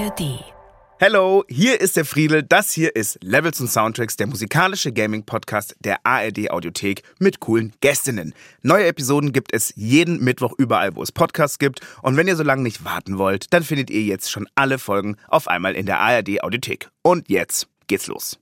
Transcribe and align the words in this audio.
ARD. 0.00 0.42
Hello, 0.98 1.44
hier 1.48 1.80
ist 1.80 1.96
der 1.96 2.06
Friedel. 2.06 2.42
Das 2.42 2.70
hier 2.72 2.96
ist 2.96 3.18
Levels 3.22 3.60
und 3.60 3.68
Soundtracks, 3.68 4.16
der 4.16 4.28
musikalische 4.28 4.92
Gaming-Podcast 4.92 5.76
der 5.80 5.98
ARD 6.04 6.50
Audiothek 6.50 7.02
mit 7.18 7.40
coolen 7.40 7.72
Gästinnen. 7.80 8.32
Neue 8.62 8.86
Episoden 8.86 9.32
gibt 9.32 9.52
es 9.52 9.74
jeden 9.76 10.22
Mittwoch 10.24 10.54
überall, 10.56 10.96
wo 10.96 11.02
es 11.02 11.12
Podcasts 11.12 11.58
gibt. 11.58 11.80
Und 12.02 12.16
wenn 12.16 12.28
ihr 12.28 12.36
so 12.36 12.42
lange 12.42 12.62
nicht 12.62 12.84
warten 12.84 13.18
wollt, 13.18 13.52
dann 13.52 13.62
findet 13.62 13.90
ihr 13.90 14.02
jetzt 14.02 14.30
schon 14.30 14.48
alle 14.54 14.78
Folgen 14.78 15.16
auf 15.28 15.48
einmal 15.48 15.74
in 15.74 15.84
der 15.84 15.98
ARD 16.00 16.42
Audiothek. 16.42 16.88
Und 17.02 17.28
jetzt 17.28 17.68
geht's 17.86 18.06
los. 18.06 18.38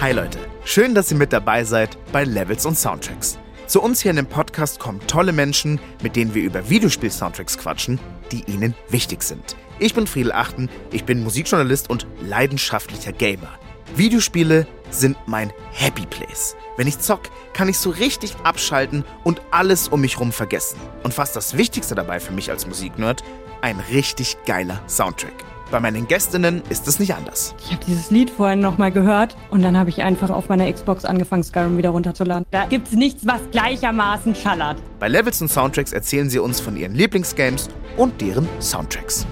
Hi 0.00 0.12
Leute, 0.12 0.38
schön, 0.64 0.94
dass 0.94 1.10
ihr 1.10 1.16
mit 1.16 1.32
dabei 1.32 1.64
seid 1.64 1.96
bei 2.12 2.24
Levels 2.24 2.64
und 2.66 2.78
Soundtracks. 2.78 3.38
Zu 3.66 3.80
uns 3.80 4.02
hier 4.02 4.10
in 4.10 4.16
dem 4.16 4.26
Podcast 4.26 4.78
kommen 4.78 5.00
tolle 5.06 5.32
Menschen, 5.32 5.80
mit 6.02 6.16
denen 6.16 6.34
wir 6.34 6.42
über 6.42 6.68
Videospiel-Soundtracks 6.68 7.56
quatschen, 7.56 7.98
die 8.30 8.44
ihnen 8.44 8.74
wichtig 8.90 9.22
sind. 9.22 9.56
Ich 9.78 9.94
bin 9.94 10.06
Friedel 10.06 10.32
Achten, 10.32 10.68
ich 10.92 11.04
bin 11.04 11.24
Musikjournalist 11.24 11.88
und 11.88 12.06
leidenschaftlicher 12.20 13.12
Gamer. 13.12 13.58
Videospiele 13.96 14.66
sind 14.90 15.16
mein 15.26 15.50
Happy 15.72 16.04
Place. 16.06 16.56
Wenn 16.76 16.86
ich 16.86 16.98
zock, 16.98 17.22
kann 17.54 17.68
ich 17.68 17.78
so 17.78 17.90
richtig 17.90 18.34
abschalten 18.42 19.04
und 19.24 19.40
alles 19.50 19.88
um 19.88 20.02
mich 20.02 20.20
rum 20.20 20.30
vergessen. 20.30 20.78
Und 21.02 21.14
fast 21.14 21.34
das 21.34 21.56
Wichtigste 21.56 21.94
dabei 21.94 22.20
für 22.20 22.32
mich 22.32 22.50
als 22.50 22.66
Musiknerd, 22.66 23.24
ein 23.62 23.80
richtig 23.90 24.36
geiler 24.44 24.82
Soundtrack. 24.88 25.53
Bei 25.74 25.80
meinen 25.80 26.06
Gästinnen 26.06 26.62
ist 26.68 26.86
es 26.86 27.00
nicht 27.00 27.16
anders. 27.16 27.52
Ich 27.64 27.72
habe 27.72 27.84
dieses 27.84 28.12
Lied 28.12 28.30
vorhin 28.30 28.60
nochmal 28.60 28.92
gehört 28.92 29.36
und 29.50 29.60
dann 29.62 29.76
habe 29.76 29.90
ich 29.90 30.02
einfach 30.02 30.30
auf 30.30 30.48
meiner 30.48 30.72
Xbox 30.72 31.04
angefangen, 31.04 31.42
Skyrim 31.42 31.76
wieder 31.76 31.90
runterzuladen. 31.90 32.46
Da 32.52 32.66
gibt's 32.66 32.92
nichts, 32.92 33.26
was 33.26 33.40
gleichermaßen 33.50 34.36
schallert. 34.36 34.80
Bei 35.00 35.08
Levels 35.08 35.42
und 35.42 35.48
Soundtracks 35.48 35.92
erzählen 35.92 36.30
sie 36.30 36.38
uns 36.38 36.60
von 36.60 36.76
ihren 36.76 36.94
Lieblingsgames 36.94 37.70
und 37.96 38.20
deren 38.20 38.46
Soundtracks. 38.60 39.26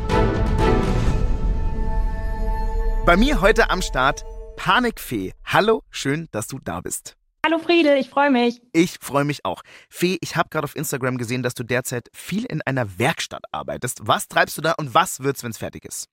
Bei 3.06 3.16
mir 3.16 3.40
heute 3.40 3.70
am 3.70 3.80
Start 3.80 4.24
Panikfee. 4.56 5.34
Hallo, 5.44 5.84
schön, 5.90 6.26
dass 6.32 6.48
du 6.48 6.58
da 6.58 6.80
bist. 6.80 7.16
Hallo 7.46 7.58
Friedel, 7.60 7.96
ich 7.98 8.10
freue 8.10 8.32
mich. 8.32 8.60
Ich 8.72 8.98
freue 9.00 9.24
mich 9.24 9.44
auch. 9.44 9.62
Fee, 9.88 10.18
ich 10.20 10.34
habe 10.34 10.48
gerade 10.48 10.64
auf 10.64 10.74
Instagram 10.74 11.18
gesehen, 11.18 11.44
dass 11.44 11.54
du 11.54 11.62
derzeit 11.62 12.08
viel 12.12 12.44
in 12.46 12.62
einer 12.62 12.98
Werkstatt 12.98 13.44
arbeitest. 13.52 14.00
Was 14.02 14.26
treibst 14.26 14.58
du 14.58 14.60
da 14.60 14.72
und 14.72 14.92
was 14.92 15.20
wird's, 15.20 15.44
wenn's 15.44 15.58
fertig 15.58 15.84
ist? 15.84 16.08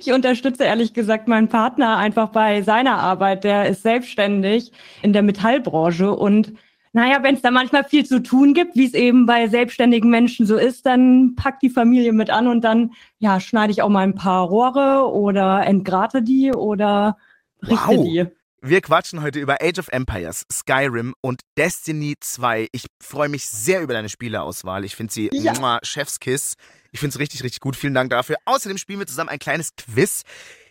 Ich 0.00 0.12
unterstütze 0.12 0.64
ehrlich 0.64 0.94
gesagt 0.94 1.28
meinen 1.28 1.48
Partner 1.48 1.98
einfach 1.98 2.30
bei 2.30 2.62
seiner 2.62 2.98
Arbeit. 2.98 3.44
Der 3.44 3.68
ist 3.68 3.82
selbstständig 3.82 4.72
in 5.02 5.12
der 5.12 5.22
Metallbranche 5.22 6.10
und 6.14 6.54
naja, 6.94 7.22
wenn 7.22 7.34
es 7.34 7.42
da 7.42 7.50
manchmal 7.50 7.84
viel 7.84 8.06
zu 8.06 8.22
tun 8.22 8.54
gibt, 8.54 8.74
wie 8.74 8.86
es 8.86 8.94
eben 8.94 9.26
bei 9.26 9.46
selbstständigen 9.46 10.08
Menschen 10.08 10.46
so 10.46 10.56
ist, 10.56 10.86
dann 10.86 11.34
packt 11.36 11.62
die 11.62 11.68
Familie 11.68 12.14
mit 12.14 12.30
an 12.30 12.48
und 12.48 12.62
dann 12.62 12.92
ja 13.18 13.40
schneide 13.40 13.72
ich 13.72 13.82
auch 13.82 13.90
mal 13.90 14.00
ein 14.04 14.14
paar 14.14 14.46
Rohre 14.46 15.12
oder 15.12 15.66
entgrate 15.66 16.22
die 16.22 16.50
oder 16.52 17.18
richte 17.62 17.88
Wow. 17.88 18.04
die. 18.04 18.26
Wir 18.60 18.80
quatschen 18.80 19.22
heute 19.22 19.38
über 19.38 19.58
Age 19.62 19.78
of 19.78 19.88
Empires, 19.88 20.44
Skyrim 20.50 21.14
und 21.20 21.42
Destiny 21.56 22.14
2. 22.18 22.68
Ich 22.72 22.86
freue 23.00 23.28
mich 23.28 23.46
sehr 23.46 23.82
über 23.82 23.92
deine 23.92 24.08
Spieleauswahl. 24.08 24.84
Ich 24.84 24.96
finde 24.96 25.12
sie 25.12 25.30
Ja. 25.32 25.78
Chefskiss. 25.84 26.54
Ich 26.92 27.00
finde 27.00 27.14
es 27.14 27.18
richtig, 27.18 27.42
richtig 27.42 27.60
gut. 27.60 27.76
Vielen 27.76 27.94
Dank 27.94 28.10
dafür. 28.10 28.36
Außerdem 28.44 28.78
spielen 28.78 28.98
wir 28.98 29.06
zusammen 29.06 29.28
ein 29.30 29.38
kleines 29.38 29.74
Quiz. 29.76 30.22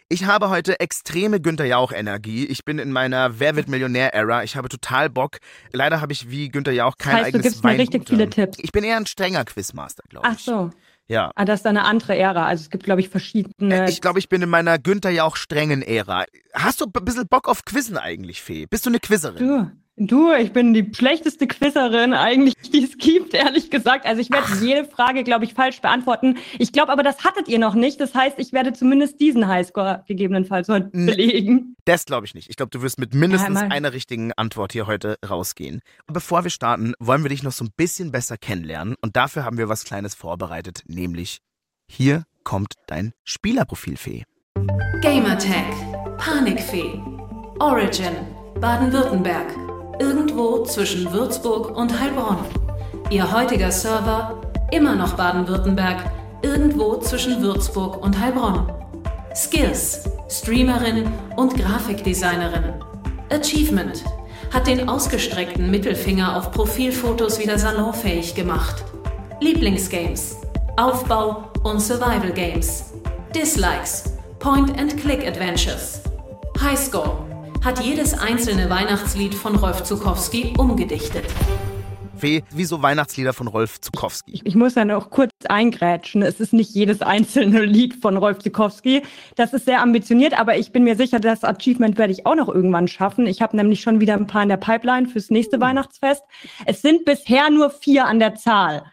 Ich 0.09 0.23
habe 0.25 0.49
heute 0.49 0.79
extreme 0.79 1.41
Günther 1.41 1.65
Jauch-Energie. 1.65 2.45
Ich 2.45 2.63
bin 2.63 2.79
in 2.79 2.91
meiner 2.93 3.39
Wer 3.39 3.55
wird 3.57 3.67
Millionär-Ära. 3.67 4.43
Ich 4.43 4.55
habe 4.55 4.69
total 4.69 5.09
Bock. 5.09 5.39
Leider 5.73 5.99
habe 5.99 6.13
ich 6.13 6.29
wie 6.29 6.47
Günther 6.49 6.71
Jauch 6.71 6.97
kein 6.97 7.17
Das 7.17 7.25
heißt, 7.25 7.33
du 7.33 7.37
eigenes 7.39 7.51
gibst 7.53 7.63
mir 7.63 7.77
richtig 7.77 8.07
viele 8.07 8.29
Tipps. 8.29 8.57
Ich 8.61 8.71
bin 8.71 8.85
eher 8.85 8.95
ein 8.95 9.05
strenger 9.05 9.43
Quizmaster, 9.43 10.03
glaube 10.07 10.27
ich. 10.27 10.33
Ach 10.33 10.39
so. 10.39 10.69
Ja. 11.09 11.31
Ah, 11.35 11.45
das 11.45 11.61
ist 11.61 11.65
eine 11.65 11.83
andere 11.83 12.17
Ära. 12.17 12.45
Also 12.47 12.63
es 12.63 12.69
gibt, 12.69 12.83
glaube 12.85 13.01
ich, 13.01 13.09
verschiedene. 13.09 13.85
Äh, 13.85 13.89
Ich 13.89 13.99
glaube, 14.01 14.19
ich 14.19 14.29
bin 14.29 14.41
in 14.41 14.49
meiner 14.49 14.79
Günther 14.79 15.09
Jauch 15.09 15.35
strengen 15.35 15.81
Ära. 15.81 16.25
Hast 16.53 16.79
du 16.81 16.85
ein 16.85 17.05
bisschen 17.05 17.27
Bock 17.27 17.47
auf 17.49 17.65
Quizzen 17.65 17.97
eigentlich, 17.97 18.41
Fee? 18.41 18.65
Bist 18.65 18.85
du 18.85 18.89
eine 18.89 18.99
Quizzerin? 18.99 19.45
Du, 19.45 19.71
du, 19.97 20.31
ich 20.33 20.53
bin 20.53 20.73
die 20.73 20.89
schlechteste 20.93 21.47
Quizzerin 21.47 22.13
eigentlich, 22.13 22.53
die 22.73 22.83
es 22.83 22.97
gibt, 22.97 23.33
ehrlich 23.33 23.69
gesagt. 23.69 24.05
Also 24.05 24.21
ich 24.21 24.29
werde 24.29 24.47
jede 24.63 24.85
Frage, 24.85 25.23
glaube 25.23 25.45
ich, 25.45 25.53
falsch 25.53 25.81
beantworten. 25.81 26.37
Ich 26.59 26.71
glaube 26.71 26.91
aber, 26.91 27.03
das 27.03 27.23
hattet 27.23 27.47
ihr 27.47 27.59
noch 27.59 27.73
nicht. 27.75 27.99
Das 27.99 28.13
heißt, 28.15 28.39
ich 28.39 28.53
werde 28.53 28.73
zumindest 28.73 29.19
diesen 29.19 29.47
Highscore 29.47 30.03
gegebenenfalls 30.07 30.69
heute 30.69 30.89
Nee. 30.93 31.11
belegen. 31.11 31.75
Das 31.85 32.05
glaube 32.05 32.25
ich 32.25 32.33
nicht. 32.35 32.49
Ich 32.49 32.55
glaube, 32.55 32.69
du 32.69 32.81
wirst 32.81 32.99
mit 32.99 33.13
mindestens 33.13 33.59
Ja, 33.61 33.67
einer 33.67 33.93
richtigen 33.93 34.31
Antwort 34.33 34.73
hier 34.73 34.87
heute 34.87 35.17
rausgehen. 35.27 35.81
Bevor 36.07 36.43
wir 36.43 36.51
starten, 36.51 36.93
wollen 36.99 37.23
wir 37.23 37.29
dich 37.29 37.43
noch 37.43 37.51
so 37.51 37.65
ein 37.65 37.71
bisschen 37.75 38.11
besser 38.11 38.37
kennenlernen. 38.37 38.95
Und 39.01 39.15
dafür 39.15 39.43
haben 39.45 39.57
wir 39.57 39.69
was 39.69 39.83
Kleines 39.83 40.13
vorbereitet, 40.15 40.83
nämlich 40.87 41.39
hier 41.89 42.23
kommt 42.43 42.73
dein 42.87 43.13
Spielerprofil, 43.23 43.97
Fee. 43.97 44.23
Gamertag. 45.01 45.65
Panikfee. 46.17 46.99
Origin. 47.59 48.13
Baden-Württemberg. 48.59 49.66
Irgendwo 49.99 50.63
zwischen 50.63 51.11
Würzburg 51.11 51.75
und 51.75 51.99
Heilbronn. 51.99 52.37
Ihr 53.09 53.31
heutiger 53.31 53.71
Server. 53.71 54.41
Immer 54.71 54.95
noch 54.95 55.13
Baden-Württemberg. 55.13 56.11
Irgendwo 56.43 56.97
zwischen 56.97 57.41
Würzburg 57.41 58.03
und 58.03 58.19
Heilbronn. 58.19 58.71
Skills. 59.35 60.03
Streamerin 60.29 61.11
und 61.35 61.55
Grafikdesignerin. 61.55 62.75
Achievement. 63.31 64.03
Hat 64.53 64.67
den 64.67 64.87
ausgestreckten 64.87 65.71
Mittelfinger 65.71 66.37
auf 66.37 66.51
Profilfotos 66.51 67.39
wieder 67.39 67.57
salonfähig 67.57 68.35
gemacht. 68.35 68.83
Lieblingsgames. 69.39 70.37
Aufbau 70.77 71.51
und 71.63 71.81
Survival 71.81 72.31
Games. 72.33 72.93
Dislikes. 73.33 74.03
Point-and-Click-Adventures. 74.39 76.01
Highscore. 76.61 77.26
Hat 77.67 77.83
jedes 77.83 78.13
einzelne 78.13 78.69
Weihnachtslied 78.69 79.35
von 79.35 79.57
Rolf 79.57 79.83
Zukowski 79.83 80.53
umgedichtet. 80.57 81.25
Fee, 82.15 82.41
wieso 82.51 82.81
Weihnachtslieder 82.81 83.33
von 83.33 83.49
Rolf 83.49 83.81
Zukowski? 83.81 84.31
Ich, 84.31 84.45
ich 84.45 84.55
muss 84.55 84.75
dann 84.75 84.89
auch 84.89 85.09
kurz 85.09 85.33
eingrätschen. 85.49 86.21
Es 86.21 86.39
ist 86.39 86.53
nicht 86.53 86.73
jedes 86.73 87.01
einzelne 87.01 87.65
Lied 87.65 87.95
von 87.95 88.15
Rolf 88.15 88.39
Zukowski. 88.39 89.03
Das 89.35 89.51
ist 89.51 89.65
sehr 89.65 89.81
ambitioniert, 89.81 90.39
aber 90.39 90.57
ich 90.57 90.71
bin 90.71 90.85
mir 90.85 90.95
sicher, 90.95 91.19
das 91.19 91.43
Achievement 91.43 91.97
werde 91.97 92.13
ich 92.13 92.25
auch 92.25 92.35
noch 92.35 92.47
irgendwann 92.47 92.87
schaffen. 92.87 93.27
Ich 93.27 93.41
habe 93.41 93.57
nämlich 93.57 93.81
schon 93.81 93.99
wieder 93.99 94.13
ein 94.13 94.27
paar 94.27 94.43
in 94.43 94.49
der 94.49 94.55
Pipeline 94.55 95.09
fürs 95.09 95.29
nächste 95.29 95.59
Weihnachtsfest. 95.59 96.23
Es 96.65 96.81
sind 96.81 97.03
bisher 97.03 97.49
nur 97.49 97.69
vier 97.69 98.05
an 98.05 98.19
der 98.19 98.35
Zahl. 98.35 98.85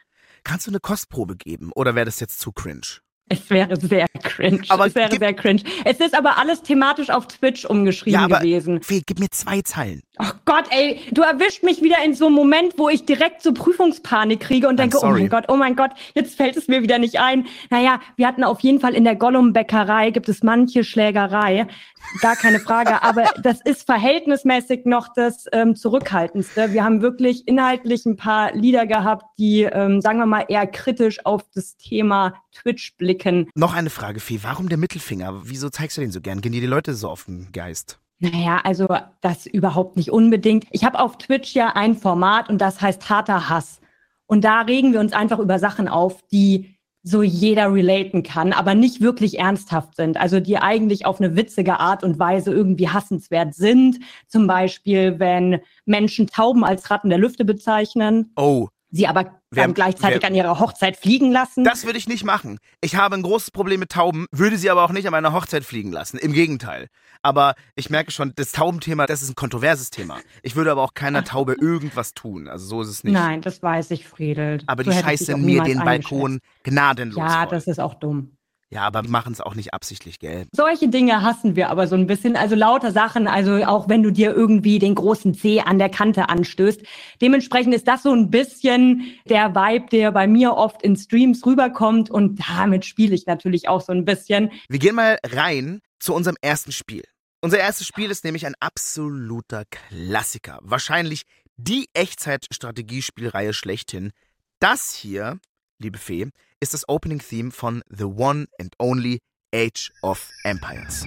Kannst 0.42 0.66
du 0.66 0.72
eine 0.72 0.80
Kostprobe 0.80 1.36
geben 1.36 1.70
oder 1.76 1.94
wäre 1.94 2.06
das 2.06 2.18
jetzt 2.18 2.40
zu 2.40 2.50
cringe? 2.50 3.03
Es 3.28 3.48
wäre 3.48 3.74
sehr 3.76 4.06
cringe. 4.22 4.60
Aber 4.68 4.86
es 4.86 4.94
wäre 4.94 5.08
gib- 5.08 5.20
sehr 5.20 5.32
cringe. 5.32 5.62
Es 5.84 5.98
ist 5.98 6.14
aber 6.16 6.36
alles 6.36 6.62
thematisch 6.62 7.08
auf 7.08 7.26
Twitch 7.26 7.64
umgeschrieben 7.64 8.20
Ja, 8.20 8.24
aber 8.26 8.38
gewesen. 8.40 8.82
Fee, 8.82 9.02
gib 9.04 9.18
mir 9.18 9.30
zwei 9.30 9.62
Zeilen. 9.62 10.02
Ach 10.18 10.36
Gott, 10.44 10.66
ey, 10.70 11.00
du 11.10 11.22
erwischt 11.22 11.62
mich 11.64 11.82
wieder 11.82 11.96
in 12.04 12.14
so 12.14 12.26
einem 12.26 12.34
Moment, 12.36 12.74
wo 12.76 12.88
ich 12.88 13.04
direkt 13.06 13.42
so 13.42 13.52
Prüfungspanik 13.52 14.40
kriege 14.40 14.68
und 14.68 14.74
I'm 14.74 14.82
denke, 14.82 14.98
oh 14.98 15.00
sorry. 15.00 15.22
mein 15.22 15.28
Gott, 15.30 15.44
oh 15.48 15.56
mein 15.56 15.74
Gott, 15.74 15.90
jetzt 16.14 16.36
fällt 16.36 16.56
es 16.56 16.68
mir 16.68 16.82
wieder 16.82 16.98
nicht 16.98 17.18
ein. 17.18 17.46
Naja, 17.70 18.00
wir 18.16 18.26
hatten 18.28 18.44
auf 18.44 18.60
jeden 18.60 18.78
Fall 18.78 18.94
in 18.94 19.04
der 19.04 19.16
Gollum-Bäckerei 19.16 20.10
gibt 20.10 20.28
es 20.28 20.42
manche 20.42 20.84
Schlägerei. 20.84 21.66
Gar 22.20 22.36
keine 22.36 22.60
Frage, 22.60 23.02
aber 23.02 23.24
das 23.42 23.60
ist 23.60 23.86
verhältnismäßig 23.86 24.84
noch 24.84 25.08
das 25.14 25.46
ähm, 25.52 25.74
Zurückhaltendste. 25.74 26.72
Wir 26.72 26.84
haben 26.84 27.02
wirklich 27.02 27.46
inhaltlich 27.48 28.06
ein 28.06 28.16
paar 28.16 28.54
Lieder 28.54 28.86
gehabt, 28.86 29.24
die, 29.38 29.62
ähm, 29.62 30.00
sagen 30.00 30.18
wir 30.18 30.26
mal, 30.26 30.44
eher 30.48 30.66
kritisch 30.66 31.24
auf 31.26 31.42
das 31.54 31.76
Thema 31.76 32.34
Twitch 32.52 32.96
blicken. 32.96 33.48
Noch 33.54 33.74
eine 33.74 33.90
Frage, 33.90 34.20
Fee. 34.20 34.40
Warum 34.42 34.68
der 34.68 34.78
Mittelfinger? 34.78 35.42
Wieso 35.44 35.70
zeigst 35.70 35.96
du 35.96 36.02
den 36.02 36.12
so 36.12 36.20
gern? 36.20 36.40
Gehen 36.40 36.52
dir 36.52 36.60
die 36.60 36.66
Leute 36.66 36.94
so 36.94 37.08
auf 37.08 37.24
den 37.24 37.50
Geist? 37.52 37.98
Naja, 38.20 38.60
also 38.62 38.88
das 39.20 39.46
überhaupt 39.46 39.96
nicht 39.96 40.10
unbedingt. 40.10 40.66
Ich 40.70 40.84
habe 40.84 41.00
auf 41.00 41.18
Twitch 41.18 41.54
ja 41.54 41.70
ein 41.74 41.96
Format 41.96 42.48
und 42.48 42.58
das 42.58 42.80
heißt 42.80 43.10
harter 43.10 43.48
Hass. 43.48 43.80
Und 44.26 44.44
da 44.44 44.62
regen 44.62 44.92
wir 44.92 45.00
uns 45.00 45.12
einfach 45.12 45.38
über 45.38 45.58
Sachen 45.58 45.88
auf, 45.88 46.22
die 46.32 46.73
so 47.04 47.22
jeder 47.22 47.72
relaten 47.72 48.22
kann, 48.22 48.52
aber 48.52 48.74
nicht 48.74 49.02
wirklich 49.02 49.38
ernsthaft 49.38 49.94
sind. 49.94 50.16
Also 50.16 50.40
die 50.40 50.56
eigentlich 50.56 51.04
auf 51.04 51.20
eine 51.20 51.36
witzige 51.36 51.78
Art 51.78 52.02
und 52.02 52.18
Weise 52.18 52.50
irgendwie 52.50 52.88
hassenswert 52.88 53.54
sind. 53.54 54.00
Zum 54.26 54.46
Beispiel, 54.46 55.20
wenn 55.20 55.60
Menschen 55.84 56.26
Tauben 56.26 56.64
als 56.64 56.90
Ratten 56.90 57.10
der 57.10 57.18
Lüfte 57.18 57.44
bezeichnen, 57.44 58.32
Oh, 58.36 58.68
sie 58.94 59.06
aber 59.08 59.40
Wer- 59.50 59.64
dann 59.64 59.74
gleichzeitig 59.74 60.22
wer- 60.22 60.28
an 60.28 60.34
ihrer 60.34 60.58
Hochzeit 60.60 60.96
fliegen 60.96 61.30
lassen. 61.32 61.64
Das 61.64 61.84
würde 61.84 61.98
ich 61.98 62.08
nicht 62.08 62.24
machen. 62.24 62.58
Ich 62.80 62.96
habe 62.96 63.16
ein 63.16 63.22
großes 63.22 63.50
Problem 63.50 63.80
mit 63.80 63.90
Tauben, 63.90 64.26
würde 64.32 64.56
sie 64.56 64.70
aber 64.70 64.84
auch 64.84 64.92
nicht 64.92 65.06
an 65.06 65.12
meiner 65.12 65.32
Hochzeit 65.32 65.64
fliegen 65.64 65.92
lassen. 65.92 66.16
Im 66.18 66.32
Gegenteil. 66.32 66.88
Aber 67.22 67.54
ich 67.74 67.90
merke 67.90 68.10
schon, 68.12 68.32
das 68.36 68.52
Taubenthema, 68.52 69.06
das 69.06 69.22
ist 69.22 69.30
ein 69.30 69.34
kontroverses 69.34 69.90
Thema. 69.90 70.18
Ich 70.42 70.56
würde 70.56 70.70
aber 70.70 70.82
auch 70.82 70.94
keiner 70.94 71.24
Taube 71.24 71.56
irgendwas 71.60 72.14
tun. 72.14 72.48
Also 72.48 72.66
so 72.66 72.82
ist 72.82 72.88
es 72.88 73.04
nicht. 73.04 73.14
Nein, 73.14 73.40
das 73.40 73.62
weiß 73.62 73.90
ich, 73.92 74.06
Friedel. 74.06 74.62
Aber 74.66 74.84
So 74.84 74.90
die 74.90 74.96
scheiße 74.98 75.36
mir 75.36 75.62
den. 75.62 75.78
Balkon 75.78 76.40
gnadenlos 76.62 77.16
Ja, 77.18 77.42
voll. 77.42 77.48
das 77.56 77.66
ist 77.66 77.80
auch 77.80 77.94
dumm. 77.94 78.36
Ja, 78.74 78.82
aber 78.82 79.04
machen 79.04 79.32
es 79.32 79.40
auch 79.40 79.54
nicht 79.54 79.72
absichtlich, 79.72 80.18
gell? 80.18 80.46
Solche 80.50 80.88
Dinge 80.88 81.22
hassen 81.22 81.54
wir 81.54 81.70
aber 81.70 81.86
so 81.86 81.94
ein 81.94 82.08
bisschen. 82.08 82.34
Also 82.36 82.56
lauter 82.56 82.90
Sachen, 82.90 83.28
also 83.28 83.64
auch 83.64 83.88
wenn 83.88 84.02
du 84.02 84.10
dir 84.10 84.34
irgendwie 84.34 84.80
den 84.80 84.96
großen 84.96 85.32
C 85.32 85.60
an 85.60 85.78
der 85.78 85.90
Kante 85.90 86.28
anstößt. 86.28 86.82
Dementsprechend 87.22 87.72
ist 87.72 87.86
das 87.86 88.02
so 88.02 88.12
ein 88.12 88.30
bisschen 88.30 89.14
der 89.28 89.54
Vibe, 89.54 89.86
der 89.92 90.10
bei 90.10 90.26
mir 90.26 90.54
oft 90.54 90.82
in 90.82 90.96
Streams 90.96 91.46
rüberkommt 91.46 92.10
und 92.10 92.40
damit 92.48 92.84
spiele 92.84 93.14
ich 93.14 93.26
natürlich 93.26 93.68
auch 93.68 93.80
so 93.80 93.92
ein 93.92 94.04
bisschen. 94.04 94.50
Wir 94.68 94.80
gehen 94.80 94.96
mal 94.96 95.18
rein 95.24 95.78
zu 96.00 96.12
unserem 96.12 96.36
ersten 96.42 96.72
Spiel. 96.72 97.04
Unser 97.42 97.58
erstes 97.58 97.86
Spiel 97.86 98.10
ist 98.10 98.24
nämlich 98.24 98.44
ein 98.44 98.56
absoluter 98.58 99.62
Klassiker. 99.70 100.58
Wahrscheinlich 100.62 101.22
die 101.56 101.86
Echtzeit-Strategiespielreihe 101.92 103.52
schlechthin. 103.52 104.10
Das 104.58 104.94
hier, 104.94 105.38
liebe 105.84 105.98
Fee, 105.98 106.28
ist 106.60 106.74
das 106.74 106.88
Opening 106.88 107.20
Theme 107.20 107.52
von 107.52 107.82
The 107.88 108.04
One 108.04 108.46
and 108.58 108.74
Only 108.78 109.20
Age 109.54 109.92
of 110.02 110.30
Empires. 110.42 111.06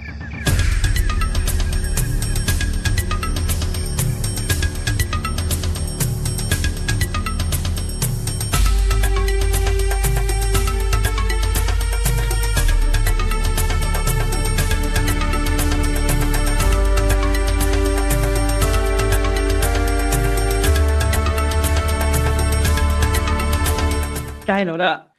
Geil, 24.48 24.70
oder? 24.70 25.12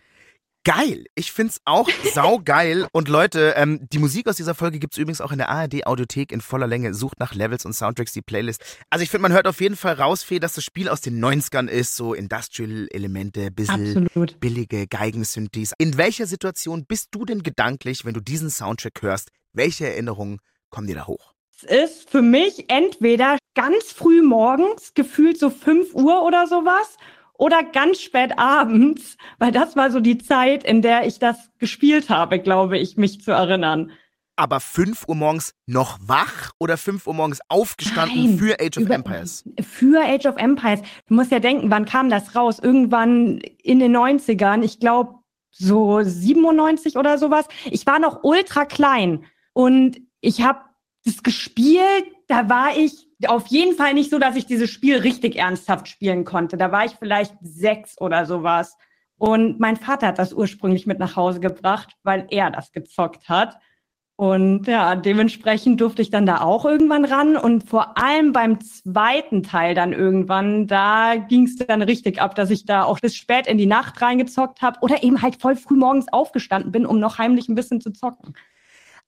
Geil. 0.64 1.06
Ich 1.14 1.32
find's 1.32 1.62
auch 1.66 1.88
saugeil. 2.14 2.88
Und 2.92 3.10
Leute, 3.10 3.54
ähm, 3.58 3.88
die 3.94 4.00
Musik 4.00 4.28
aus 4.28 4.38
dieser 4.38 4.56
Folge 4.56 4.80
gibt's 4.80 4.98
übrigens 4.98 5.22
auch 5.22 5.32
in 5.32 5.38
der 5.38 5.50
ARD 5.50 5.86
Audiothek 5.86 6.32
in 6.32 6.42
voller 6.42 6.66
Länge. 6.66 6.96
Sucht 6.96 7.20
nach 7.20 7.36
Levels 7.36 7.64
und 7.64 7.74
Soundtracks 7.74 8.12
die 8.12 8.24
Playlist. 8.24 8.64
Also 8.90 9.04
ich 9.04 9.12
finde, 9.12 9.22
man 9.22 9.34
hört 9.34 9.46
auf 9.46 9.62
jeden 9.62 9.76
Fall 9.76 9.94
raus, 9.94 10.24
Fee, 10.24 10.40
dass 10.40 10.54
das 10.54 10.64
Spiel 10.64 10.90
aus 10.90 11.02
den 11.02 11.24
90ern 11.24 11.68
ist. 11.68 11.96
So 11.96 12.16
Industrial-Elemente, 12.16 13.52
bisschen 13.52 14.08
Absolut. 14.08 14.40
billige 14.40 14.88
Geigensynthes. 14.88 15.74
In 15.78 15.96
welcher 15.98 16.26
Situation 16.26 16.86
bist 16.88 17.10
du 17.12 17.24
denn 17.24 17.44
gedanklich, 17.44 18.04
wenn 18.06 18.16
du 18.16 18.20
diesen 18.20 18.50
Soundtrack 18.50 19.04
hörst? 19.04 19.30
Welche 19.54 19.86
Erinnerungen 19.88 20.40
kommen 20.72 20.88
dir 20.88 20.96
da 20.96 21.06
hoch? 21.06 21.34
Es 21.56 21.92
ist 21.92 22.10
für 22.10 22.24
mich 22.24 22.66
entweder 22.72 23.38
ganz 23.54 23.92
früh 23.92 24.24
morgens, 24.24 24.96
gefühlt 24.96 25.38
so 25.38 25.52
5 25.52 25.94
Uhr 25.94 26.24
oder 26.24 26.48
sowas, 26.48 26.98
oder 27.40 27.64
ganz 27.64 28.02
spät 28.02 28.38
abends, 28.38 29.18
weil 29.40 29.52
das 29.52 29.76
war 29.76 29.90
so 29.90 30.00
die 30.00 30.18
Zeit, 30.20 30.64
in 30.64 30.82
der 30.84 31.08
ich 31.08 31.18
das 31.20 31.50
gespielt 31.58 32.10
habe, 32.10 32.38
glaube 32.40 32.78
ich, 32.78 32.98
mich 32.98 33.22
zu 33.22 33.32
erinnern. 33.32 33.92
Aber 34.36 34.60
5 34.60 35.06
Uhr 35.08 35.16
morgens 35.16 35.54
noch 35.66 35.98
wach 36.02 36.52
oder 36.60 36.78
5 36.78 37.08
Uhr 37.08 37.14
morgens 37.14 37.40
aufgestanden 37.50 38.26
Nein, 38.26 38.38
für 38.38 38.54
Age 38.60 38.78
of 38.78 38.84
über- 38.84 38.96
Empires? 38.96 39.44
Für 39.62 40.02
Age 40.02 40.26
of 40.28 40.38
Empires. 40.38 40.82
Du 41.08 41.14
musst 41.16 41.32
ja 41.32 41.40
denken, 41.40 41.72
wann 41.72 41.86
kam 41.86 42.10
das 42.10 42.36
raus? 42.36 42.60
Irgendwann 42.60 43.40
in 43.64 43.80
den 43.80 43.96
90ern, 43.96 44.62
ich 44.64 44.80
glaube 44.80 45.16
so 45.52 46.02
97 46.04 46.96
oder 46.96 47.18
sowas. 47.18 47.48
Ich 47.72 47.86
war 47.86 48.00
noch 48.00 48.24
ultra 48.24 48.64
klein 48.66 49.26
und 49.54 50.00
ich 50.22 50.42
habe 50.42 50.60
das 51.06 51.24
gespielt, 51.24 52.06
da 52.28 52.50
war 52.50 52.78
ich 52.78 53.09
auf 53.28 53.48
jeden 53.48 53.76
Fall 53.76 53.94
nicht 53.94 54.10
so, 54.10 54.20
dass 54.20 54.36
ich 54.36 54.46
dieses 54.46 54.70
Spiel 54.70 54.98
richtig 54.98 55.36
ernsthaft 55.36 55.88
spielen 55.88 56.24
konnte. 56.24 56.58
Da 56.58 56.72
war 56.72 56.86
ich 56.86 56.94
vielleicht 56.94 57.34
sechs 57.42 58.00
oder 58.00 58.26
sowas. 58.26 58.78
Und 59.18 59.60
mein 59.60 59.76
Vater 59.76 60.08
hat 60.08 60.20
das 60.20 60.34
ursprünglich 60.34 60.88
mit 60.88 61.00
nach 61.00 61.18
Hause 61.18 61.42
gebracht, 61.42 61.96
weil 62.04 62.28
er 62.30 62.52
das 62.52 62.72
gezockt 62.72 63.28
hat. 63.28 63.58
Und 64.16 64.68
ja, 64.68 64.96
dementsprechend 64.96 65.80
durfte 65.80 66.02
ich 66.02 66.10
dann 66.10 66.26
da 66.26 66.42
auch 66.42 66.66
irgendwann 66.66 67.06
ran. 67.06 67.38
Und 67.38 67.64
vor 67.64 67.98
allem 67.98 68.34
beim 68.34 68.60
zweiten 68.62 69.44
Teil 69.44 69.76
dann 69.76 69.94
irgendwann, 69.94 70.68
da 70.68 71.16
ging 71.16 71.44
es 71.46 71.56
dann 71.56 71.82
richtig 71.82 72.22
ab, 72.22 72.36
dass 72.36 72.50
ich 72.50 72.66
da 72.66 72.84
auch 72.84 73.00
bis 73.00 73.16
spät 73.16 73.48
in 73.48 73.58
die 73.58 73.66
Nacht 73.66 74.02
reingezockt 74.02 74.62
habe 74.62 74.80
oder 74.82 75.04
eben 75.04 75.22
halt 75.22 75.42
voll 75.42 75.56
früh 75.56 75.76
morgens 75.76 76.12
aufgestanden 76.12 76.72
bin, 76.72 76.86
um 76.86 77.00
noch 77.00 77.18
heimlich 77.18 77.48
ein 77.48 77.56
bisschen 77.56 77.80
zu 77.80 77.92
zocken. 77.92 78.34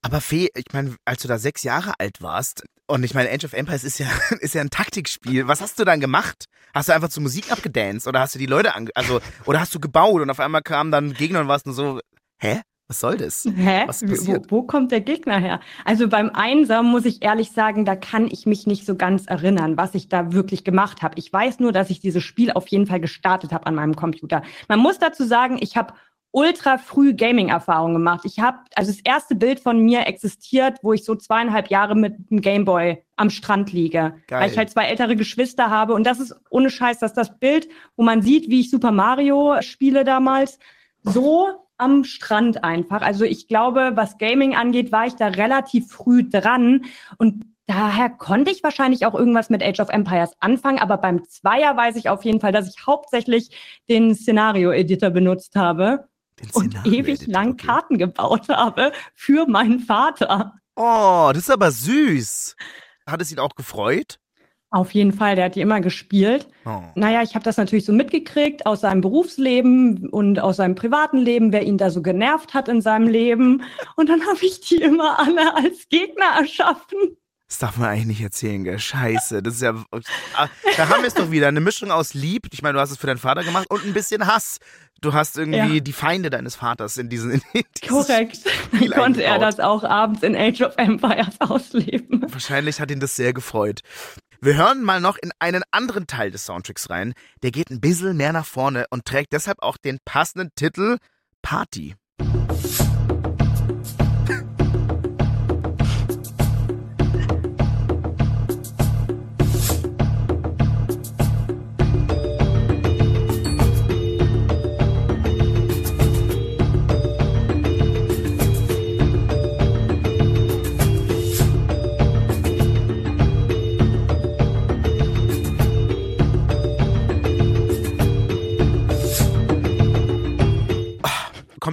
Aber 0.01 0.19
Fee, 0.21 0.49
ich 0.55 0.73
meine, 0.73 0.95
als 1.05 1.21
du 1.21 1.27
da 1.27 1.37
sechs 1.37 1.63
Jahre 1.63 1.93
alt 1.99 2.21
warst, 2.21 2.63
und 2.87 3.03
ich 3.03 3.13
meine, 3.13 3.29
Age 3.29 3.45
of 3.45 3.53
Empires 3.53 3.83
ist 3.83 3.99
ja, 3.99 4.07
ist 4.41 4.53
ja 4.53 4.61
ein 4.61 4.69
Taktikspiel. 4.69 5.47
Was 5.47 5.61
hast 5.61 5.79
du 5.79 5.85
dann 5.85 5.99
gemacht? 5.99 6.45
Hast 6.73 6.89
du 6.89 6.93
einfach 6.93 7.09
zur 7.09 7.23
Musik 7.23 7.51
abgedanced 7.51 8.07
oder 8.07 8.19
hast 8.19 8.35
du 8.35 8.39
die 8.39 8.45
Leute 8.45 8.75
ange 8.75 8.91
also 8.95 9.19
oder 9.45 9.59
hast 9.59 9.73
du 9.73 9.79
gebaut 9.79 10.21
und 10.21 10.29
auf 10.29 10.39
einmal 10.39 10.61
kamen 10.61 10.91
dann 10.91 11.13
Gegner 11.13 11.41
und 11.41 11.47
warst 11.47 11.65
nur 11.65 11.75
so, 11.75 11.99
hä? 12.39 12.61
Was 12.87 12.99
soll 12.99 13.15
das? 13.15 13.45
Hä? 13.55 13.83
Was 13.87 14.01
Wo, 14.01 14.43
wo 14.49 14.63
kommt 14.63 14.91
der 14.91 14.99
Gegner 14.99 15.39
her? 15.39 15.61
Also 15.85 16.09
beim 16.09 16.29
Einser 16.31 16.83
muss 16.83 17.05
ich 17.05 17.23
ehrlich 17.23 17.51
sagen, 17.51 17.85
da 17.85 17.95
kann 17.95 18.27
ich 18.29 18.45
mich 18.45 18.67
nicht 18.67 18.85
so 18.85 18.97
ganz 18.97 19.27
erinnern, 19.27 19.77
was 19.77 19.95
ich 19.95 20.09
da 20.09 20.33
wirklich 20.33 20.65
gemacht 20.65 21.01
habe. 21.01 21.15
Ich 21.17 21.31
weiß 21.31 21.61
nur, 21.61 21.71
dass 21.71 21.89
ich 21.89 22.01
dieses 22.01 22.21
Spiel 22.21 22.51
auf 22.51 22.67
jeden 22.67 22.87
Fall 22.87 22.99
gestartet 22.99 23.53
habe 23.53 23.65
an 23.65 23.75
meinem 23.75 23.95
Computer. 23.95 24.41
Man 24.67 24.79
muss 24.79 24.99
dazu 24.99 25.23
sagen, 25.23 25.57
ich 25.61 25.77
habe 25.77 25.93
ultra 26.31 26.77
früh 26.77 27.13
Gaming-Erfahrung 27.13 27.93
gemacht. 27.93 28.21
Ich 28.23 28.39
habe, 28.39 28.59
also 28.75 28.91
das 28.91 29.01
erste 29.01 29.35
Bild 29.35 29.59
von 29.59 29.79
mir 29.79 30.07
existiert, 30.07 30.79
wo 30.81 30.93
ich 30.93 31.03
so 31.03 31.15
zweieinhalb 31.15 31.69
Jahre 31.69 31.95
mit 31.95 32.15
einem 32.29 32.41
Gameboy 32.41 33.03
am 33.17 33.29
Strand 33.29 33.73
liege. 33.73 34.15
Geil. 34.27 34.41
Weil 34.41 34.51
ich 34.51 34.57
halt 34.57 34.69
zwei 34.69 34.85
ältere 34.85 35.15
Geschwister 35.15 35.69
habe. 35.69 35.93
Und 35.93 36.05
das 36.05 36.19
ist 36.19 36.35
ohne 36.49 36.69
Scheiß, 36.69 36.99
dass 36.99 37.13
das 37.13 37.37
Bild, 37.37 37.67
wo 37.95 38.03
man 38.03 38.21
sieht, 38.21 38.49
wie 38.49 38.61
ich 38.61 38.69
Super 38.69 38.91
Mario 38.91 39.61
spiele 39.61 40.03
damals, 40.03 40.57
so 41.03 41.49
am 41.77 42.03
Strand 42.03 42.63
einfach. 42.63 43.01
Also 43.01 43.25
ich 43.25 43.47
glaube, 43.47 43.91
was 43.95 44.17
Gaming 44.17 44.55
angeht, 44.55 44.91
war 44.91 45.07
ich 45.07 45.15
da 45.15 45.27
relativ 45.27 45.91
früh 45.91 46.23
dran. 46.29 46.85
Und 47.17 47.43
daher 47.65 48.09
konnte 48.09 48.51
ich 48.51 48.63
wahrscheinlich 48.63 49.05
auch 49.05 49.15
irgendwas 49.15 49.49
mit 49.49 49.63
Age 49.63 49.79
of 49.81 49.89
Empires 49.89 50.33
anfangen. 50.39 50.79
Aber 50.79 50.97
beim 50.97 51.25
Zweier 51.25 51.75
weiß 51.75 51.97
ich 51.97 52.07
auf 52.07 52.23
jeden 52.23 52.39
Fall, 52.39 52.51
dass 52.53 52.69
ich 52.69 52.85
hauptsächlich 52.85 53.49
den 53.89 54.15
Szenario-Editor 54.15 55.09
benutzt 55.09 55.55
habe 55.55 56.07
und 56.53 56.71
Szenario 56.71 56.93
ewig 56.93 57.27
lang 57.27 57.51
okay. 57.53 57.67
Karten 57.67 57.97
gebaut 57.97 58.49
habe 58.49 58.91
für 59.15 59.47
meinen 59.47 59.79
Vater. 59.79 60.53
Oh, 60.75 61.29
das 61.33 61.43
ist 61.43 61.51
aber 61.51 61.71
süß. 61.71 62.55
Hat 63.05 63.21
es 63.21 63.31
ihn 63.31 63.39
auch 63.39 63.55
gefreut? 63.55 64.17
Auf 64.73 64.93
jeden 64.93 65.11
Fall, 65.11 65.35
der 65.35 65.45
hat 65.45 65.55
die 65.55 65.61
immer 65.61 65.81
gespielt. 65.81 66.47
Oh. 66.65 66.81
Naja, 66.95 67.21
ich 67.23 67.35
habe 67.35 67.43
das 67.43 67.57
natürlich 67.57 67.83
so 67.85 67.91
mitgekriegt 67.91 68.65
aus 68.65 68.81
seinem 68.81 69.01
Berufsleben 69.01 70.07
und 70.09 70.39
aus 70.39 70.55
seinem 70.57 70.75
privaten 70.75 71.17
Leben, 71.17 71.51
wer 71.51 71.63
ihn 71.63 71.77
da 71.77 71.89
so 71.89 72.01
genervt 72.01 72.53
hat 72.53 72.69
in 72.69 72.81
seinem 72.81 73.09
Leben. 73.09 73.63
Und 73.97 74.07
dann 74.07 74.21
habe 74.25 74.39
ich 74.45 74.61
die 74.61 74.77
immer 74.77 75.19
alle 75.19 75.55
als 75.55 75.89
Gegner 75.89 76.37
erschaffen. 76.39 77.17
Das 77.49 77.57
darf 77.57 77.75
man 77.75 77.89
eigentlich 77.89 78.07
nicht 78.07 78.21
erzählen, 78.21 78.63
gell? 78.63 78.79
Scheiße. 78.79 79.43
Das 79.43 79.55
ist 79.55 79.61
ja. 79.61 79.75
Ah, 80.35 80.47
Da 80.77 80.87
haben 80.87 81.01
wir 81.01 81.07
es 81.07 81.15
doch 81.15 81.31
wieder. 81.31 81.49
Eine 81.49 81.59
Mischung 81.59 81.91
aus 81.91 82.13
Lieb, 82.13 82.47
ich 82.53 82.61
meine, 82.61 82.75
du 82.75 82.79
hast 82.79 82.91
es 82.91 82.97
für 82.97 83.07
deinen 83.07 83.17
Vater 83.17 83.43
gemacht, 83.43 83.69
und 83.69 83.83
ein 83.83 83.91
bisschen 83.91 84.25
Hass. 84.25 84.59
Du 85.01 85.13
hast 85.13 85.37
irgendwie 85.37 85.75
Ja. 85.75 85.79
die 85.79 85.93
Feinde 85.93 86.29
deines 86.29 86.55
Vaters 86.55 86.97
in 86.97 87.09
diesen. 87.09 87.31
In 87.31 87.41
Korrekt. 87.87 88.45
Dann 88.45 88.77
Spiel 88.77 88.91
konnte 88.91 89.23
er 89.23 89.39
das 89.39 89.59
auch 89.59 89.83
abends 89.83 90.21
in 90.23 90.35
Age 90.35 90.61
of 90.61 90.75
Empires 90.77 91.35
ausleben. 91.39 92.23
Wahrscheinlich 92.31 92.79
hat 92.79 92.91
ihn 92.91 92.99
das 92.99 93.15
sehr 93.15 93.33
gefreut. 93.33 93.81
Wir 94.41 94.55
hören 94.55 94.83
mal 94.83 95.01
noch 95.01 95.17
in 95.17 95.31
einen 95.39 95.63
anderen 95.71 96.07
Teil 96.07 96.31
des 96.31 96.45
Soundtracks 96.45 96.89
rein. 96.89 97.13
Der 97.43 97.51
geht 97.51 97.69
ein 97.69 97.79
bisschen 97.81 98.15
mehr 98.17 98.33
nach 98.33 98.45
vorne 98.45 98.85
und 98.89 99.05
trägt 99.05 99.33
deshalb 99.33 99.61
auch 99.61 99.77
den 99.77 99.99
passenden 100.05 100.49
Titel 100.55 100.97
Party. 101.41 101.95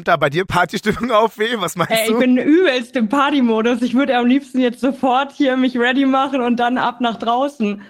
Da 0.08 0.16
bei 0.16 0.30
dir 0.30 0.44
Partystimmung 0.44 1.10
auf, 1.10 1.38
weh? 1.38 1.54
Was 1.58 1.76
meinst 1.76 1.92
Ey, 1.92 2.06
ich 2.06 2.12
du? 2.12 2.18
bin 2.18 2.38
übelst 2.38 2.96
im 2.96 3.08
Party-Modus. 3.08 3.82
Ich 3.82 3.94
würde 3.94 4.16
am 4.16 4.26
liebsten 4.26 4.58
jetzt 4.58 4.80
sofort 4.80 5.32
hier 5.32 5.56
mich 5.56 5.78
ready 5.78 6.06
machen 6.06 6.40
und 6.40 6.56
dann 6.56 6.78
ab 6.78 7.00
nach 7.00 7.18
draußen. 7.18 7.82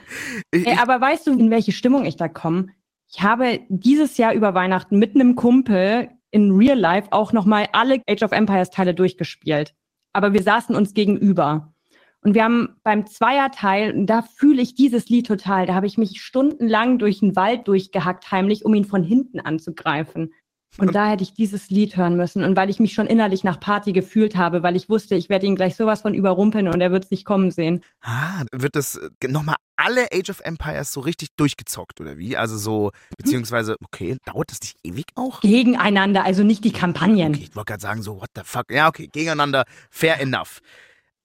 Ich, 0.50 0.66
Ey, 0.66 0.74
ich, 0.74 0.78
aber 0.78 1.00
weißt 1.00 1.26
du, 1.28 1.38
in 1.38 1.50
welche 1.50 1.72
Stimmung 1.72 2.04
ich 2.04 2.16
da 2.16 2.28
komme? 2.28 2.66
Ich 3.10 3.22
habe 3.22 3.60
dieses 3.68 4.18
Jahr 4.18 4.34
über 4.34 4.52
Weihnachten 4.52 4.98
mit 4.98 5.14
einem 5.14 5.34
Kumpel 5.34 6.10
in 6.30 6.52
Real 6.52 6.78
Life 6.78 7.08
auch 7.12 7.32
nochmal 7.32 7.68
alle 7.72 8.02
Age 8.08 8.22
of 8.22 8.32
Empires 8.32 8.70
Teile 8.70 8.94
durchgespielt. 8.94 9.74
Aber 10.12 10.32
wir 10.32 10.42
saßen 10.42 10.74
uns 10.74 10.92
gegenüber. 10.92 11.72
Und 12.20 12.34
wir 12.34 12.44
haben 12.44 12.76
beim 12.82 13.06
Zweierteil, 13.06 13.94
und 13.94 14.06
da 14.06 14.22
fühle 14.22 14.60
ich 14.60 14.74
dieses 14.74 15.08
Lied 15.08 15.26
total, 15.26 15.66
da 15.66 15.74
habe 15.74 15.86
ich 15.86 15.96
mich 15.96 16.20
stundenlang 16.20 16.98
durch 16.98 17.20
den 17.20 17.36
Wald 17.36 17.68
durchgehackt, 17.68 18.30
heimlich, 18.32 18.64
um 18.64 18.74
ihn 18.74 18.84
von 18.84 19.04
hinten 19.04 19.38
anzugreifen. 19.38 20.32
Und, 20.76 20.94
da 20.94 21.10
hätte 21.10 21.22
ich 21.24 21.34
dieses 21.34 21.70
Lied 21.70 21.96
hören 21.96 22.16
müssen. 22.16 22.44
Und 22.44 22.56
weil 22.56 22.70
ich 22.70 22.78
mich 22.78 22.92
schon 22.92 23.06
innerlich 23.06 23.42
nach 23.42 23.58
Party 23.58 23.92
gefühlt 23.92 24.36
habe, 24.36 24.62
weil 24.62 24.76
ich 24.76 24.88
wusste, 24.88 25.16
ich 25.16 25.28
werde 25.28 25.46
ihn 25.46 25.56
gleich 25.56 25.74
sowas 25.74 26.02
von 26.02 26.14
überrumpeln 26.14 26.68
und 26.68 26.80
er 26.80 26.92
wird 26.92 27.04
es 27.04 27.10
nicht 27.10 27.24
kommen 27.24 27.50
sehen. 27.50 27.82
Ah, 28.02 28.44
wird 28.52 28.76
das 28.76 28.96
äh, 28.96 29.28
nochmal 29.28 29.56
alle 29.76 30.06
Age 30.12 30.30
of 30.30 30.40
Empires 30.40 30.92
so 30.92 31.00
richtig 31.00 31.30
durchgezockt 31.36 32.00
oder 32.00 32.18
wie? 32.18 32.36
Also 32.36 32.56
so, 32.58 32.90
beziehungsweise, 33.16 33.76
okay, 33.84 34.18
dauert 34.24 34.50
das 34.50 34.60
nicht 34.60 34.76
ewig 34.84 35.06
auch? 35.14 35.40
Gegeneinander, 35.40 36.24
also 36.24 36.42
nicht 36.44 36.64
die 36.64 36.72
Kampagnen. 36.72 37.34
Okay, 37.34 37.46
ich 37.48 37.56
wollte 37.56 37.72
gerade 37.72 37.82
sagen, 37.82 38.02
so, 38.02 38.20
what 38.20 38.30
the 38.34 38.42
fuck? 38.44 38.70
Ja, 38.70 38.88
okay, 38.88 39.08
gegeneinander, 39.10 39.64
fair 39.90 40.20
enough. 40.20 40.60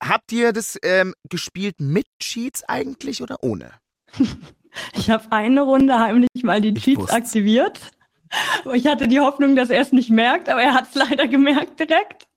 Habt 0.02 0.32
ihr 0.32 0.52
das 0.52 0.78
ähm, 0.84 1.14
gespielt 1.30 1.76
mit 1.80 2.06
Cheats 2.20 2.64
eigentlich 2.64 3.22
oder 3.22 3.38
ohne? 3.42 3.72
ich 4.96 5.10
habe 5.10 5.32
eine 5.32 5.62
Runde 5.62 5.98
heimlich 6.00 6.30
mal 6.44 6.62
die 6.62 6.74
ich 6.76 6.84
Cheats 6.84 7.02
wusste. 7.02 7.16
aktiviert. 7.16 7.80
Ich 8.74 8.88
hatte 8.88 9.08
die 9.08 9.20
Hoffnung, 9.20 9.56
dass 9.56 9.70
er 9.70 9.82
es 9.82 9.92
nicht 9.92 10.10
merkt, 10.10 10.50
aber 10.50 10.62
er 10.62 10.74
hat 10.74 10.88
es 10.90 10.96
leider 10.96 11.28
gemerkt 11.28 11.80
direkt. 11.80 12.28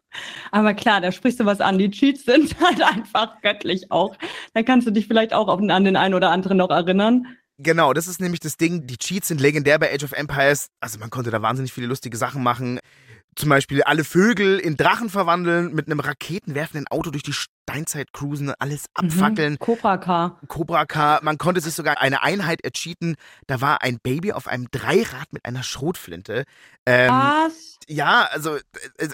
Aber 0.50 0.75
klar, 0.75 1.00
da 1.00 1.12
sprichst 1.12 1.41
du 1.41 1.45
was 1.45 1.61
an. 1.61 1.79
Die 1.79 1.91
Cheats 1.91 2.25
sind 2.25 2.59
halt 2.65 2.83
einfach 2.83 3.41
göttlich 3.43 3.91
auch. 3.91 4.17
Da 4.55 4.62
kannst 4.62 4.87
du 4.87 4.91
dich 4.91 5.07
vielleicht 5.07 5.33
auch 5.33 5.49
an 5.49 5.85
den 5.85 5.97
einen 5.97 6.15
oder 6.15 6.31
anderen 6.31 6.59
noch 6.59 6.71
erinnern. 6.71 7.26
Genau, 7.59 7.95
das 7.95 8.07
ist 8.07 8.21
nämlich 8.21 8.41
das 8.41 8.57
Ding. 8.57 8.87
Die 8.87 8.99
Cheats 8.99 9.29
sind 9.29 9.41
legendär 9.41 9.79
bei 9.79 9.93
Age 9.93 10.05
of 10.05 10.12
Empires. 10.12 10.69
Also 10.81 10.99
man 10.99 11.09
konnte 11.09 11.31
da 11.31 11.41
wahnsinnig 11.41 11.73
viele 11.73 11.87
lustige 11.87 12.17
Sachen 12.17 12.43
machen 12.43 12.79
zum 13.37 13.50
Beispiel 13.50 13.83
alle 13.83 14.02
Vögel 14.02 14.59
in 14.59 14.76
Drachen 14.76 15.11
verwandeln, 15.11 15.75
mit 15.75 15.87
einem 15.87 16.00
raketenwerfenden 16.00 16.88
Auto 16.88 17.11
durch 17.11 17.23
die 17.23 17.35
Steinzeit 17.35 18.12
cruisen, 18.12 18.52
alles 18.59 18.87
mhm. 19.00 19.09
abfackeln. 19.09 19.52
Mhm. 19.55 19.59
Cobra 19.59 19.99
Car. 19.99 20.40
Cobra 20.49 20.87
Car. 20.87 21.21
Man 21.23 21.37
konnte 21.37 21.61
sich 21.61 21.75
sogar 21.75 22.00
eine 22.00 22.23
Einheit 22.23 22.62
ercheaten. 22.64 23.16
Da 23.47 23.61
war 23.61 23.83
ein 23.83 23.99
Baby 24.02 24.33
auf 24.33 24.49
einem 24.49 24.69
Dreirad 24.71 25.33
mit 25.33 25.45
einer 25.45 25.62
Schrotflinte. 25.62 26.45
Ähm, 26.87 27.11
was? 27.11 27.78
Ja, 27.88 28.28
also, 28.33 28.57
äh, 28.57 29.09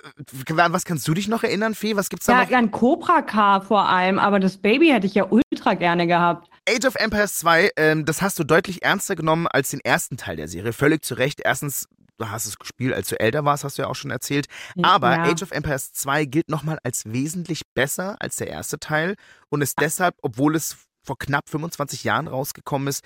was 0.48 0.84
kannst 0.84 1.06
du 1.08 1.14
dich 1.14 1.28
noch 1.28 1.42
erinnern, 1.42 1.74
Fee? 1.74 1.96
Was 1.96 2.08
gibt's 2.08 2.26
da 2.26 2.32
ja, 2.32 2.42
noch? 2.42 2.50
Ja, 2.50 2.58
ein 2.58 2.70
Cobra 2.70 3.22
Car 3.22 3.62
vor 3.62 3.88
allem, 3.88 4.18
aber 4.18 4.38
das 4.38 4.58
Baby 4.58 4.88
hätte 4.88 5.06
ich 5.06 5.14
ja 5.14 5.26
ultra 5.28 5.74
gerne 5.74 6.06
gehabt. 6.06 6.48
Age 6.68 6.86
of 6.86 6.94
Empires 6.94 7.38
2, 7.38 7.70
ähm, 7.76 8.04
das 8.04 8.22
hast 8.22 8.38
du 8.38 8.44
deutlich 8.44 8.84
ernster 8.84 9.16
genommen 9.16 9.48
als 9.48 9.70
den 9.70 9.80
ersten 9.80 10.16
Teil 10.16 10.36
der 10.36 10.46
Serie. 10.46 10.72
Völlig 10.72 11.04
zu 11.04 11.14
Recht. 11.14 11.40
Erstens 11.44 11.88
hast 12.30 12.46
es 12.46 12.58
gespielt, 12.58 12.94
als 12.94 13.08
du 13.08 13.18
älter 13.18 13.44
warst, 13.44 13.64
hast 13.64 13.78
du 13.78 13.82
ja 13.82 13.88
auch 13.88 13.94
schon 13.94 14.10
erzählt. 14.10 14.46
Aber 14.82 15.12
ja. 15.12 15.24
Age 15.24 15.42
of 15.42 15.50
Empires 15.50 15.92
2 15.92 16.24
gilt 16.26 16.48
nochmal 16.48 16.78
als 16.82 17.04
wesentlich 17.06 17.62
besser 17.74 18.16
als 18.20 18.36
der 18.36 18.48
erste 18.48 18.78
Teil 18.78 19.16
und 19.48 19.62
ist 19.62 19.80
deshalb, 19.80 20.16
obwohl 20.22 20.56
es 20.56 20.76
vor 21.04 21.18
knapp 21.18 21.48
25 21.48 22.04
Jahren 22.04 22.28
rausgekommen 22.28 22.88
ist, 22.88 23.02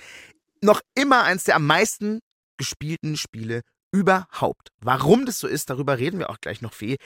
noch 0.63 0.81
immer 0.95 1.25
eins 1.25 1.45
der 1.45 1.57
am 1.57 1.67
meisten 1.67 2.21
gespielten 2.59 3.17
Spiele 3.17 3.63
überhaupt. 3.93 4.69
Warum 4.81 5.27
das 5.27 5.39
so 5.39 5.47
ist, 5.47 5.71
darüber 5.71 5.99
reden 5.99 6.19
wir 6.19 6.31
auch 6.31 6.41
gleich 6.41 6.63
noch 6.63 6.75
viel. 6.75 6.97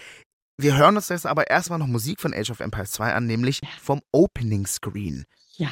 Wir 0.56 0.76
hören 0.76 0.96
uns 0.96 1.08
jetzt 1.08 1.26
aber 1.26 1.48
erstmal 1.48 1.78
noch 1.78 1.86
Musik 1.86 2.20
von 2.20 2.34
Age 2.34 2.50
of 2.50 2.60
Empires 2.60 2.92
2 2.92 3.14
an, 3.14 3.26
nämlich 3.26 3.60
vom 3.80 4.00
Opening 4.12 4.66
Screen. 4.66 5.24
Ja. 5.56 5.70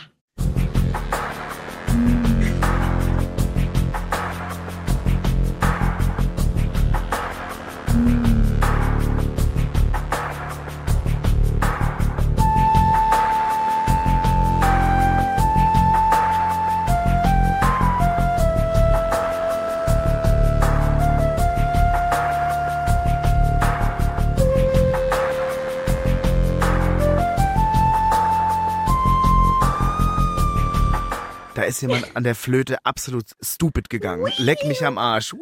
Ist 31.68 31.82
jemand 31.82 32.16
an 32.16 32.24
der 32.24 32.34
Flöte 32.34 32.84
absolut 32.84 33.26
stupid 33.40 33.90
gegangen. 33.90 34.32
Leck 34.38 34.64
mich 34.66 34.84
am 34.84 34.98
Arsch. 34.98 35.34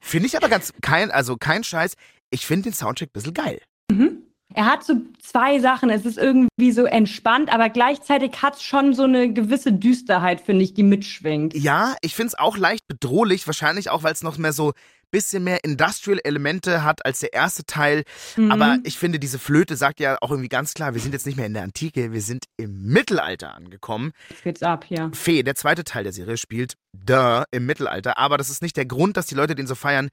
Finde 0.00 0.26
ich 0.26 0.36
aber 0.36 0.48
ganz 0.48 0.72
kein, 0.80 1.10
also 1.10 1.36
kein 1.36 1.64
Scheiß. 1.64 1.94
Ich 2.30 2.46
finde 2.46 2.70
den 2.70 2.72
Soundtrack 2.72 3.10
ein 3.10 3.12
bisschen 3.12 3.34
geil. 3.34 3.60
Mhm. 3.90 4.22
Er 4.54 4.66
hat 4.66 4.84
so 4.84 4.94
zwei 5.22 5.60
Sachen. 5.60 5.90
Es 5.90 6.04
ist 6.04 6.18
irgendwie 6.18 6.72
so 6.72 6.84
entspannt, 6.84 7.52
aber 7.52 7.70
gleichzeitig 7.70 8.42
hat 8.42 8.56
es 8.56 8.62
schon 8.62 8.94
so 8.94 9.04
eine 9.04 9.32
gewisse 9.32 9.72
Düsterheit, 9.72 10.40
finde 10.40 10.64
ich, 10.64 10.74
die 10.74 10.82
mitschwingt. 10.82 11.54
Ja, 11.54 11.94
ich 12.02 12.14
finde 12.14 12.28
es 12.28 12.38
auch 12.38 12.56
leicht 12.56 12.86
bedrohlich. 12.86 13.46
Wahrscheinlich 13.46 13.90
auch, 13.90 14.02
weil 14.02 14.12
es 14.12 14.22
noch 14.22 14.38
mehr 14.38 14.52
so 14.52 14.72
bisschen 15.12 15.44
mehr 15.44 15.62
Industrial-Elemente 15.62 16.82
hat 16.82 17.06
als 17.06 17.20
der 17.20 17.32
erste 17.32 17.64
Teil. 17.64 18.02
Mhm. 18.36 18.50
Aber 18.50 18.78
ich 18.82 18.98
finde, 18.98 19.20
diese 19.20 19.38
Flöte 19.38 19.76
sagt 19.76 20.00
ja 20.00 20.18
auch 20.20 20.30
irgendwie 20.30 20.48
ganz 20.48 20.74
klar, 20.74 20.94
wir 20.94 21.00
sind 21.00 21.12
jetzt 21.12 21.26
nicht 21.26 21.36
mehr 21.36 21.46
in 21.46 21.54
der 21.54 21.62
Antike, 21.62 22.12
wir 22.12 22.20
sind 22.20 22.46
im 22.56 22.82
Mittelalter 22.86 23.54
angekommen. 23.54 24.12
Jetzt 24.30 24.42
geht's 24.42 24.62
ab 24.62 24.84
hier. 24.84 25.10
Fee, 25.14 25.44
der 25.44 25.54
zweite 25.54 25.84
Teil 25.84 26.02
der 26.02 26.12
Serie, 26.12 26.36
spielt 26.36 26.74
Duh 26.92 27.44
im 27.52 27.66
Mittelalter. 27.66 28.18
Aber 28.18 28.38
das 28.38 28.50
ist 28.50 28.62
nicht 28.62 28.76
der 28.76 28.86
Grund, 28.86 29.16
dass 29.16 29.26
die 29.26 29.36
Leute 29.36 29.54
den 29.54 29.68
so 29.68 29.76
feiern. 29.76 30.08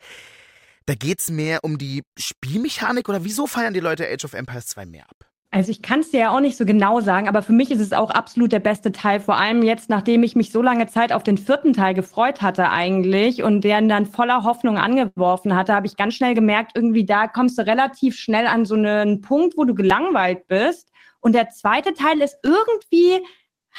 Da 0.86 0.96
geht's 0.96 1.30
mehr 1.30 1.64
um 1.64 1.78
die 1.78 2.04
Spielmechanik 2.18 3.10
oder 3.10 3.24
wieso 3.24 3.48
feiern 3.48 3.74
die 3.74 3.80
Leute 3.80 4.08
Age 4.08 4.26
of 4.26 4.34
Empires 4.34 4.68
2 4.68 4.86
mehr 4.86 5.04
ab? 5.04 5.29
Also 5.52 5.72
ich 5.72 5.82
kann 5.82 6.02
es 6.02 6.12
dir 6.12 6.20
ja 6.20 6.30
auch 6.30 6.42
nicht 6.42 6.58
so 6.58 6.64
genau 6.64 7.00
sagen, 7.02 7.28
aber 7.28 7.42
für 7.42 7.54
mich 7.54 7.72
ist 7.72 7.80
es 7.80 7.92
auch 7.92 8.12
absolut 8.12 8.52
der 8.52 8.60
beste 8.60 8.92
Teil. 8.92 9.20
Vor 9.20 9.36
allem 9.36 9.64
jetzt, 9.64 9.90
nachdem 9.90 10.22
ich 10.22 10.36
mich 10.36 10.52
so 10.52 10.62
lange 10.62 10.86
Zeit 10.86 11.12
auf 11.12 11.24
den 11.24 11.40
vierten 11.40 11.74
Teil 11.74 11.96
gefreut 11.96 12.44
hatte 12.44 12.70
eigentlich 12.70 13.42
und 13.42 13.62
der 13.64 13.82
dann 13.82 14.06
voller 14.06 14.44
Hoffnung 14.44 14.78
angeworfen 14.78 15.56
hatte, 15.56 15.74
habe 15.74 15.88
ich 15.88 15.98
ganz 15.98 16.14
schnell 16.14 16.36
gemerkt, 16.36 16.74
irgendwie 16.76 17.04
da 17.04 17.28
kommst 17.28 17.58
du 17.58 17.66
relativ 17.66 18.16
schnell 18.16 18.46
an 18.46 18.66
so 18.66 18.76
einen 18.76 19.22
Punkt, 19.22 19.58
wo 19.58 19.64
du 19.64 19.74
gelangweilt 19.74 20.46
bist. 20.48 20.92
Und 21.20 21.34
der 21.34 21.50
zweite 21.50 21.94
Teil 21.94 22.22
ist 22.22 22.38
irgendwie 22.44 23.20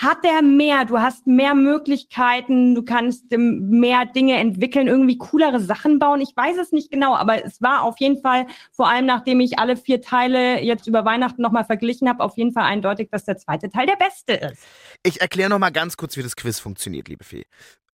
hat 0.01 0.25
der 0.25 0.43
mehr. 0.43 0.85
Du 0.85 0.99
hast 0.99 1.27
mehr 1.27 1.55
Möglichkeiten, 1.55 2.75
du 2.75 2.83
kannst 2.83 3.27
mehr 3.31 4.07
Dinge 4.07 4.39
entwickeln, 4.39 4.89
irgendwie 4.89 5.19
coolere 5.19 5.61
Sachen 5.61 5.99
bauen. 5.99 6.21
Ich 6.21 6.35
weiß 6.35 6.57
es 6.59 6.73
nicht 6.73 6.91
genau, 6.91 7.15
aber 7.15 7.45
es 7.45 7.61
war 7.61 7.83
auf 7.83 7.99
jeden 7.99 8.21
Fall, 8.21 8.47
vor 8.73 8.89
allem 8.89 9.07
nachdem 9.07 9.41
ich 9.41 9.59
alle 9.59 9.77
vier 9.77 10.01
Teile 10.01 10.61
jetzt 10.63 10.87
über 10.87 11.05
Weihnachten 11.05 11.43
nochmal 11.43 11.65
verglichen 11.65 12.09
habe, 12.09 12.25
auf 12.25 12.37
jeden 12.37 12.53
Fall 12.53 12.65
eindeutig, 12.65 13.09
dass 13.11 13.25
der 13.25 13.37
zweite 13.37 13.69
Teil 13.69 13.87
der 13.87 13.97
beste 13.97 14.33
ist. 14.33 14.63
Ich 15.03 15.21
erkläre 15.21 15.51
nochmal 15.51 15.73
ganz 15.73 15.97
kurz, 15.97 16.17
wie 16.17 16.23
das 16.23 16.37
Quiz 16.37 16.59
funktioniert, 16.59 17.09
liebe 17.09 17.25
Fee. 17.25 17.45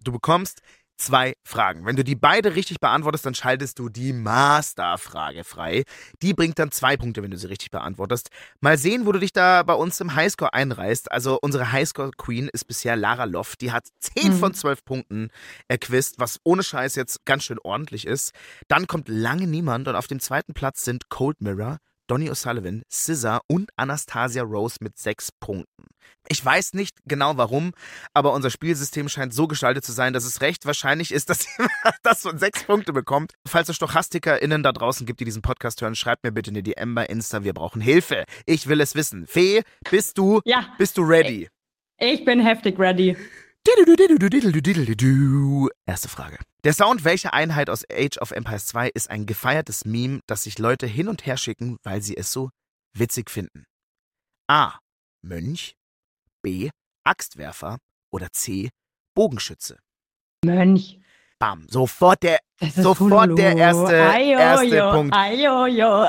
Du 0.02 0.12
bekommst 0.12 0.62
zwei 0.96 1.34
Fragen. 1.44 1.84
Wenn 1.84 1.96
du 1.96 2.04
die 2.04 2.14
beide 2.14 2.54
richtig 2.54 2.80
beantwortest, 2.80 3.26
dann 3.26 3.34
schaltest 3.34 3.78
du 3.78 3.88
die 3.88 4.12
Masterfrage 4.12 5.44
frei. 5.44 5.84
Die 6.22 6.34
bringt 6.34 6.58
dann 6.58 6.70
zwei 6.70 6.96
Punkte, 6.96 7.22
wenn 7.22 7.30
du 7.30 7.36
sie 7.36 7.48
richtig 7.48 7.70
beantwortest. 7.70 8.30
Mal 8.60 8.78
sehen, 8.78 9.06
wo 9.06 9.12
du 9.12 9.18
dich 9.18 9.32
da 9.32 9.62
bei 9.62 9.74
uns 9.74 10.00
im 10.00 10.14
Highscore 10.14 10.54
einreißt. 10.54 11.10
Also 11.12 11.38
unsere 11.40 11.72
Highscore-Queen 11.72 12.48
ist 12.52 12.66
bisher 12.66 12.96
Lara 12.96 13.24
Loft. 13.24 13.60
Die 13.60 13.72
hat 13.72 13.86
10 14.00 14.32
mhm. 14.32 14.38
von 14.38 14.54
12 14.54 14.84
Punkten 14.84 15.30
erquist, 15.68 16.18
was 16.18 16.40
ohne 16.44 16.62
Scheiß 16.62 16.94
jetzt 16.94 17.24
ganz 17.24 17.44
schön 17.44 17.58
ordentlich 17.62 18.06
ist. 18.06 18.32
Dann 18.68 18.86
kommt 18.86 19.08
lange 19.08 19.46
niemand 19.46 19.88
und 19.88 19.96
auf 19.96 20.06
dem 20.06 20.20
zweiten 20.20 20.54
Platz 20.54 20.84
sind 20.84 21.08
Cold 21.08 21.40
Mirror, 21.40 21.78
Donny 22.06 22.30
O'Sullivan, 22.30 22.82
Scissor 22.90 23.40
und 23.48 23.70
Anastasia 23.76 24.42
Rose 24.42 24.76
mit 24.80 24.98
sechs 24.98 25.30
Punkten. 25.32 25.86
Ich 26.28 26.44
weiß 26.44 26.74
nicht 26.74 26.96
genau 27.06 27.36
warum, 27.36 27.72
aber 28.12 28.32
unser 28.32 28.50
Spielsystem 28.50 29.08
scheint 29.08 29.32
so 29.32 29.46
gestaltet 29.46 29.84
zu 29.84 29.92
sein, 29.92 30.12
dass 30.12 30.24
es 30.24 30.40
recht 30.40 30.66
wahrscheinlich 30.66 31.12
ist, 31.12 31.30
dass 31.30 31.46
das 32.02 32.22
von 32.22 32.38
sechs 32.38 32.64
Punkte 32.64 32.92
bekommt. 32.92 33.34
Falls 33.46 33.68
es 33.68 33.76
StochastikerInnen 33.76 34.62
da 34.62 34.72
draußen 34.72 35.06
gibt, 35.06 35.20
die 35.20 35.24
diesen 35.24 35.42
Podcast 35.42 35.82
hören, 35.82 35.94
schreibt 35.94 36.24
mir 36.24 36.32
bitte 36.32 36.50
eine 36.50 36.62
DM 36.62 36.94
bei 36.94 37.06
Insta. 37.06 37.44
Wir 37.44 37.54
brauchen 37.54 37.80
Hilfe. 37.80 38.24
Ich 38.44 38.66
will 38.66 38.80
es 38.80 38.94
wissen. 38.94 39.26
Fee, 39.26 39.62
bist 39.90 40.18
du, 40.18 40.40
ja. 40.44 40.74
bist 40.78 40.98
du 40.98 41.02
ready? 41.02 41.48
Ich 41.98 42.24
bin 42.24 42.40
heftig 42.40 42.78
ready. 42.78 43.16
Erste 45.86 46.08
Frage. 46.08 46.38
Der 46.66 46.72
Sound 46.72 47.04
welcher 47.04 47.32
Einheit 47.32 47.70
aus 47.70 47.84
Age 47.88 48.18
of 48.18 48.32
Empires 48.32 48.66
2 48.66 48.88
ist 48.88 49.08
ein 49.08 49.24
gefeiertes 49.24 49.84
Meme, 49.84 50.18
das 50.26 50.42
sich 50.42 50.58
Leute 50.58 50.88
hin 50.88 51.06
und 51.06 51.24
her 51.24 51.36
schicken, 51.36 51.76
weil 51.84 52.02
sie 52.02 52.16
es 52.16 52.32
so 52.32 52.50
witzig 52.92 53.30
finden? 53.30 53.66
A. 54.48 54.72
Mönch. 55.22 55.76
B. 56.42 56.70
Axtwerfer. 57.04 57.78
Oder 58.10 58.32
C. 58.32 58.70
Bogenschütze. 59.14 59.78
Mönch. 60.44 60.98
Bam. 61.38 61.68
Sofort 61.68 62.24
der, 62.24 62.40
sofort 62.60 63.38
der 63.38 63.56
erste, 63.56 63.94
erste 63.94 64.90
Punkt. 64.90 65.14
Ajojo. 65.14 66.08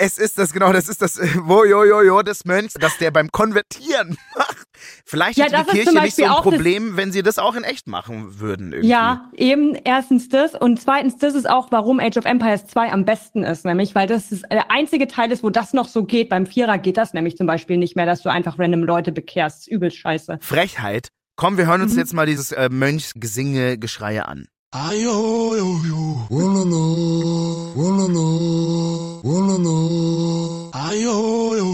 Es 0.00 0.16
ist 0.16 0.38
das, 0.38 0.52
genau, 0.52 0.72
das 0.72 0.88
ist 0.88 1.02
das 1.02 1.18
äh, 1.18 1.26
Wojojojo 1.42 2.22
des 2.22 2.44
Mönchs, 2.44 2.74
das 2.74 2.98
der 2.98 3.10
beim 3.10 3.30
Konvertieren 3.32 4.16
macht. 4.36 4.68
Vielleicht 5.04 5.38
ja, 5.38 5.46
hätte 5.46 5.64
die 5.64 5.76
Kirche 5.76 6.00
nicht 6.00 6.14
so 6.14 6.24
ein 6.24 6.42
Problem, 6.42 6.96
wenn 6.96 7.10
sie 7.10 7.24
das 7.24 7.38
auch 7.38 7.56
in 7.56 7.64
echt 7.64 7.88
machen 7.88 8.38
würden. 8.38 8.72
Irgendwie. 8.72 8.88
Ja, 8.88 9.28
eben 9.34 9.74
erstens 9.74 10.28
das 10.28 10.54
und 10.54 10.80
zweitens 10.80 11.18
das 11.18 11.34
ist 11.34 11.50
auch, 11.50 11.72
warum 11.72 11.98
Age 11.98 12.16
of 12.16 12.26
Empires 12.26 12.68
2 12.68 12.92
am 12.92 13.04
besten 13.04 13.42
ist, 13.42 13.64
nämlich 13.64 13.96
weil 13.96 14.06
das 14.06 14.30
ist 14.30 14.44
der 14.52 14.70
einzige 14.70 15.08
Teil 15.08 15.32
ist, 15.32 15.42
wo 15.42 15.50
das 15.50 15.72
noch 15.72 15.88
so 15.88 16.04
geht. 16.04 16.28
Beim 16.28 16.46
Vierer 16.46 16.78
geht 16.78 16.96
das 16.96 17.12
nämlich 17.12 17.36
zum 17.36 17.48
Beispiel 17.48 17.76
nicht 17.76 17.96
mehr, 17.96 18.06
dass 18.06 18.22
du 18.22 18.30
einfach 18.30 18.56
random 18.56 18.84
Leute 18.84 19.10
bekehrst. 19.10 19.66
Übel 19.66 19.90
scheiße. 19.90 20.38
Frechheit. 20.40 21.08
Komm, 21.34 21.56
wir 21.56 21.66
hören 21.66 21.82
uns 21.82 21.94
mhm. 21.94 21.98
jetzt 21.98 22.14
mal 22.14 22.26
dieses 22.26 22.52
äh, 22.52 22.68
Mönchsgesinge, 22.70 23.78
Geschreie 23.78 24.26
an. 24.26 24.46
Ayo, 24.70 25.56
yo, 25.56 25.80
yo. 25.88 26.26
Wololo, 26.28 27.72
wololo, 27.74 29.22
wololo. 29.24 30.70
Ayo, 30.74 31.56
yo, 31.56 31.68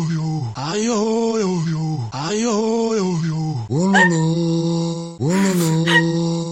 yo. 3.26 3.66
Wololo, 3.68 5.18
wololo. 5.18 6.50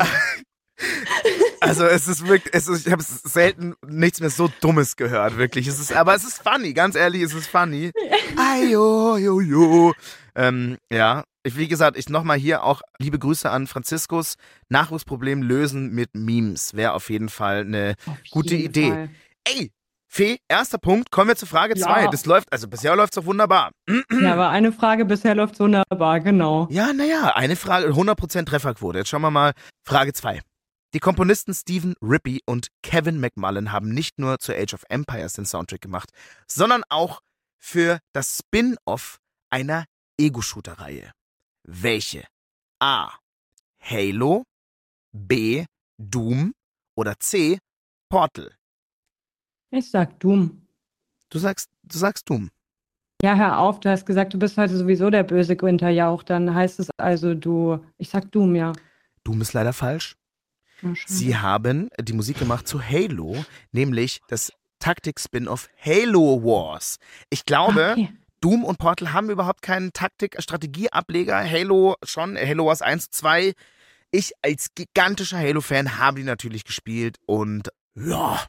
Also 1.60 1.86
es 1.86 2.08
ist 2.08 2.26
wirklich, 2.26 2.52
es 2.52 2.66
ist, 2.66 2.88
ich 2.88 2.92
habe 2.92 3.04
selten 3.04 3.74
nichts 3.86 4.18
mehr 4.18 4.30
so 4.30 4.50
Dummes 4.60 4.96
gehört, 4.96 5.38
wirklich. 5.38 5.68
Es 5.68 5.78
ist, 5.78 5.92
aber 5.92 6.16
es 6.16 6.24
ist 6.24 6.42
funny, 6.42 6.72
ganz 6.72 6.96
ehrlich, 6.96 7.22
es 7.22 7.34
ist 7.34 7.46
funny. 7.46 7.92
Ayo, 8.36 9.16
yo, 9.16 9.40
yo. 9.40 9.92
Ähm, 10.34 10.76
ja, 10.92 11.22
ich, 11.44 11.56
wie 11.56 11.68
gesagt, 11.68 11.96
ich 11.96 12.08
nochmal 12.08 12.38
hier 12.38 12.62
auch 12.62 12.82
liebe 12.98 13.18
Grüße 13.18 13.50
an 13.50 13.66
Franziskus. 13.66 14.36
Nachwuchsproblem 14.68 15.42
lösen 15.42 15.90
mit 15.92 16.14
Memes 16.14 16.74
wäre 16.74 16.92
auf 16.94 17.10
jeden 17.10 17.28
Fall 17.28 17.60
eine 17.60 17.94
Auf 18.06 18.16
gute 18.30 18.54
Idee. 18.54 18.90
Fall. 18.90 19.08
Ey, 19.44 19.72
Fee, 20.08 20.38
erster 20.46 20.76
Punkt. 20.78 21.10
Kommen 21.10 21.28
wir 21.28 21.36
zu 21.36 21.46
Frage 21.46 21.74
Ja. 21.76 21.86
zwei. 21.86 22.06
Das 22.08 22.26
läuft, 22.26 22.52
also 22.52 22.68
bisher 22.68 22.94
läuft 22.94 23.14
es 23.16 23.22
doch 23.22 23.24
wunderbar. 23.26 23.70
Ja, 24.20 24.34
aber 24.34 24.50
eine 24.50 24.70
Frage 24.70 25.04
bisher 25.06 25.34
läuft 25.34 25.58
wunderbar, 25.58 26.20
genau. 26.20 26.68
Ja, 26.70 26.92
naja, 26.92 27.34
eine 27.34 27.56
Frage, 27.56 27.88
100% 27.94 28.44
Trefferquote. 28.46 28.98
Jetzt 28.98 29.08
schauen 29.08 29.22
wir 29.22 29.30
mal. 29.30 29.52
Frage 29.86 30.12
2. 30.12 30.40
Die 30.94 30.98
Komponisten 31.00 31.54
Stephen 31.54 31.94
Rippey 32.02 32.40
und 32.44 32.68
Kevin 32.82 33.18
McMullen 33.20 33.72
haben 33.72 33.88
nicht 33.88 34.18
nur 34.18 34.38
zu 34.38 34.52
Age 34.54 34.74
of 34.74 34.84
Empires 34.90 35.32
den 35.32 35.46
Soundtrack 35.46 35.80
gemacht, 35.80 36.10
sondern 36.46 36.82
auch 36.90 37.20
für 37.58 37.98
das 38.12 38.36
Spin-off 38.38 39.18
einer 39.48 39.86
Ego-Shooter-Reihe. 40.20 41.10
Welche? 41.64 42.24
A. 42.80 43.12
Halo, 43.80 44.44
B. 45.12 45.64
Doom 45.98 46.54
oder 46.96 47.18
C. 47.18 47.58
Portal. 48.08 48.54
Ich 49.70 49.90
sag 49.90 50.18
Doom. 50.20 50.66
Du 51.30 51.38
sagst, 51.38 51.70
du 51.82 51.96
sagst 51.98 52.28
Doom. 52.28 52.50
Ja, 53.22 53.36
hör 53.36 53.58
auf, 53.58 53.80
du 53.80 53.88
hast 53.88 54.04
gesagt, 54.04 54.34
du 54.34 54.38
bist 54.38 54.58
heute 54.58 54.76
sowieso 54.76 55.08
der 55.08 55.22
böse 55.22 55.56
Gwinterjauch. 55.56 56.24
Dann 56.24 56.54
heißt 56.54 56.80
es 56.80 56.90
also 56.98 57.34
du. 57.34 57.78
Ich 57.96 58.08
sag 58.10 58.30
Doom, 58.32 58.56
ja. 58.56 58.72
Doom 59.24 59.40
ist 59.40 59.52
leider 59.52 59.72
falsch. 59.72 60.16
Sie 61.06 61.36
haben 61.36 61.88
die 62.00 62.12
Musik 62.12 62.38
gemacht 62.40 62.66
zu 62.66 62.82
Halo, 62.82 63.44
nämlich 63.70 64.20
das 64.26 64.52
Taktik-Spin-off 64.80 65.68
Halo 65.80 66.42
Wars. 66.42 66.96
Ich 67.30 67.44
glaube, 67.44 67.92
Okay. 67.92 68.08
Doom 68.42 68.64
und 68.64 68.78
Portal 68.78 69.12
haben 69.12 69.30
überhaupt 69.30 69.62
keinen 69.62 69.92
Taktik-Strategie-Ableger. 69.92 71.48
Halo 71.48 71.94
schon, 72.04 72.36
Halo 72.36 72.66
Wars 72.66 72.82
1, 72.82 73.10
2. 73.10 73.52
Ich 74.10 74.32
als 74.42 74.68
gigantischer 74.74 75.38
Halo-Fan 75.38 75.98
habe 75.98 76.18
die 76.18 76.24
natürlich 76.26 76.64
gespielt 76.64 77.16
und 77.26 77.70
ja, 77.94 78.42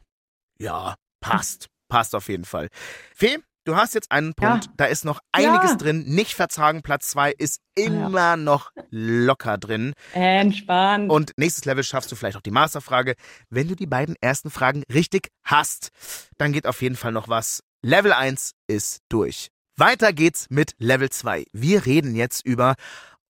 ja, 0.58 0.96
passt. 1.20 1.68
Passt 1.88 2.14
auf 2.16 2.28
jeden 2.28 2.44
Fall. 2.44 2.68
Fee, 3.14 3.38
du 3.64 3.76
hast 3.76 3.94
jetzt 3.94 4.10
einen 4.10 4.34
Ja. 4.40 4.50
Punkt. 4.50 4.68
Da 4.76 4.86
ist 4.86 5.04
noch 5.04 5.20
einiges 5.30 5.70
Ja. 5.70 5.76
drin. 5.76 6.02
Nicht 6.06 6.34
verzagen, 6.34 6.82
Platz 6.82 7.10
2 7.10 7.30
ist 7.30 7.60
ja. 7.78 7.84
immer 7.86 8.36
noch 8.36 8.72
locker 8.90 9.58
drin. 9.58 9.92
Entspannt. 10.12 11.08
Und 11.10 11.32
nächstes 11.36 11.66
Level 11.66 11.84
schaffst 11.84 12.10
du 12.10 12.16
vielleicht 12.16 12.36
auch 12.36 12.42
die 12.42 12.50
Masterfrage. 12.50 13.14
Wenn 13.48 13.68
du 13.68 13.76
die 13.76 13.86
beiden 13.86 14.16
ersten 14.20 14.50
Fragen 14.50 14.82
richtig 14.92 15.28
hast, 15.44 15.90
dann 16.36 16.52
geht 16.52 16.66
auf 16.66 16.82
jeden 16.82 16.96
Fall 16.96 17.12
noch 17.12 17.28
was. 17.28 17.60
Level 17.82 18.12
1 18.12 18.52
ist 18.66 18.98
durch. 19.08 19.50
Weiter 19.76 20.12
geht's 20.12 20.46
mit 20.50 20.74
Level 20.78 21.10
2. 21.10 21.46
Wir 21.52 21.84
reden 21.84 22.14
jetzt 22.14 22.46
über, 22.46 22.76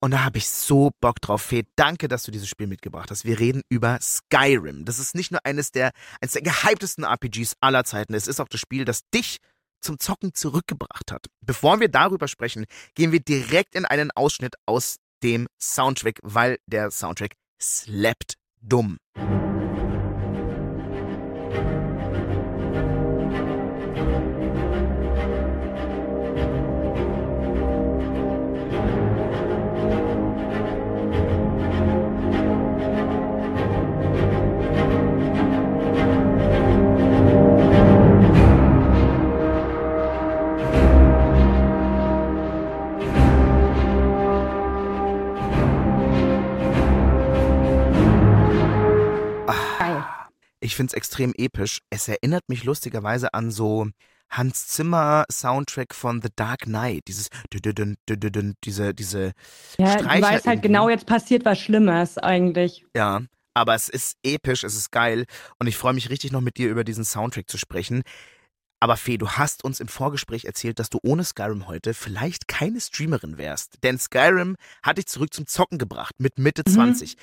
und 0.00 0.10
da 0.10 0.24
habe 0.24 0.36
ich 0.36 0.48
so 0.48 0.90
Bock 1.00 1.20
drauf, 1.22 1.40
Fee, 1.40 1.64
danke, 1.76 2.06
dass 2.06 2.24
du 2.24 2.30
dieses 2.30 2.48
Spiel 2.48 2.66
mitgebracht 2.66 3.10
hast. 3.10 3.24
Wir 3.24 3.38
reden 3.38 3.62
über 3.70 3.98
Skyrim. 4.02 4.84
Das 4.84 4.98
ist 4.98 5.14
nicht 5.14 5.30
nur 5.30 5.40
eines 5.44 5.72
der, 5.72 5.92
eines 6.20 6.32
der 6.32 6.42
gehyptesten 6.42 7.04
RPGs 7.04 7.54
aller 7.60 7.84
Zeiten. 7.84 8.12
Es 8.12 8.26
ist 8.26 8.40
auch 8.40 8.48
das 8.48 8.60
Spiel, 8.60 8.84
das 8.84 9.08
dich 9.14 9.38
zum 9.80 9.98
Zocken 9.98 10.34
zurückgebracht 10.34 11.12
hat. 11.12 11.26
Bevor 11.40 11.80
wir 11.80 11.88
darüber 11.88 12.28
sprechen, 12.28 12.66
gehen 12.94 13.10
wir 13.10 13.20
direkt 13.20 13.74
in 13.74 13.86
einen 13.86 14.10
Ausschnitt 14.10 14.56
aus 14.66 14.96
dem 15.22 15.46
Soundtrack, 15.58 16.18
weil 16.22 16.58
der 16.66 16.90
Soundtrack 16.90 17.32
slappt 17.58 18.34
dumm. 18.60 18.98
Ich 50.64 50.76
finde 50.76 50.92
es 50.92 50.94
extrem 50.94 51.34
episch. 51.36 51.80
Es 51.90 52.08
erinnert 52.08 52.48
mich 52.48 52.64
lustigerweise 52.64 53.34
an 53.34 53.50
so 53.50 53.88
Hans 54.30 54.66
Zimmer 54.68 55.26
Soundtrack 55.30 55.94
von 55.94 56.22
The 56.22 56.30
Dark 56.34 56.60
Knight. 56.60 57.02
Dieses 57.06 57.28
diese, 57.52 58.94
diese 58.94 59.32
Ja, 59.78 59.96
du 59.96 60.04
Streicher 60.04 60.22
weißt 60.22 60.46
halt 60.46 60.62
genau, 60.62 60.88
jetzt 60.88 61.04
passiert 61.04 61.44
was 61.44 61.60
Schlimmes 61.60 62.16
eigentlich. 62.16 62.86
Ja, 62.96 63.20
aber 63.52 63.74
es 63.74 63.90
ist 63.90 64.16
episch, 64.24 64.64
es 64.64 64.74
ist 64.74 64.90
geil 64.90 65.26
und 65.58 65.66
ich 65.66 65.76
freue 65.76 65.92
mich 65.92 66.08
richtig 66.08 66.32
noch 66.32 66.40
mit 66.40 66.56
dir 66.56 66.70
über 66.70 66.82
diesen 66.82 67.04
Soundtrack 67.04 67.50
zu 67.50 67.58
sprechen. 67.58 68.02
Aber 68.80 68.96
Fee, 68.96 69.18
du 69.18 69.32
hast 69.32 69.64
uns 69.64 69.80
im 69.80 69.88
Vorgespräch 69.88 70.46
erzählt, 70.46 70.78
dass 70.78 70.88
du 70.88 70.98
ohne 71.02 71.24
Skyrim 71.24 71.68
heute 71.68 71.92
vielleicht 71.92 72.48
keine 72.48 72.80
Streamerin 72.80 73.36
wärst. 73.36 73.82
Denn 73.82 73.98
Skyrim 73.98 74.56
hat 74.82 74.96
dich 74.96 75.08
zurück 75.08 75.34
zum 75.34 75.46
Zocken 75.46 75.76
gebracht 75.76 76.14
mit 76.18 76.38
Mitte 76.38 76.62
Mhm. 76.66 76.72
20. 76.72 77.16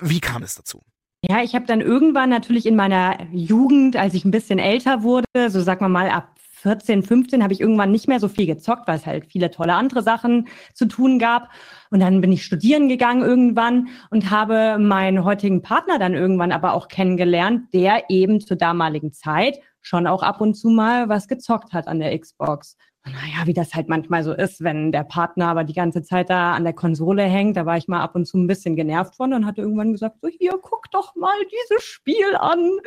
Wie 0.00 0.20
kam 0.20 0.44
es 0.44 0.54
dazu? 0.54 0.84
Ja, 1.22 1.42
ich 1.42 1.54
habe 1.54 1.66
dann 1.66 1.82
irgendwann 1.82 2.30
natürlich 2.30 2.64
in 2.64 2.76
meiner 2.76 3.18
Jugend, 3.30 3.94
als 3.96 4.14
ich 4.14 4.24
ein 4.24 4.30
bisschen 4.30 4.58
älter 4.58 5.02
wurde, 5.02 5.26
so 5.48 5.60
sagen 5.60 5.84
wir 5.84 5.88
mal 5.90 6.08
ab 6.08 6.34
14, 6.62 7.02
15, 7.02 7.42
habe 7.42 7.52
ich 7.52 7.60
irgendwann 7.60 7.90
nicht 7.90 8.08
mehr 8.08 8.20
so 8.20 8.28
viel 8.28 8.46
gezockt, 8.46 8.86
weil 8.86 8.96
es 8.96 9.06
halt 9.06 9.26
viele 9.26 9.50
tolle 9.50 9.74
andere 9.74 10.02
Sachen 10.02 10.48
zu 10.74 10.86
tun 10.86 11.18
gab. 11.18 11.50
Und 11.90 12.00
dann 12.00 12.20
bin 12.20 12.32
ich 12.32 12.44
studieren 12.44 12.88
gegangen 12.88 13.22
irgendwann 13.22 13.88
und 14.10 14.30
habe 14.30 14.78
meinen 14.78 15.24
heutigen 15.24 15.62
Partner 15.62 15.98
dann 15.98 16.14
irgendwann 16.14 16.52
aber 16.52 16.74
auch 16.74 16.88
kennengelernt, 16.88 17.72
der 17.72 18.04
eben 18.10 18.40
zur 18.40 18.56
damaligen 18.56 19.12
Zeit 19.12 19.58
schon 19.82 20.06
auch 20.06 20.22
ab 20.22 20.40
und 20.40 20.54
zu 20.54 20.68
mal 20.68 21.08
was 21.08 21.28
gezockt 21.28 21.72
hat 21.72 21.88
an 21.88 21.98
der 21.98 22.18
Xbox. 22.18 22.76
Naja, 23.04 23.46
wie 23.46 23.54
das 23.54 23.74
halt 23.74 23.88
manchmal 23.88 24.22
so 24.22 24.34
ist, 24.34 24.62
wenn 24.62 24.92
der 24.92 25.04
Partner 25.04 25.48
aber 25.48 25.64
die 25.64 25.72
ganze 25.72 26.02
Zeit 26.02 26.28
da 26.28 26.52
an 26.52 26.64
der 26.64 26.74
Konsole 26.74 27.22
hängt, 27.22 27.56
da 27.56 27.64
war 27.64 27.78
ich 27.78 27.88
mal 27.88 28.02
ab 28.02 28.14
und 28.14 28.26
zu 28.26 28.36
ein 28.36 28.46
bisschen 28.46 28.76
genervt 28.76 29.16
von 29.16 29.32
und 29.32 29.46
hatte 29.46 29.62
irgendwann 29.62 29.92
gesagt, 29.92 30.16
so 30.20 30.28
hier, 30.28 30.58
guck 30.60 30.90
doch 30.90 31.16
mal 31.16 31.36
dieses 31.46 31.82
Spiel 31.82 32.36
an. 32.38 32.78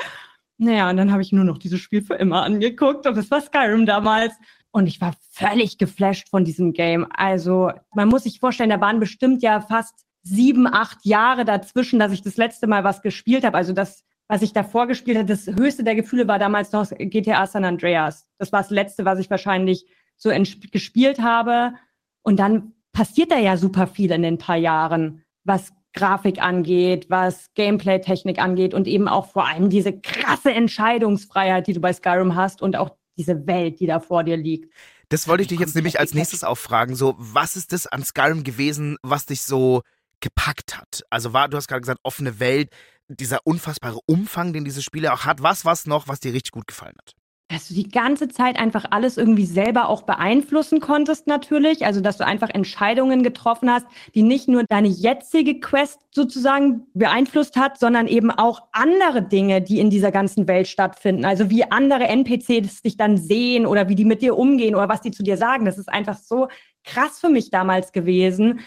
Naja, 0.57 0.89
und 0.89 0.97
dann 0.97 1.11
habe 1.11 1.23
ich 1.23 1.31
nur 1.31 1.43
noch 1.43 1.57
dieses 1.57 1.79
Spiel 1.79 2.03
für 2.03 2.13
immer 2.13 2.43
angeguckt 2.43 3.07
und 3.07 3.17
das 3.17 3.31
war 3.31 3.41
Skyrim 3.41 3.85
damals. 3.85 4.33
Und 4.71 4.87
ich 4.87 5.01
war 5.01 5.13
völlig 5.31 5.77
geflasht 5.77 6.29
von 6.29 6.45
diesem 6.45 6.73
Game. 6.73 7.07
Also 7.11 7.71
man 7.93 8.07
muss 8.07 8.23
sich 8.23 8.39
vorstellen, 8.39 8.69
da 8.69 8.81
waren 8.81 8.99
bestimmt 8.99 9.41
ja 9.41 9.61
fast 9.61 10.05
sieben, 10.23 10.67
acht 10.67 11.05
Jahre 11.05 11.43
dazwischen, 11.45 11.99
dass 11.99 12.11
ich 12.11 12.21
das 12.21 12.37
letzte 12.37 12.67
Mal 12.67 12.83
was 12.83 13.01
gespielt 13.01 13.45
habe. 13.45 13.57
Also 13.57 13.73
das, 13.73 14.03
was 14.27 14.41
ich 14.41 14.53
davor 14.53 14.87
gespielt 14.87 15.17
habe, 15.17 15.27
das 15.27 15.47
höchste 15.47 15.83
der 15.83 15.95
Gefühle 15.95 16.27
war 16.27 16.39
damals 16.39 16.71
noch 16.71 16.89
GTA 16.89 17.45
San 17.45 17.65
Andreas. 17.65 18.27
Das 18.37 18.51
war 18.51 18.61
das 18.61 18.71
letzte, 18.71 19.05
was 19.05 19.19
ich 19.19 19.29
wahrscheinlich 19.29 19.85
so 20.17 20.29
gespielt 20.71 21.19
habe. 21.19 21.73
Und 22.21 22.37
dann 22.37 22.73
passiert 22.91 23.31
da 23.31 23.37
ja 23.37 23.57
super 23.57 23.87
viel 23.87 24.11
in 24.11 24.21
den 24.21 24.37
paar 24.37 24.57
Jahren, 24.57 25.23
was 25.43 25.73
Grafik 25.93 26.41
angeht, 26.41 27.07
was 27.09 27.53
Gameplay-Technik 27.53 28.39
angeht 28.39 28.73
und 28.73 28.87
eben 28.87 29.07
auch 29.07 29.27
vor 29.27 29.47
allem 29.47 29.69
diese 29.69 29.99
krasse 29.99 30.51
Entscheidungsfreiheit, 30.51 31.67
die 31.67 31.73
du 31.73 31.79
bei 31.79 31.93
Skyrim 31.93 32.35
hast 32.35 32.61
und 32.61 32.75
auch 32.75 32.95
diese 33.17 33.45
Welt, 33.45 33.79
die 33.79 33.85
da 33.85 33.99
vor 33.99 34.23
dir 34.23 34.37
liegt. 34.37 34.73
Das 35.09 35.27
wollte 35.27 35.43
ich 35.43 35.49
dich 35.49 35.59
jetzt 35.59 35.75
nämlich 35.75 35.99
als 35.99 36.15
nächstes 36.15 36.43
auch 36.43 36.57
fragen. 36.57 36.95
So, 36.95 37.13
was 37.17 37.55
ist 37.55 37.73
das 37.73 37.85
an 37.85 38.03
Skyrim 38.03 38.43
gewesen, 38.43 38.97
was 39.03 39.27
dich 39.27 39.43
so 39.43 39.83
gepackt 40.19 40.77
hat? 40.77 41.03
Also 41.11 41.33
war, 41.33 41.49
du 41.49 41.57
hast 41.57 41.67
gerade 41.67 41.81
gesagt, 41.81 41.99
offene 42.01 42.39
Welt, 42.39 42.69
dieser 43.07 43.39
unfassbare 43.43 43.99
Umfang, 44.07 44.53
den 44.53 44.65
diese 44.65 44.81
Spiele 44.81 45.13
auch 45.13 45.25
hat. 45.25 45.43
Was 45.43 45.65
was 45.65 45.85
noch, 45.85 46.07
was 46.07 46.19
dir 46.19 46.33
richtig 46.33 46.51
gut 46.51 46.67
gefallen 46.67 46.95
hat? 46.97 47.13
Dass 47.49 47.67
du 47.67 47.73
die 47.73 47.89
ganze 47.89 48.29
Zeit 48.29 48.57
einfach 48.57 48.85
alles 48.89 49.17
irgendwie 49.17 49.45
selber 49.45 49.87
auch 49.89 50.03
beeinflussen 50.03 50.79
konntest 50.79 51.27
natürlich. 51.27 51.85
Also, 51.85 52.01
dass 52.01 52.17
du 52.17 52.25
einfach 52.25 52.49
Entscheidungen 52.49 53.21
getroffen 53.21 53.69
hast, 53.69 53.85
die 54.15 54.23
nicht 54.23 54.47
nur 54.47 54.63
deine 54.63 54.87
jetzige 54.87 55.59
Quest 55.59 55.99
sozusagen 56.11 56.87
beeinflusst 56.93 57.55
hat, 57.55 57.79
sondern 57.79 58.07
eben 58.07 58.31
auch 58.31 58.63
andere 58.71 59.21
Dinge, 59.21 59.61
die 59.61 59.79
in 59.79 59.89
dieser 59.89 60.11
ganzen 60.11 60.47
Welt 60.47 60.67
stattfinden. 60.67 61.25
Also, 61.25 61.49
wie 61.49 61.69
andere 61.69 62.05
NPCs 62.07 62.81
dich 62.81 62.97
dann 62.97 63.17
sehen 63.17 63.65
oder 63.65 63.87
wie 63.87 63.95
die 63.95 64.05
mit 64.05 64.21
dir 64.21 64.37
umgehen 64.37 64.75
oder 64.75 64.89
was 64.89 65.01
die 65.01 65.11
zu 65.11 65.21
dir 65.21 65.37
sagen. 65.37 65.65
Das 65.65 65.77
ist 65.77 65.89
einfach 65.89 66.17
so 66.17 66.47
krass 66.83 67.19
für 67.19 67.29
mich 67.29 67.51
damals 67.51 67.91
gewesen. 67.91 68.61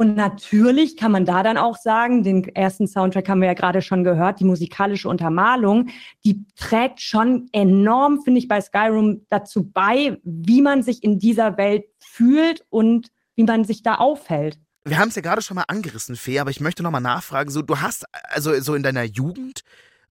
Und 0.00 0.16
natürlich 0.16 0.96
kann 0.96 1.12
man 1.12 1.26
da 1.26 1.42
dann 1.42 1.58
auch 1.58 1.76
sagen, 1.76 2.22
den 2.22 2.42
ersten 2.54 2.88
Soundtrack 2.88 3.28
haben 3.28 3.42
wir 3.42 3.48
ja 3.48 3.52
gerade 3.52 3.82
schon 3.82 4.02
gehört, 4.02 4.40
die 4.40 4.46
musikalische 4.46 5.10
Untermalung, 5.10 5.90
die 6.24 6.46
trägt 6.56 7.02
schon 7.02 7.50
enorm, 7.52 8.22
finde 8.22 8.38
ich, 8.38 8.48
bei 8.48 8.62
Skyrim 8.62 9.26
dazu 9.28 9.70
bei, 9.70 10.18
wie 10.24 10.62
man 10.62 10.82
sich 10.82 11.04
in 11.04 11.18
dieser 11.18 11.58
Welt 11.58 11.84
fühlt 11.98 12.64
und 12.70 13.08
wie 13.34 13.42
man 13.42 13.66
sich 13.66 13.82
da 13.82 13.96
aufhält. 13.96 14.58
Wir 14.86 14.98
haben 14.98 15.10
es 15.10 15.16
ja 15.16 15.20
gerade 15.20 15.42
schon 15.42 15.56
mal 15.56 15.66
angerissen, 15.68 16.16
Fee, 16.16 16.38
aber 16.38 16.48
ich 16.48 16.60
möchte 16.60 16.82
nochmal 16.82 17.02
nachfragen. 17.02 17.50
So, 17.50 17.60
du 17.60 17.82
hast 17.82 18.06
also 18.30 18.58
so 18.62 18.74
in 18.74 18.82
deiner 18.82 19.04
Jugend 19.04 19.60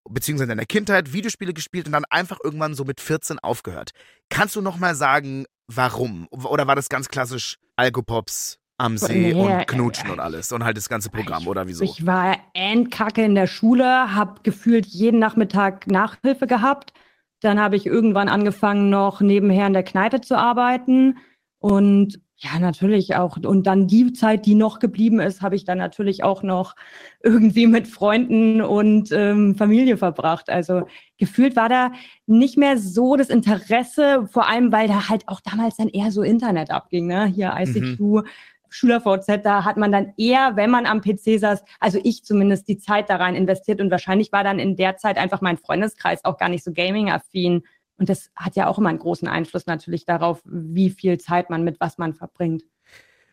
beziehungsweise 0.07 0.51
in 0.51 0.57
deiner 0.57 0.67
Kindheit 0.67 1.13
Videospiele 1.13 1.55
gespielt 1.55 1.87
und 1.87 1.93
dann 1.93 2.05
einfach 2.11 2.37
irgendwann 2.43 2.75
so 2.75 2.85
mit 2.85 3.01
14 3.01 3.39
aufgehört. 3.39 3.89
Kannst 4.29 4.55
du 4.55 4.61
nochmal 4.61 4.93
sagen, 4.93 5.45
warum? 5.65 6.27
Oder 6.29 6.67
war 6.67 6.75
das 6.75 6.89
ganz 6.89 7.09
klassisch 7.09 7.57
Alkopops, 7.75 8.58
am 8.79 8.97
See 8.97 9.33
Nee, 9.33 9.33
und 9.33 9.67
Knutschen 9.67 10.09
und 10.09 10.19
alles 10.19 10.51
und 10.51 10.63
halt 10.63 10.77
das 10.77 10.89
ganze 10.89 11.09
Programm 11.09 11.47
oder 11.47 11.67
wieso? 11.67 11.83
Ich 11.83 12.05
war 12.05 12.37
endkacke 12.53 13.23
in 13.23 13.35
der 13.35 13.47
Schule, 13.47 14.15
habe 14.15 14.41
gefühlt 14.43 14.85
jeden 14.85 15.19
Nachmittag 15.19 15.87
Nachhilfe 15.87 16.47
gehabt. 16.47 16.93
Dann 17.41 17.59
habe 17.59 17.75
ich 17.75 17.85
irgendwann 17.85 18.29
angefangen, 18.29 18.89
noch 18.89 19.21
nebenher 19.21 19.67
in 19.67 19.73
der 19.73 19.83
Kneipe 19.83 20.21
zu 20.21 20.37
arbeiten. 20.37 21.17
Und 21.59 22.21
ja, 22.37 22.57
natürlich 22.57 23.15
auch. 23.15 23.35
Und 23.35 23.67
dann 23.67 23.87
die 23.87 24.13
Zeit, 24.13 24.45
die 24.45 24.55
noch 24.55 24.79
geblieben 24.79 25.19
ist, 25.19 25.41
habe 25.41 25.57
ich 25.57 25.65
dann 25.65 25.77
natürlich 25.77 26.23
auch 26.23 26.41
noch 26.41 26.75
irgendwie 27.21 27.67
mit 27.67 27.85
Freunden 27.85 28.61
und 28.61 29.11
ähm, 29.11 29.55
Familie 29.55 29.97
verbracht. 29.97 30.49
Also 30.49 30.83
gefühlt 31.17 31.57
war 31.57 31.67
da 31.67 31.91
nicht 32.27 32.57
mehr 32.57 32.77
so 32.77 33.17
das 33.17 33.27
Interesse, 33.27 34.25
vor 34.31 34.47
allem 34.47 34.71
weil 34.71 34.87
da 34.87 35.09
halt 35.09 35.27
auch 35.27 35.41
damals 35.41 35.75
dann 35.75 35.89
eher 35.89 36.11
so 36.11 36.21
Internet 36.23 36.71
abging, 36.71 37.07
ne? 37.07 37.25
Hier 37.25 37.53
ICQ. 37.57 38.23
SchülerVZ, 38.69 39.43
da 39.43 39.65
hat 39.65 39.77
man 39.77 39.91
dann 39.91 40.13
eher, 40.17 40.55
wenn 40.55 40.69
man 40.69 40.85
am 40.85 41.01
PC 41.01 41.39
saß, 41.39 41.63
also 41.79 41.99
ich 42.03 42.23
zumindest 42.23 42.67
die 42.67 42.77
Zeit 42.77 43.09
da 43.09 43.17
rein 43.17 43.35
investiert 43.35 43.81
und 43.81 43.91
wahrscheinlich 43.91 44.31
war 44.31 44.43
dann 44.43 44.59
in 44.59 44.75
der 44.75 44.97
Zeit 44.97 45.17
einfach 45.17 45.41
mein 45.41 45.57
Freundeskreis 45.57 46.23
auch 46.25 46.37
gar 46.37 46.49
nicht 46.49 46.63
so 46.63 46.71
gaming-affin. 46.71 47.63
Und 47.97 48.09
das 48.09 48.31
hat 48.35 48.55
ja 48.55 48.67
auch 48.67 48.77
immer 48.77 48.89
einen 48.89 48.99
großen 48.99 49.27
Einfluss 49.27 49.65
natürlich 49.65 50.05
darauf, 50.05 50.41
wie 50.45 50.89
viel 50.89 51.17
Zeit 51.17 51.49
man 51.49 51.63
mit 51.63 51.79
was 51.79 51.97
man 51.97 52.13
verbringt. 52.13 52.63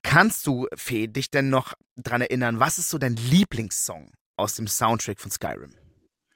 Kannst 0.02 0.46
du, 0.46 0.66
Fee, 0.74 1.08
dich 1.08 1.30
denn 1.30 1.50
noch 1.50 1.74
dran 1.96 2.20
erinnern, 2.20 2.60
was 2.60 2.78
ist 2.78 2.90
so 2.90 2.98
dein 2.98 3.16
Lieblingssong 3.16 4.12
aus 4.36 4.54
dem 4.54 4.66
Soundtrack 4.66 5.20
von 5.20 5.30
Skyrim? 5.30 5.74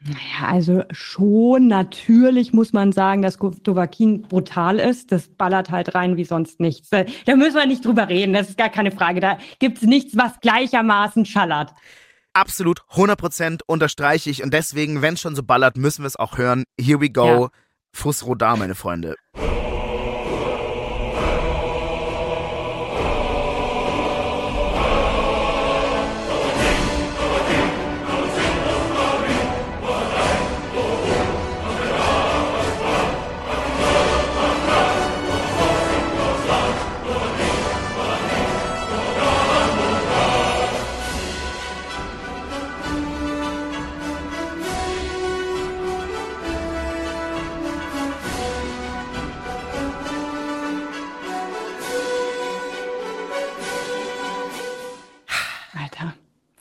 Naja, 0.03 0.51
also 0.51 0.83
schon 0.93 1.69
natürlich 1.69 2.55
muss 2.55 2.73
man 2.73 2.93
sagen, 2.93 3.21
dass 3.21 3.37
Dovahkiin 3.37 4.23
brutal 4.23 4.79
ist. 4.79 5.13
Das 5.13 5.29
ballert 5.29 5.71
halt 5.71 5.95
rein 5.95 6.17
wie 6.17 6.25
sonst 6.25 6.59
nichts. 6.59 6.89
Da 6.89 7.05
da 7.27 7.37
müssen 7.37 7.57
wir 7.57 7.67
nicht 7.67 7.85
drüber 7.85 8.09
reden, 8.09 8.33
das 8.33 8.49
ist 8.49 8.59
gar 8.59 8.71
keine 8.71 8.93
Frage. 8.93 9.21
Da 9.21 9.39
gibt's 9.59 9.83
nichts, 9.83 10.17
was 10.17 10.41
gleichermaßen 10.41 11.27
schallert. 11.27 11.75
Absolut, 12.33 12.81
100% 12.93 13.61
unterstreiche 13.67 14.31
ich 14.31 14.43
und 14.43 14.55
deswegen, 14.55 15.03
wenn 15.03 15.15
es 15.15 15.21
schon 15.21 15.35
so 15.35 15.43
ballert, 15.43 15.77
müssen 15.77 16.03
wir 16.03 16.07
es 16.07 16.17
auch 16.17 16.39
hören. 16.39 16.65
Here 16.81 17.01
we 17.01 17.11
go. 17.11 17.27
Ja. 17.27 17.49
Fuss 17.93 18.25
Rodar, 18.25 18.57
meine 18.57 18.77
Freunde. 18.77 19.17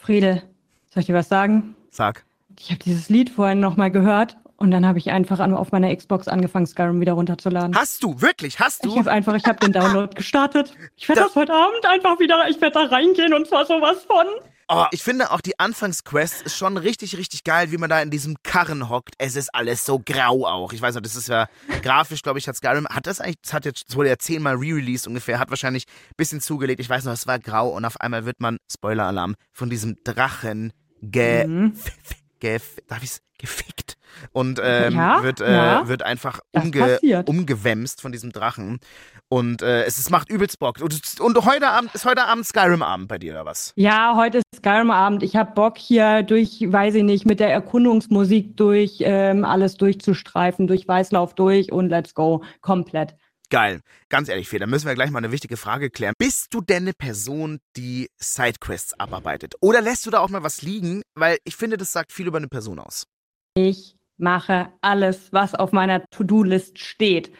Friede, 0.09 0.41
soll 0.91 1.01
ich 1.01 1.05
dir 1.05 1.13
was 1.13 1.29
sagen? 1.29 1.75
Sag. 1.91 2.25
Ich 2.59 2.71
habe 2.71 2.79
dieses 2.83 3.09
Lied 3.09 3.29
vorhin 3.29 3.59
nochmal 3.59 3.91
gehört 3.91 4.37
und 4.57 4.71
dann 4.71 4.83
habe 4.87 4.97
ich 4.97 5.11
einfach 5.11 5.39
an, 5.39 5.53
auf 5.53 5.71
meiner 5.71 5.95
Xbox 5.95 6.27
angefangen, 6.27 6.65
Skyrim 6.65 6.99
wieder 6.99 7.13
runterzuladen. 7.13 7.75
Hast 7.75 8.01
du, 8.03 8.19
wirklich, 8.19 8.59
hast 8.59 8.83
Ich 8.87 8.91
du? 8.93 8.97
habe 8.97 9.11
einfach, 9.11 9.35
ich 9.35 9.45
habe 9.45 9.59
den 9.59 9.71
Download 9.71 10.11
gestartet. 10.15 10.73
Ich 10.97 11.07
werde 11.07 11.21
Da- 11.21 11.27
das 11.27 11.35
heute 11.35 11.53
Abend 11.53 11.85
einfach 11.85 12.19
wieder, 12.19 12.49
ich 12.49 12.59
werde 12.59 12.73
da 12.73 12.85
reingehen 12.87 13.35
und 13.35 13.45
zwar 13.47 13.67
sowas 13.67 14.03
von. 14.05 14.25
Oh, 14.71 14.85
ich 14.91 15.01
finde 15.01 15.31
auch 15.31 15.41
die 15.41 15.57
Anfangsquest 15.57 16.43
ist 16.43 16.55
schon 16.55 16.77
richtig, 16.77 17.17
richtig 17.17 17.43
geil, 17.43 17.71
wie 17.71 17.77
man 17.77 17.89
da 17.89 18.03
in 18.03 18.11
diesem 18.11 18.35
Karren 18.43 18.87
hockt. 18.87 19.15
Es 19.17 19.35
ist 19.35 19.49
alles 19.55 19.83
so 19.83 19.97
grau 19.99 20.45
auch. 20.45 20.73
Ich 20.73 20.79
weiß 20.81 20.93
noch, 20.93 21.01
das 21.01 21.15
ist 21.15 21.27
ja 21.27 21.49
grafisch, 21.81 22.21
glaube 22.21 22.37
ich, 22.37 22.47
hat 22.47 22.55
Skyrim, 22.55 22.87
hat 22.87 23.07
das 23.07 23.19
eigentlich, 23.19 23.41
das 23.41 23.53
hat 23.53 23.65
jetzt, 23.65 23.85
das 23.89 23.95
wurde 23.95 24.09
ja 24.09 24.17
zehnmal 24.19 24.57
re-released 24.57 25.07
ungefähr, 25.07 25.39
hat 25.39 25.49
wahrscheinlich 25.49 25.85
ein 25.87 26.13
bisschen 26.17 26.39
zugelegt. 26.39 26.79
Ich 26.79 26.87
weiß 26.89 27.05
noch, 27.05 27.13
es 27.13 27.25
war 27.25 27.39
grau 27.39 27.69
und 27.69 27.83
auf 27.83 27.99
einmal 27.99 28.25
wird 28.25 28.39
man, 28.41 28.57
Spoiler-Alarm, 28.71 29.33
von 29.53 29.71
diesem 29.71 29.97
Drachen 30.03 30.71
ge, 31.01 31.47
Mhm. 31.47 31.73
ge 32.39 32.59
darf 32.87 33.01
ich's, 33.01 33.21
gefickt. 33.39 33.97
Und 34.31 34.59
ähm, 34.63 34.93
Ja, 34.93 35.23
wird, 35.23 35.41
äh, 35.41 35.51
ja. 35.51 35.87
wird 35.87 36.03
einfach 36.03 36.39
umge 36.51 36.99
umgewämst 37.25 38.01
von 38.01 38.11
diesem 38.11 38.31
Drachen. 38.31 38.79
Und 39.29 39.61
äh, 39.61 39.83
es, 39.83 39.97
es 39.97 40.09
macht 40.09 40.29
übelst 40.29 40.59
Bock. 40.59 40.81
Und, 40.81 41.19
und 41.19 41.45
heute 41.45 41.67
Abend 41.67 41.93
ist 41.93 42.05
heute 42.05 42.23
Abend 42.25 42.45
Skyrim-Abend 42.45 43.07
bei 43.07 43.17
dir, 43.17 43.33
oder 43.33 43.45
was? 43.45 43.73
Ja, 43.75 44.15
heute 44.15 44.39
ist 44.39 44.45
Skyrim-Abend. 44.57 45.23
Ich 45.23 45.35
habe 45.35 45.51
Bock 45.53 45.77
hier 45.77 46.23
durch, 46.23 46.59
weiß 46.67 46.95
ich 46.95 47.03
nicht, 47.03 47.25
mit 47.25 47.39
der 47.39 47.51
Erkundungsmusik 47.51 48.57
durch 48.57 48.97
ähm, 49.01 49.45
alles 49.45 49.77
durchzustreifen, 49.77 50.67
durch 50.67 50.87
Weißlauf 50.87 51.35
durch 51.35 51.71
und 51.71 51.89
let's 51.89 52.13
go, 52.13 52.43
komplett. 52.61 53.15
Geil. 53.51 53.81
Ganz 54.09 54.29
ehrlich, 54.29 54.47
Fee, 54.47 54.59
da 54.59 54.67
müssen 54.67 54.87
wir 54.87 54.93
gleich 54.95 55.09
mal 55.09 55.19
eine 55.19 55.31
wichtige 55.31 55.57
Frage 55.57 55.89
klären. 55.89 56.13
Bist 56.17 56.53
du 56.53 56.61
denn 56.61 56.83
eine 56.83 56.93
Person, 56.93 57.59
die 57.77 58.09
Sidequests 58.17 58.99
abarbeitet? 58.99 59.55
Oder 59.61 59.81
lässt 59.81 60.05
du 60.05 60.11
da 60.11 60.19
auch 60.19 60.29
mal 60.29 60.43
was 60.43 60.61
liegen? 60.61 61.01
Weil 61.15 61.37
ich 61.45 61.55
finde, 61.55 61.77
das 61.77 61.91
sagt 61.91 62.11
viel 62.11 62.27
über 62.27 62.37
eine 62.37 62.47
Person 62.47 62.79
aus. 62.79 63.05
Ich 63.55 63.95
mache 64.17 64.69
alles, 64.81 65.31
was 65.31 65.55
auf 65.55 65.71
meiner 65.71 66.03
To-Do-List 66.11 66.79
steht. 66.79 67.31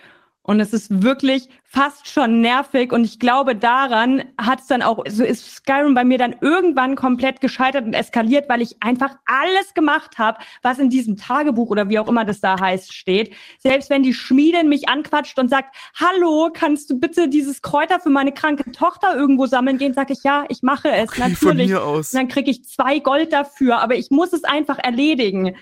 Und 0.49 0.59
es 0.61 0.73
ist 0.73 1.03
wirklich 1.03 1.47
fast 1.63 2.07
schon 2.07 2.41
nervig. 2.41 2.91
Und 2.91 3.03
ich 3.03 3.19
glaube, 3.19 3.55
daran 3.55 4.23
hat 4.41 4.61
es 4.61 4.65
dann 4.65 4.81
auch, 4.81 5.03
so 5.07 5.23
ist 5.23 5.45
Skyrim 5.57 5.93
bei 5.93 6.03
mir 6.03 6.17
dann 6.17 6.35
irgendwann 6.41 6.95
komplett 6.95 7.39
gescheitert 7.39 7.85
und 7.85 7.93
eskaliert, 7.93 8.49
weil 8.49 8.63
ich 8.63 8.81
einfach 8.81 9.15
alles 9.27 9.75
gemacht 9.75 10.17
habe, 10.17 10.39
was 10.63 10.79
in 10.79 10.89
diesem 10.89 11.17
Tagebuch 11.17 11.69
oder 11.69 11.89
wie 11.89 11.99
auch 11.99 12.07
immer 12.07 12.25
das 12.25 12.41
da 12.41 12.59
heißt, 12.59 12.91
steht. 12.91 13.35
Selbst 13.59 13.91
wenn 13.91 14.01
die 14.01 14.15
Schmiedin 14.15 14.69
mich 14.69 14.89
anquatscht 14.89 15.37
und 15.37 15.49
sagt, 15.49 15.75
hallo, 15.93 16.49
kannst 16.51 16.89
du 16.89 16.99
bitte 16.99 17.27
dieses 17.27 17.61
Kräuter 17.61 17.99
für 17.99 18.09
meine 18.09 18.31
kranke 18.31 18.71
Tochter 18.71 19.15
irgendwo 19.15 19.45
sammeln 19.45 19.77
gehen, 19.77 19.93
sage 19.93 20.13
ich, 20.13 20.23
ja, 20.23 20.45
ich 20.49 20.63
mache 20.63 20.89
es, 20.89 21.15
natürlich. 21.19 21.75
aus. 21.75 22.11
Und 22.11 22.21
dann 22.21 22.27
kriege 22.27 22.49
ich 22.49 22.65
zwei 22.65 22.97
Gold 22.97 23.33
dafür, 23.33 23.81
aber 23.83 23.97
ich 23.97 24.09
muss 24.09 24.33
es 24.33 24.43
einfach 24.45 24.79
erledigen. 24.79 25.55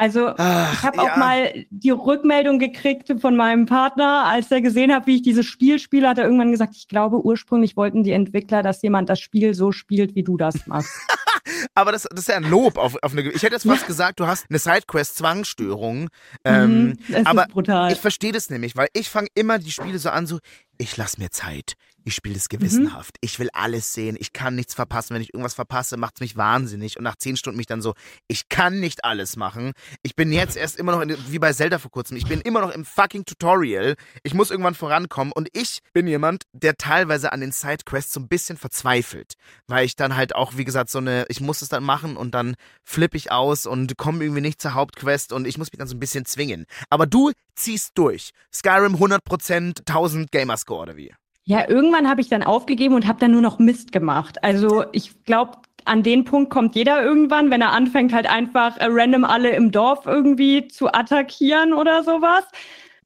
Also 0.00 0.32
Ach, 0.38 0.72
ich 0.72 0.82
habe 0.82 0.98
auch 0.98 1.08
ja. 1.08 1.16
mal 1.18 1.52
die 1.68 1.90
Rückmeldung 1.90 2.58
gekriegt 2.58 3.12
von 3.20 3.36
meinem 3.36 3.66
Partner, 3.66 4.24
als 4.24 4.50
er 4.50 4.62
gesehen 4.62 4.94
hat, 4.94 5.06
wie 5.06 5.16
ich 5.16 5.22
dieses 5.22 5.44
Spiel 5.44 5.78
spiele, 5.78 6.08
hat 6.08 6.16
er 6.16 6.24
irgendwann 6.24 6.50
gesagt, 6.50 6.74
ich 6.74 6.88
glaube, 6.88 7.22
ursprünglich 7.22 7.76
wollten 7.76 8.02
die 8.02 8.12
Entwickler, 8.12 8.62
dass 8.62 8.80
jemand 8.80 9.10
das 9.10 9.20
Spiel 9.20 9.52
so 9.52 9.72
spielt, 9.72 10.14
wie 10.14 10.22
du 10.22 10.38
das 10.38 10.66
machst. 10.66 10.90
Aber 11.74 11.92
das, 11.92 12.06
das 12.10 12.20
ist 12.20 12.28
ja 12.28 12.36
ein 12.36 12.48
Lob 12.48 12.78
auf, 12.78 12.96
auf 13.02 13.12
eine. 13.12 13.22
Ich 13.30 13.42
hätte 13.42 13.54
jetzt 13.54 13.66
fast 13.66 13.86
gesagt, 13.86 14.20
du 14.20 14.26
hast 14.26 14.46
eine 14.48 14.58
Sidequest-Zwangsstörung. 14.58 16.08
Ähm, 16.44 16.70
Mhm, 16.70 17.26
aber 17.26 17.42
ist 17.42 17.52
brutal. 17.52 17.92
ich 17.92 17.98
verstehe 17.98 18.32
das 18.32 18.50
nämlich, 18.50 18.76
weil 18.76 18.88
ich 18.92 19.08
fange 19.08 19.28
immer 19.34 19.58
die 19.58 19.70
Spiele 19.70 19.98
so 19.98 20.10
an, 20.10 20.26
so, 20.26 20.38
ich 20.80 20.96
lasse 20.96 21.20
mir 21.20 21.30
Zeit. 21.30 21.74
Ich 22.04 22.14
spiele 22.14 22.34
das 22.34 22.48
gewissenhaft. 22.48 23.16
Ich 23.20 23.38
will 23.38 23.50
alles 23.52 23.92
sehen. 23.92 24.16
Ich 24.18 24.32
kann 24.32 24.54
nichts 24.54 24.72
verpassen. 24.72 25.14
Wenn 25.14 25.20
ich 25.20 25.34
irgendwas 25.34 25.52
verpasse, 25.52 25.98
macht 25.98 26.14
es 26.14 26.20
mich 26.20 26.36
wahnsinnig. 26.38 26.96
Und 26.96 27.04
nach 27.04 27.16
zehn 27.16 27.36
Stunden 27.36 27.58
mich 27.58 27.66
dann 27.66 27.82
so, 27.82 27.92
ich 28.28 28.48
kann 28.48 28.80
nicht 28.80 29.04
alles 29.04 29.36
machen. 29.36 29.72
Ich 30.02 30.16
bin 30.16 30.32
jetzt 30.32 30.56
erst 30.56 30.78
immer 30.78 30.92
noch, 30.92 31.02
in, 31.02 31.14
wie 31.28 31.38
bei 31.38 31.52
Zelda 31.52 31.78
vor 31.78 31.90
kurzem, 31.90 32.16
ich 32.16 32.26
bin 32.26 32.40
immer 32.40 32.62
noch 32.62 32.70
im 32.70 32.86
fucking 32.86 33.26
Tutorial. 33.26 33.96
Ich 34.22 34.32
muss 34.32 34.50
irgendwann 34.50 34.74
vorankommen. 34.74 35.34
Und 35.34 35.48
ich 35.52 35.80
bin 35.92 36.06
jemand, 36.06 36.44
der 36.52 36.76
teilweise 36.76 37.32
an 37.32 37.40
den 37.40 37.52
Sidequests 37.52 38.14
so 38.14 38.20
ein 38.20 38.28
bisschen 38.28 38.56
verzweifelt. 38.56 39.34
Weil 39.66 39.84
ich 39.84 39.96
dann 39.96 40.16
halt 40.16 40.34
auch, 40.34 40.56
wie 40.56 40.64
gesagt, 40.64 40.88
so 40.88 40.98
eine, 40.98 41.26
ich 41.28 41.42
muss 41.42 41.60
es 41.60 41.68
dann 41.68 41.84
machen 41.84 42.16
und 42.16 42.34
dann 42.34 42.54
flippe 42.82 43.18
ich 43.18 43.30
aus 43.30 43.66
und 43.66 43.98
komme 43.98 44.24
irgendwie 44.24 44.40
nicht 44.40 44.62
zur 44.62 44.72
Hauptquest 44.72 45.34
und 45.34 45.46
ich 45.46 45.58
muss 45.58 45.70
mich 45.70 45.78
dann 45.78 45.88
so 45.88 45.94
ein 45.94 46.00
bisschen 46.00 46.24
zwingen. 46.24 46.64
Aber 46.88 47.06
du 47.06 47.32
ziehst 47.54 47.92
durch. 47.94 48.30
Skyrim 48.52 48.96
100%, 48.96 49.80
1000 49.80 50.32
Gamerscore 50.32 50.69
oder 50.78 50.96
wie? 50.96 51.12
Ja, 51.44 51.68
irgendwann 51.68 52.08
habe 52.08 52.20
ich 52.20 52.28
dann 52.28 52.42
aufgegeben 52.42 52.94
und 52.94 53.06
habe 53.06 53.18
dann 53.18 53.32
nur 53.32 53.42
noch 53.42 53.58
Mist 53.58 53.92
gemacht. 53.92 54.44
Also 54.44 54.84
ich 54.92 55.24
glaube, 55.24 55.58
an 55.84 56.02
den 56.02 56.24
Punkt 56.24 56.50
kommt 56.50 56.76
jeder 56.76 57.02
irgendwann, 57.02 57.50
wenn 57.50 57.60
er 57.60 57.72
anfängt, 57.72 58.12
halt 58.12 58.26
einfach 58.26 58.76
äh, 58.76 58.86
random 58.88 59.24
alle 59.24 59.50
im 59.50 59.72
Dorf 59.72 60.06
irgendwie 60.06 60.68
zu 60.68 60.92
attackieren 60.92 61.72
oder 61.72 62.04
sowas. 62.04 62.44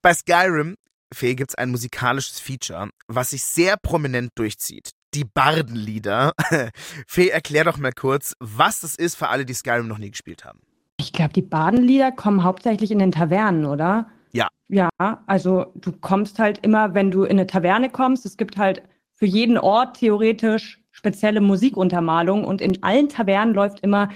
Bei 0.02 0.12
Skyrim, 0.12 0.76
Fee, 1.12 1.34
gibt 1.34 1.50
es 1.50 1.54
ein 1.54 1.70
musikalisches 1.70 2.40
Feature, 2.40 2.90
was 3.06 3.30
sich 3.30 3.44
sehr 3.44 3.76
prominent 3.76 4.32
durchzieht. 4.34 4.90
die 5.14 5.24
Bardenlieder. 5.24 6.32
Fee, 7.06 7.28
erklär 7.28 7.64
doch 7.64 7.78
mal 7.78 7.92
kurz, 7.92 8.34
was 8.40 8.80
das 8.80 8.96
ist 8.96 9.14
für 9.14 9.28
alle, 9.28 9.44
die 9.44 9.54
Skyrim 9.54 9.86
noch 9.86 9.98
nie 9.98 10.10
gespielt 10.10 10.44
haben. 10.44 10.60
Ich 10.96 11.12
glaube, 11.12 11.32
die 11.32 11.42
Badenlieder 11.42 12.12
kommen 12.12 12.42
hauptsächlich 12.42 12.90
in 12.90 12.98
den 12.98 13.12
Tavernen, 13.12 13.64
oder? 13.64 14.10
Ja. 14.34 14.48
Ja, 14.68 14.90
also 15.26 15.66
du 15.76 15.92
kommst 15.92 16.38
halt 16.38 16.58
immer, 16.64 16.94
wenn 16.94 17.10
du 17.10 17.24
in 17.24 17.32
eine 17.38 17.46
Taverne 17.46 17.88
kommst, 17.90 18.26
es 18.26 18.36
gibt 18.36 18.56
halt 18.56 18.82
für 19.12 19.26
jeden 19.26 19.58
Ort 19.58 19.98
theoretisch 19.98 20.82
spezielle 20.90 21.40
Musikuntermalung 21.40 22.44
und 22.44 22.60
in 22.60 22.82
allen 22.82 23.08
Tavernen 23.08 23.54
läuft 23.54 23.80
immer 23.80 24.08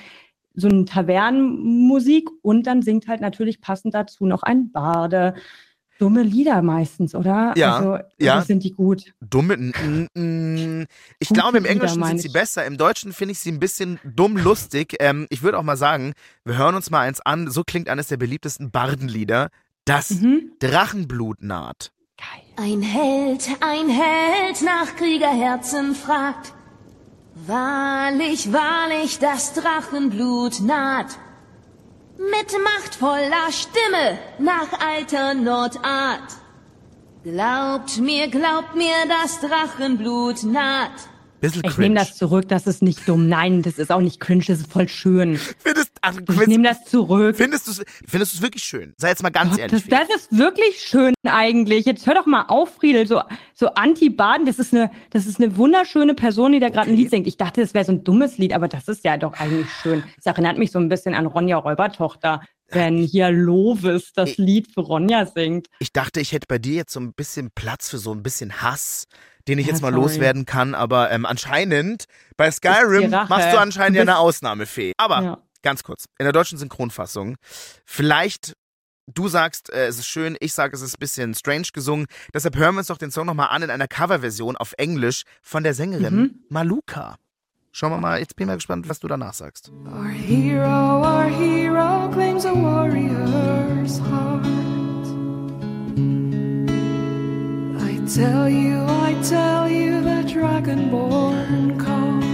so 0.54 0.68
eine 0.68 0.85
Tavernenmusik 0.85 2.28
und 2.42 2.66
dann 2.66 2.83
singt 2.83 3.07
halt 3.09 3.20
natürlich 3.20 3.61
passend 3.61 3.94
dazu 3.94 4.26
noch 4.26 4.42
ein 4.42 4.72
Barde. 4.72 5.35
Dumme 5.98 6.22
Lieder 6.22 6.62
meistens, 6.62 7.14
oder? 7.14 7.54
Ja, 7.57 7.76
Also, 7.76 7.98
ja. 8.20 8.35
also 8.35 8.46
sind 8.46 8.62
die 8.62 8.72
gut. 8.72 9.12
Dumme. 9.20 9.54
n- 9.54 10.09
n- 10.14 10.87
Ich 11.18 11.28
Gute 11.28 11.40
glaube, 11.40 11.59
im 11.59 11.64
Lieder, 11.64 11.72
Englischen 11.74 11.98
meine 12.00 12.11
sind 12.12 12.20
sie 12.22 12.26
ich. 12.28 12.33
besser. 12.33 12.64
Im 12.64 12.76
Deutschen 12.76 13.12
finde 13.12 13.33
ich 13.33 13.40
sie 13.40 13.50
ein 13.50 13.59
bisschen 13.59 13.98
dumm 14.04 14.37
lustig. 14.37 14.94
Ähm, 15.00 15.26
ich 15.31 15.42
würde 15.42 15.59
auch 15.59 15.64
mal 15.64 15.76
sagen, 15.76 16.12
wir 16.44 16.57
hören 16.57 16.76
uns 16.76 16.90
mal 16.90 17.00
eins 17.00 17.20
an. 17.20 17.50
So 17.50 17.64
klingt 17.64 17.88
eines 17.88 18.07
der 18.07 18.16
beliebtesten 18.16 18.70
Bardenlieder. 18.70 19.48
Das 19.88 20.11
Mhm. 20.11 20.53
Drachenblut 20.59 21.42
naht. 21.42 21.92
Geil. 22.18 22.44
Ein 22.57 22.83
Held, 22.83 23.48
ein 23.61 23.88
Held 23.88 24.61
nach 24.61 24.96
Kriegerherzen 24.96 25.94
fragt. 25.94 26.53
Wahrlich, 27.46 28.53
wahrlich, 28.53 29.18
das 29.18 29.55
Drachenblut 29.55 30.61
naht. 30.61 31.18
Mit 32.18 32.51
machtvoller 32.70 33.51
Stimme 33.51 34.18
nach 34.38 34.70
alter 34.79 35.33
Nordart. 35.33 36.31
Glaubt 37.24 37.96
mir, 37.96 38.29
glaubt 38.29 38.74
mir, 38.74 38.98
das 39.09 39.40
Drachenblut 39.40 40.42
naht. 40.42 40.98
Bisschen 41.40 41.62
Ich 41.64 41.79
nehme 41.79 41.94
das 41.94 42.16
zurück, 42.16 42.48
das 42.48 42.66
ist 42.66 42.83
nicht 42.83 43.09
dumm. 43.09 43.29
Nein, 43.29 43.62
das 43.62 43.79
ist 43.79 43.92
auch 43.92 44.01
nicht 44.01 44.18
cringe, 44.20 44.44
das 44.46 44.59
ist 44.61 44.72
voll 44.72 44.88
schön. 44.88 45.37
Findest, 45.59 45.92
ach, 46.03 46.16
Ich 46.29 46.46
nehme 46.46 46.64
das 46.64 46.85
zurück. 46.85 47.37
findest 47.37 47.66
du 47.66 47.70
es 47.70 47.83
findest 48.07 48.35
du's 48.35 48.42
wirklich 48.42 48.64
schön? 48.64 48.94
Sei 48.96 49.09
jetzt 49.11 49.22
mal 49.22 49.31
ganz 49.31 49.51
Gott, 49.53 49.61
ehrlich. 49.61 49.85
das, 49.87 50.07
das 50.09 50.16
ist 50.16 50.37
wirklich 50.37 50.81
schön 50.81 51.14
eigentlich. 51.27 51.87
Jetzt 51.87 52.07
hör 52.07 52.14
doch 52.14 52.27
mal 52.27 52.46
auf, 52.48 52.74
Friedel. 52.77 53.07
So, 53.07 53.20
so 53.55 53.68
Anti-Baden, 53.74 54.46
das 54.46 54.59
ist 54.59 54.74
eine, 54.74 54.90
das 55.11 55.27
ist 55.27 55.40
eine 55.40 55.57
wunderschöne 55.57 56.14
Person, 56.14 56.53
die 56.53 56.61
da 56.61 56.68
gerade 56.70 56.88
ein 56.90 56.94
Okay. 56.94 57.03
Lied 57.03 57.11
singt. 57.11 57.27
Ich 57.27 57.37
dachte, 57.37 57.61
das 57.61 57.72
wäre 57.74 57.85
so 57.85 57.92
ein 57.92 58.03
dummes 58.05 58.38
Lied, 58.38 58.53
aber 58.53 58.66
das 58.68 58.88
ist 58.88 59.05
ja 59.05 59.16
doch 59.16 59.35
eigentlich 59.35 59.70
schön. 59.83 60.03
Das 60.16 60.27
erinnert 60.27 60.59
mich 60.59 60.72
so 60.72 60.79
ein 60.79 60.88
bisschen 60.88 61.14
an 61.14 61.27
Ronja 61.27 61.57
Räubertochter, 61.57 62.42
wenn 62.70 62.98
hier 62.98 63.31
Lovis 63.31 64.12
das 64.12 64.31
Ich- 64.33 64.38
Lied 64.38 64.72
für 64.72 64.81
Ronja 64.81 65.24
singt. 65.27 65.68
Ich 65.79 65.92
dachte, 65.92 66.20
ich 66.20 66.33
hätte 66.33 66.46
bei 66.48 66.59
dir 66.59 66.74
jetzt 66.74 66.92
so 66.92 67.01
ein 67.01 67.12
bisschen 67.14 67.51
Platz 67.55 67.88
für 67.88 67.98
so 67.98 68.12
ein 68.12 68.22
bisschen 68.22 68.61
Hass, 68.61 69.07
den 69.48 69.58
ich 69.58 69.66
Ja, 69.66 69.72
jetzt 69.72 69.82
mal 69.82 69.90
sorry. 69.92 70.02
loswerden 70.02 70.44
kann, 70.46 70.74
aber 70.74 71.11
ähm, 71.11 71.26
anscheinend 71.26 72.04
bei 72.37 72.50
Skyrim 72.50 73.11
machst 73.11 73.52
du 73.52 73.58
anscheinend 73.58 73.96
Du 73.96 73.98
ja 73.98 74.02
eine 74.12 74.18
Ausnahmefee. 74.18 74.92
Aber 74.98 75.22
Ja. 75.22 75.38
ganz 75.62 75.82
kurz, 75.82 76.04
in 76.18 76.24
der 76.24 76.32
deutschen 76.32 76.58
Synchronfassung, 76.58 77.37
vielleicht 77.84 78.54
du 79.06 79.26
sagst, 79.28 79.72
äh, 79.72 79.87
es 79.87 79.98
ist 79.98 80.06
schön, 80.06 80.37
ich 80.40 80.52
sage, 80.52 80.76
es 80.76 80.82
ist 80.82 80.96
ein 80.96 81.00
bisschen 81.00 81.34
strange 81.34 81.68
gesungen, 81.72 82.06
deshalb 82.34 82.56
hören 82.56 82.74
wir 82.74 82.80
uns 82.80 82.88
doch 82.88 82.98
den 82.98 83.11
Song 83.11 83.26
nochmal 83.26 83.48
an 83.48 83.62
in 83.62 83.70
einer 83.70 83.88
Coverversion 83.88 84.56
auf 84.56 84.74
Englisch 84.76 85.22
von 85.42 85.62
der 85.64 85.72
Sängerin 85.74 86.14
Mhm. 86.14 86.34
Maluka. 86.50 87.16
Schauen 87.72 87.92
wir 87.92 87.98
mal, 87.98 88.18
jetzt 88.18 88.34
bin 88.37 88.44
ich 88.44 88.48
mal 88.48 88.54
gespannt, 88.56 88.88
was 88.88 88.98
du 89.00 89.08
danach 89.08 89.34
sagst. 89.34 89.70
Our 89.87 90.08
hero, 90.08 91.02
our 91.02 91.24
hero 91.30 92.11
claims 92.11 92.44
a 92.44 92.52
warrior's 92.52 94.00
heart. 94.00 94.44
I 97.80 98.00
tell 98.06 98.48
you, 98.48 98.78
tell 99.22 99.68
you, 99.68 100.00
the 100.02 100.22
dragonborn 100.33 101.78
calls. 101.78 102.24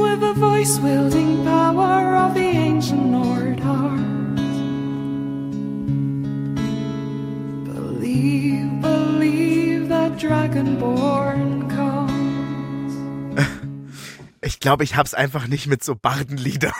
With 0.00 0.20
the 0.20 0.34
voice 0.34 0.78
wielding 0.78 1.44
power 1.44 2.16
of 2.16 2.34
the 2.34 2.40
ancient 2.40 3.06
Nord 3.06 3.60
heart. 3.60 4.00
Believe, 7.64 8.80
believe 8.80 9.88
that 9.88 10.18
dragonborn 10.18 11.68
comes. 11.68 12.94
Ich 14.42 14.60
glaube, 14.60 14.84
ich 14.84 14.94
hab's 14.94 15.14
einfach 15.14 15.46
nicht 15.48 15.66
mit 15.68 15.82
so 15.82 15.94
Bardenliedern. 15.94 16.74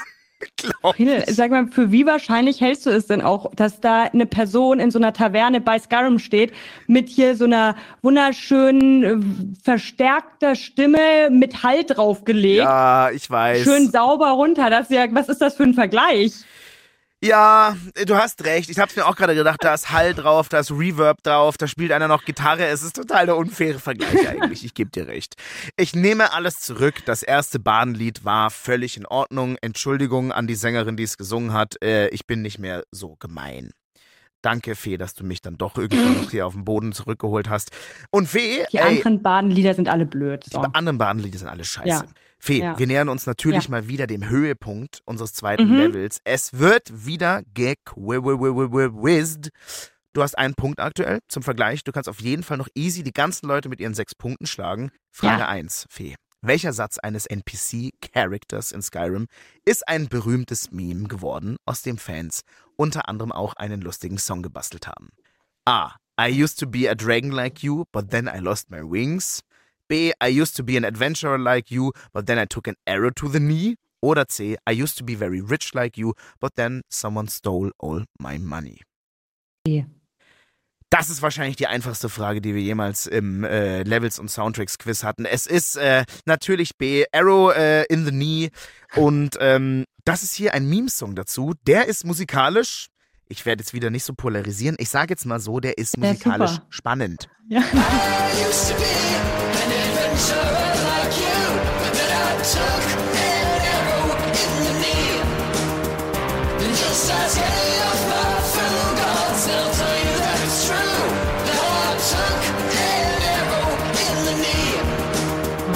Friedel, 0.94 1.24
sag 1.28 1.50
mal, 1.50 1.66
für 1.68 1.92
wie 1.92 2.06
wahrscheinlich 2.06 2.60
hältst 2.60 2.86
du 2.86 2.90
es 2.90 3.06
denn 3.06 3.22
auch, 3.22 3.50
dass 3.54 3.80
da 3.80 4.04
eine 4.04 4.26
Person 4.26 4.80
in 4.80 4.90
so 4.90 4.98
einer 4.98 5.12
Taverne 5.12 5.60
bei 5.60 5.78
Skyrim 5.78 6.18
steht, 6.18 6.52
mit 6.86 7.08
hier 7.08 7.36
so 7.36 7.44
einer 7.44 7.76
wunderschönen, 8.02 9.02
äh, 9.04 9.16
verstärkter 9.62 10.54
Stimme 10.54 11.30
mit 11.30 11.62
Halt 11.62 11.96
draufgelegt? 11.96 12.64
Ja, 12.64 13.10
ich 13.10 13.28
weiß. 13.30 13.62
Schön 13.62 13.90
sauber 13.90 14.30
runter. 14.30 14.70
Das 14.70 14.90
ist 14.90 14.96
ja, 14.96 15.06
was 15.10 15.28
ist 15.28 15.40
das 15.40 15.56
für 15.56 15.64
ein 15.64 15.74
Vergleich? 15.74 16.32
Ja, 17.24 17.74
du 18.06 18.16
hast 18.16 18.44
recht. 18.44 18.68
Ich 18.68 18.78
hab's 18.78 18.96
mir 18.96 19.06
auch 19.06 19.16
gerade 19.16 19.34
gedacht, 19.34 19.64
da 19.64 19.72
ist 19.72 19.90
Hall 19.90 20.12
drauf, 20.12 20.50
da 20.50 20.58
ist 20.58 20.70
Reverb 20.70 21.22
drauf, 21.22 21.56
da 21.56 21.66
spielt 21.66 21.90
einer 21.92 22.06
noch 22.06 22.26
Gitarre. 22.26 22.66
Es 22.66 22.82
ist 22.82 22.96
total 22.96 23.24
der 23.24 23.36
unfaire 23.38 23.78
Vergleich 23.78 24.28
eigentlich. 24.28 24.62
Ich 24.62 24.74
gebe 24.74 24.90
dir 24.90 25.06
recht. 25.06 25.36
Ich 25.78 25.94
nehme 25.94 26.34
alles 26.34 26.60
zurück. 26.60 26.96
Das 27.06 27.22
erste 27.22 27.58
Badenlied 27.58 28.26
war 28.26 28.50
völlig 28.50 28.98
in 28.98 29.06
Ordnung. 29.06 29.56
Entschuldigung 29.62 30.32
an 30.32 30.46
die 30.46 30.54
Sängerin, 30.54 30.98
die 30.98 31.04
es 31.04 31.16
gesungen 31.16 31.54
hat. 31.54 31.82
Äh, 31.82 32.08
ich 32.08 32.26
bin 32.26 32.42
nicht 32.42 32.58
mehr 32.58 32.84
so 32.90 33.16
gemein. 33.16 33.70
Danke, 34.42 34.74
Fee, 34.74 34.98
dass 34.98 35.14
du 35.14 35.24
mich 35.24 35.40
dann 35.40 35.56
doch 35.56 35.78
irgendwann 35.78 36.20
noch 36.22 36.30
hier 36.30 36.46
auf 36.46 36.52
den 36.52 36.66
Boden 36.66 36.92
zurückgeholt 36.92 37.48
hast. 37.48 37.70
Und 38.10 38.28
Fee, 38.28 38.66
Die 38.70 38.76
ey, 38.76 38.98
anderen 38.98 39.22
Badenlieder 39.22 39.72
sind 39.72 39.88
alle 39.88 40.04
blöd. 40.04 40.44
So. 40.44 40.60
die 40.60 40.74
anderen 40.74 40.98
Badenlieder 40.98 41.38
sind 41.38 41.48
alle 41.48 41.64
scheiße. 41.64 41.88
Ja. 41.88 42.04
Fee, 42.44 42.58
Ja. 42.60 42.78
wir 42.78 42.86
nähern 42.86 43.08
uns 43.08 43.24
natürlich 43.24 43.64
Ja. 43.64 43.70
mal 43.70 43.88
wieder 43.88 44.06
dem 44.06 44.28
Höhepunkt 44.28 45.00
unseres 45.06 45.32
zweiten 45.32 45.66
Mhm. 45.66 45.76
Levels. 45.78 46.18
Es 46.24 46.52
wird 46.52 47.06
wieder 47.06 47.42
gequizzt. 47.54 49.50
Du 50.12 50.22
hast 50.22 50.36
einen 50.36 50.54
Punkt 50.54 50.78
aktuell 50.78 51.20
zum 51.26 51.42
Vergleich. 51.42 51.84
Du 51.84 51.92
kannst 51.92 52.06
auf 52.08 52.20
jeden 52.20 52.42
Fall 52.42 52.58
noch 52.58 52.68
easy 52.74 53.02
die 53.02 53.14
ganzen 53.14 53.46
Leute 53.48 53.70
mit 53.70 53.80
ihren 53.80 53.94
sechs 53.94 54.14
Punkten 54.14 54.46
schlagen. 54.46 54.90
Frage 55.10 55.40
Ja. 55.40 55.48
1, 55.48 55.86
Fee. 55.88 56.16
Welcher 56.42 56.74
Satz 56.74 56.98
eines 56.98 57.24
NPC-Characters 57.24 58.72
in 58.72 58.82
Skyrim 58.82 59.26
ist 59.64 59.88
ein 59.88 60.08
berühmtes 60.08 60.70
Meme 60.70 61.08
geworden, 61.08 61.56
aus 61.64 61.80
dem 61.80 61.96
Fans 61.96 62.42
unter 62.76 63.08
anderem 63.08 63.32
auch 63.32 63.54
einen 63.54 63.80
lustigen 63.80 64.18
Song 64.18 64.42
gebastelt 64.42 64.86
haben? 64.86 65.08
A. 65.64 65.92
I 66.20 66.28
used 66.44 66.58
to 66.60 66.66
be 66.66 66.90
a 66.90 66.94
dragon 66.94 67.30
like 67.30 67.62
you, 67.62 67.84
but 67.90 68.10
then 68.10 68.26
I 68.28 68.38
lost 68.38 68.70
my 68.70 68.82
wings. 68.82 69.40
B. 69.88 70.12
I 70.20 70.28
used 70.28 70.56
to 70.56 70.62
be 70.62 70.76
an 70.76 70.84
adventurer 70.84 71.38
like 71.38 71.70
you, 71.70 71.92
but 72.12 72.26
then 72.26 72.38
I 72.38 72.46
took 72.46 72.68
an 72.68 72.76
arrow 72.86 73.10
to 73.10 73.28
the 73.28 73.40
knee. 73.40 73.76
Oder 74.02 74.26
C. 74.28 74.56
I 74.66 74.72
used 74.72 74.98
to 74.98 75.04
be 75.04 75.14
very 75.14 75.40
rich 75.40 75.74
like 75.74 75.96
you, 75.96 76.12
but 76.38 76.56
then 76.56 76.82
someone 76.90 77.28
stole 77.28 77.70
all 77.78 78.04
my 78.18 78.38
money. 78.38 78.82
B. 79.64 79.84
Das 80.90 81.10
ist 81.10 81.22
wahrscheinlich 81.22 81.56
die 81.56 81.66
einfachste 81.66 82.08
Frage, 82.08 82.40
die 82.40 82.54
wir 82.54 82.62
jemals 82.62 83.06
im 83.06 83.42
äh, 83.42 83.82
Levels 83.82 84.20
und 84.20 84.30
Soundtracks 84.30 84.78
Quiz 84.78 85.02
hatten. 85.02 85.24
Es 85.24 85.46
ist 85.46 85.76
äh, 85.76 86.04
natürlich 86.24 86.76
B, 86.76 87.04
Arrow 87.10 87.52
äh, 87.52 87.82
in 87.86 88.04
the 88.04 88.12
Knee. 88.12 88.50
Und 88.94 89.36
ähm, 89.40 89.86
das 90.04 90.22
ist 90.22 90.34
hier 90.34 90.54
ein 90.54 90.68
Meme-Song 90.68 91.16
dazu. 91.16 91.54
Der 91.66 91.86
ist 91.86 92.04
musikalisch. 92.04 92.90
Ich 93.28 93.46
werde 93.46 93.62
jetzt 93.62 93.72
wieder 93.72 93.90
nicht 93.90 94.04
so 94.04 94.12
polarisieren. 94.12 94.76
Ich 94.78 94.90
sage 94.90 95.10
jetzt 95.12 95.24
mal 95.24 95.40
so, 95.40 95.58
der 95.60 95.78
ist 95.78 95.96
musikalisch 95.96 96.50
super. 96.50 96.66
spannend. 96.68 97.28
Ja. 97.48 97.62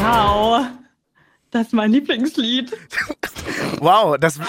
Wow. 0.01 0.67
Das 1.51 1.69
ist 1.69 1.73
mein 1.73 1.91
Lieblingslied. 1.93 2.73
Wow, 3.79 4.17
das, 4.19 4.41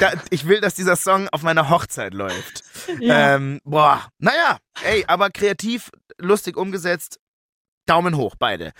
da, 0.00 0.12
ich 0.30 0.46
will, 0.46 0.60
dass 0.60 0.74
dieser 0.74 0.96
Song 0.96 1.28
auf 1.28 1.42
meiner 1.42 1.68
Hochzeit 1.68 2.14
läuft. 2.14 2.64
Ja. 3.00 3.36
Ähm, 3.36 3.60
boah, 3.64 4.08
naja, 4.18 4.58
ey, 4.82 5.04
aber 5.06 5.30
kreativ, 5.30 5.90
lustig 6.18 6.56
umgesetzt. 6.56 7.18
Daumen 7.86 8.16
hoch, 8.16 8.34
beide. 8.38 8.72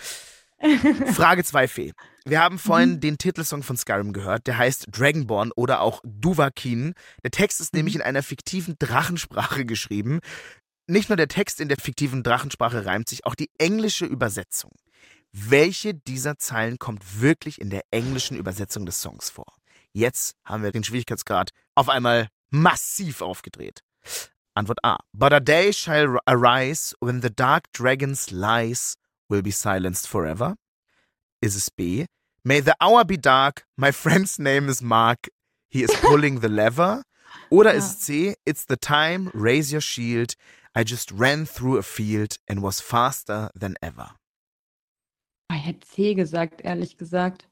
Frage 1.13 1.43
2, 1.43 1.67
Fee. 1.67 1.93
Wir 2.25 2.41
haben 2.41 2.59
vorhin 2.59 2.99
den 2.99 3.17
Titelsong 3.17 3.63
von 3.63 3.77
Skyrim 3.77 4.13
gehört, 4.13 4.45
der 4.45 4.57
heißt 4.57 4.87
Dragonborn 4.91 5.51
oder 5.55 5.81
auch 5.81 6.01
Duvakin. 6.03 6.93
Der 7.23 7.31
Text 7.31 7.61
ist 7.61 7.73
nämlich 7.73 7.95
in 7.95 8.01
einer 8.01 8.23
fiktiven 8.23 8.75
Drachensprache 8.77 9.65
geschrieben. 9.65 10.19
Nicht 10.87 11.09
nur 11.09 11.15
der 11.17 11.27
Text 11.27 11.59
in 11.59 11.69
der 11.69 11.77
fiktiven 11.77 12.23
Drachensprache 12.23 12.85
reimt 12.85 13.09
sich, 13.09 13.25
auch 13.25 13.35
die 13.35 13.49
englische 13.57 14.05
Übersetzung. 14.05 14.71
Welche 15.31 15.93
dieser 15.93 16.37
Zeilen 16.37 16.77
kommt 16.79 17.21
wirklich 17.21 17.61
in 17.61 17.69
der 17.69 17.83
englischen 17.91 18.35
Übersetzung 18.35 18.85
des 18.85 19.01
Songs 19.01 19.29
vor? 19.29 19.58
Jetzt 19.93 20.35
haben 20.43 20.63
wir 20.63 20.71
den 20.71 20.83
Schwierigkeitsgrad 20.83 21.51
auf 21.75 21.89
einmal 21.89 22.27
massiv 22.49 23.21
aufgedreht. 23.21 23.81
Antwort 24.55 24.79
A. 24.83 24.97
But 25.13 25.33
a 25.33 25.39
day 25.39 25.71
shall 25.71 26.19
arise 26.27 26.95
when 26.99 27.21
the 27.21 27.29
dark 27.29 27.71
dragon's 27.71 28.31
lies 28.31 28.95
will 29.29 29.41
be 29.41 29.51
silenced 29.51 30.07
forever? 30.07 30.55
Ist 31.41 31.55
es 31.55 31.69
B? 31.69 32.05
May 32.43 32.61
the 32.61 32.73
hour 32.81 33.05
be 33.05 33.17
dark, 33.17 33.65
my 33.77 33.91
friend's 33.91 34.39
name 34.39 34.69
is 34.69 34.81
Mark, 34.81 35.29
he 35.69 35.83
is 35.83 35.91
pulling 36.01 36.39
the 36.41 36.49
lever? 36.49 37.03
Oder 37.51 37.73
ist 37.73 37.85
es 37.85 37.99
C? 37.99 38.35
It's 38.45 38.65
the 38.65 38.77
time, 38.77 39.29
raise 39.33 39.71
your 39.71 39.81
shield, 39.81 40.35
I 40.75 40.83
just 40.83 41.11
ran 41.11 41.45
through 41.45 41.77
a 41.77 41.83
field 41.83 42.37
and 42.47 42.61
was 42.61 42.79
faster 42.79 43.49
than 43.53 43.75
ever. 43.81 44.15
Ich 45.51 45.65
hätte 45.65 45.87
C 45.87 46.13
gesagt, 46.13 46.61
ehrlich 46.61 46.97
gesagt. 46.97 47.48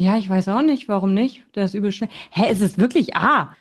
Ja, 0.00 0.16
ich 0.16 0.28
weiß 0.30 0.46
auch 0.48 0.62
nicht, 0.62 0.86
warum 0.88 1.12
nicht. 1.12 1.42
Der 1.56 1.64
ist 1.64 1.74
übel 1.74 1.90
schnell. 1.90 2.08
Hä, 2.30 2.52
ist 2.52 2.60
es 2.62 2.78
wirklich 2.78 3.16
A? 3.16 3.56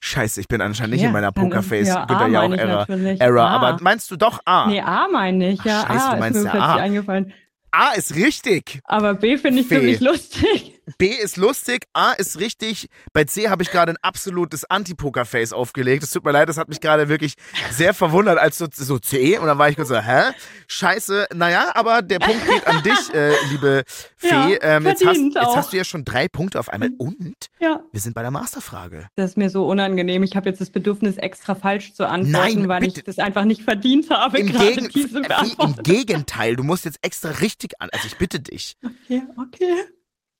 Scheiße, 0.00 0.40
ich 0.40 0.48
bin 0.48 0.62
anscheinend 0.62 0.94
nicht 0.94 1.02
Ja, 1.02 1.08
in 1.08 1.12
meiner 1.12 1.32
Pokerface. 1.32 1.88
ja, 1.88 2.06
Günther 2.06 2.24
A 2.24 2.28
Jauch 2.28 2.48
meine 2.48 2.54
ich 2.54 2.60
Error. 2.62 2.86
Error. 3.20 3.42
A. 3.50 3.56
Aber 3.56 3.82
meinst 3.82 4.10
du 4.10 4.16
doch 4.16 4.40
A? 4.46 4.66
Nee, 4.68 4.80
A 4.80 5.06
meine 5.08 5.50
ich, 5.52 5.60
Ach, 5.60 5.64
ja. 5.66 5.86
scheiße, 5.86 6.06
A 6.08 6.14
du 6.14 6.18
meinst 6.20 6.36
ist 6.38 6.44
mir 6.44 6.48
ja 6.48 6.50
plötzlich 6.52 6.70
A. 6.70 6.76
eingefallen. 6.76 7.32
A 7.72 7.90
ist 7.92 8.14
richtig. 8.14 8.80
Aber 8.84 9.12
B 9.14 9.36
finde 9.36 9.60
ich 9.60 9.66
Fee. 9.66 9.76
ziemlich 9.76 10.00
lustig. 10.00 10.75
B 10.98 11.08
ist 11.08 11.36
lustig, 11.36 11.86
A 11.92 12.12
ist 12.12 12.38
richtig. 12.38 12.88
Bei 13.12 13.24
C 13.24 13.48
habe 13.48 13.62
ich 13.62 13.70
gerade 13.70 13.92
ein 13.92 13.96
absolutes 14.02 14.64
Anti-Poker-Face 14.64 15.52
aufgelegt. 15.52 16.02
Es 16.04 16.10
tut 16.10 16.24
mir 16.24 16.30
leid, 16.32 16.48
das 16.48 16.58
hat 16.58 16.68
mich 16.68 16.80
gerade 16.80 17.08
wirklich 17.08 17.34
sehr 17.70 17.92
verwundert, 17.94 18.38
als 18.38 18.58
so, 18.58 18.66
so 18.72 18.98
C. 18.98 19.38
Und 19.38 19.46
dann 19.46 19.58
war 19.58 19.68
ich 19.68 19.76
kurz 19.76 19.88
so, 19.88 19.98
hä? 20.00 20.30
Scheiße. 20.68 21.26
Naja, 21.34 21.72
aber 21.74 22.02
der 22.02 22.18
Punkt 22.20 22.46
geht 22.46 22.66
an 22.66 22.82
dich, 22.82 23.12
äh, 23.14 23.32
liebe 23.50 23.82
Fee. 24.16 24.28
Ja, 24.28 24.48
ähm, 24.62 24.86
jetzt, 24.86 25.04
hast, 25.04 25.16
jetzt 25.18 25.56
hast 25.56 25.72
du 25.72 25.76
ja 25.76 25.84
schon 25.84 26.04
drei 26.04 26.28
Punkte 26.28 26.60
auf 26.60 26.68
einmal. 26.68 26.90
Und 26.98 27.48
Ja. 27.58 27.80
wir 27.92 28.00
sind 28.00 28.14
bei 28.14 28.22
der 28.22 28.30
Masterfrage. 28.30 29.08
Das 29.16 29.30
ist 29.30 29.36
mir 29.36 29.50
so 29.50 29.66
unangenehm. 29.66 30.22
Ich 30.22 30.36
habe 30.36 30.48
jetzt 30.48 30.60
das 30.60 30.70
Bedürfnis, 30.70 31.16
extra 31.16 31.54
falsch 31.54 31.94
zu 31.94 32.06
antworten, 32.06 32.30
Nein, 32.30 32.68
weil 32.68 32.80
bitte. 32.80 33.00
ich 33.00 33.04
das 33.04 33.18
einfach 33.18 33.44
nicht 33.44 33.62
verdient 33.62 34.10
habe, 34.10 34.38
Im, 34.38 34.46
Gegen 34.46 34.86
Im. 34.86 35.76
Gegenteil, 35.82 36.56
du 36.56 36.62
musst 36.62 36.84
jetzt 36.84 36.98
extra 37.02 37.30
richtig 37.30 37.80
an. 37.80 37.88
Also 37.92 38.06
ich 38.06 38.16
bitte 38.16 38.40
dich. 38.40 38.76
Okay, 38.84 39.22
okay. 39.36 39.74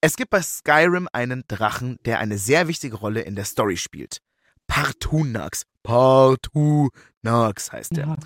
Es 0.00 0.16
gibt 0.16 0.30
bei 0.30 0.42
Skyrim 0.42 1.08
einen 1.12 1.44
Drachen, 1.48 1.98
der 2.04 2.18
eine 2.20 2.38
sehr 2.38 2.68
wichtige 2.68 2.96
Rolle 2.96 3.22
in 3.22 3.34
der 3.34 3.44
Story 3.44 3.76
spielt. 3.76 4.20
Partunax. 4.66 5.64
Partunax 5.82 7.72
heißt 7.72 7.98
er. 7.98 8.06
Ja. 8.06 8.16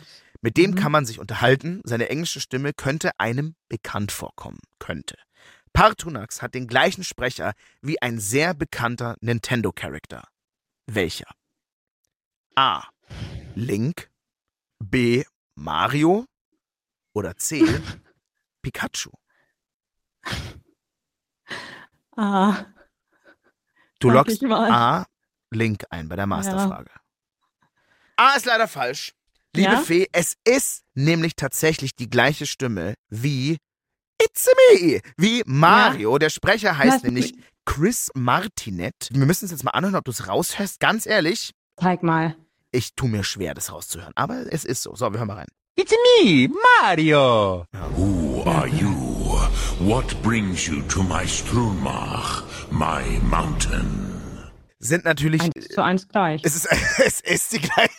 Mit 0.42 0.56
dem 0.56 0.70
Mhm. 0.72 0.74
kann 0.76 0.92
man 0.92 1.06
sich 1.06 1.18
unterhalten. 1.18 1.80
Seine 1.85 2.09
englische 2.09 2.40
Stimme 2.40 2.72
könnte 2.72 3.12
einem 3.18 3.54
bekannt 3.68 4.11
vorkommen. 4.12 4.59
Könnte. 4.78 5.16
Partunax 5.72 6.42
hat 6.42 6.54
den 6.54 6.66
gleichen 6.66 7.04
Sprecher 7.04 7.52
wie 7.83 8.00
ein 8.02 8.18
sehr 8.18 8.54
bekannter 8.54 9.16
Nintendo-Charakter. 9.20 10.26
Welcher? 10.87 11.28
A. 12.56 12.85
Link. 13.54 14.11
B. 14.83 15.24
Mario. 15.54 16.26
Oder 17.12 17.37
C. 17.37 17.62
Pikachu. 18.62 19.11
Ah, 22.16 22.64
Du 23.98 24.08
loggst 24.10 24.40
mal. 24.42 24.70
A. 24.70 25.06
Link 25.50 25.84
ein 25.90 26.08
bei 26.08 26.16
der 26.16 26.26
Masterfrage. 26.26 26.90
A 28.16 28.34
ist 28.36 28.46
leider 28.46 28.68
falsch. 28.68 29.12
Liebe 29.54 29.72
Ja? 29.72 29.78
Fee, 29.80 30.08
es 30.12 30.36
ist 30.44 30.84
nämlich 30.94 31.34
tatsächlich 31.36 31.94
die 31.96 32.08
gleiche 32.08 32.46
Stimme 32.46 32.94
wie 33.08 33.58
It's 34.22 34.46
me, 34.80 35.00
wie 35.16 35.42
Mario. 35.46 36.18
Der 36.18 36.30
Sprecher 36.30 36.76
heißt 36.78 36.92
Lass 36.92 37.02
nämlich 37.02 37.34
Chris 37.64 38.10
Martinet. 38.14 39.08
Wir 39.10 39.26
müssen 39.26 39.46
es 39.46 39.50
jetzt 39.50 39.64
mal 39.64 39.70
anhören, 39.72 39.96
ob 39.96 40.04
du 40.04 40.10
es 40.10 40.28
raushörst. 40.28 40.78
Ganz 40.80 41.06
ehrlich, 41.06 41.52
zeig 41.78 42.02
mal. 42.02 42.36
ich 42.70 42.94
tue 42.94 43.08
mir 43.08 43.24
schwer, 43.24 43.54
das 43.54 43.72
rauszuhören. 43.72 44.12
Aber 44.14 44.44
es 44.52 44.64
ist 44.64 44.82
so. 44.82 44.94
So, 44.94 45.10
wir 45.12 45.18
hören 45.18 45.28
mal 45.28 45.38
rein. 45.38 45.48
It's 45.76 45.92
me, 46.22 46.48
Mario. 46.82 47.64
Who 47.96 48.44
are 48.46 48.66
you? 48.68 49.10
What 49.81 50.14
brings 50.23 50.69
you 50.69 50.83
to 50.88 51.03
my 51.03 51.25
Strunmach, 51.25 52.45
my 52.71 53.03
mountain? 53.23 54.51
Sind 54.79 55.07
natürlich. 55.07 55.40
Eins 55.40 55.69
zu 55.69 55.83
eins 55.83 56.07
gleich. 56.07 56.43
Es 56.45 56.55
ist, 56.55 56.69
es 56.99 57.23
ist 57.23 57.55
die 57.55 57.61
gleiche. 57.61 57.90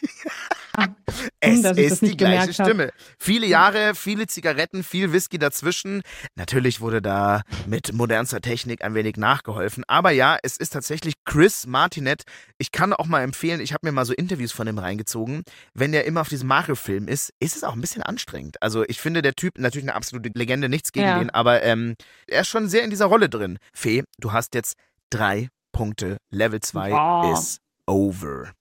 Ah, 0.84 0.96
Es 1.40 1.64
ist 1.78 2.02
die 2.02 2.16
gleiche 2.18 2.54
hab. 2.58 2.66
Stimme. 2.68 2.92
Viele 3.20 3.46
Jahre, 3.48 3.94
viele 3.96 4.28
Zigaretten, 4.28 4.84
viel 4.84 5.12
Whisky 5.14 5.38
dazwischen. 5.40 6.02
Natürlich 6.36 6.82
wurde 6.82 7.02
da 7.02 7.42
mit 7.68 7.94
modernster 7.94 8.42
Technik 8.42 8.84
ein 8.84 8.94
wenig 8.94 9.18
nachgeholfen. 9.18 9.84
Aber 9.88 10.12
ja, 10.12 10.38
es 10.44 10.58
ist 10.58 10.72
tatsächlich 10.74 11.16
Chris 11.26 11.68
Martinet. 11.68 12.24
Ich 12.58 12.72
kann 12.72 12.94
auch 12.94 13.06
mal 13.08 13.22
empfehlen, 13.24 13.60
ich 13.62 13.74
habe 13.74 13.86
mir 13.88 13.92
mal 13.92 14.06
so 14.06 14.14
Interviews 14.14 14.52
von 14.52 14.68
ihm 14.68 14.78
reingezogen. 14.78 15.44
Wenn 15.74 15.94
er 15.94 16.06
immer 16.06 16.22
auf 16.22 16.30
diesem 16.30 16.48
Mario-Film 16.48 17.08
ist, 17.08 17.32
ist 17.40 17.56
es 17.56 17.64
auch 17.64 17.74
ein 17.74 17.82
bisschen 17.82 18.04
anstrengend. 18.04 18.62
Also 18.62 18.84
ich 18.88 19.00
finde, 19.02 19.22
der 19.22 19.34
Typ, 19.34 19.58
natürlich 19.58 19.88
eine 19.88 19.96
absolute 19.96 20.30
Legende, 20.36 20.70
nichts 20.70 20.92
gegen 20.92 21.08
Ja. 21.08 21.20
den, 21.20 21.30
aber 21.30 21.64
ähm, 21.64 21.96
er 22.28 22.42
ist 22.42 22.48
schon 22.50 22.70
sehr 22.70 22.84
in 22.84 22.90
dieser 22.90 23.06
Rolle 23.06 23.30
drin. 23.30 23.58
Fee, 23.74 24.04
du 24.20 24.32
hast 24.32 24.56
jetzt 24.56 24.76
drei 25.10 25.50
Punkte. 25.72 26.18
Level 26.30 26.60
2 26.62 26.92
Wow. 26.92 27.38
ist 27.40 27.60
over. 27.88 28.52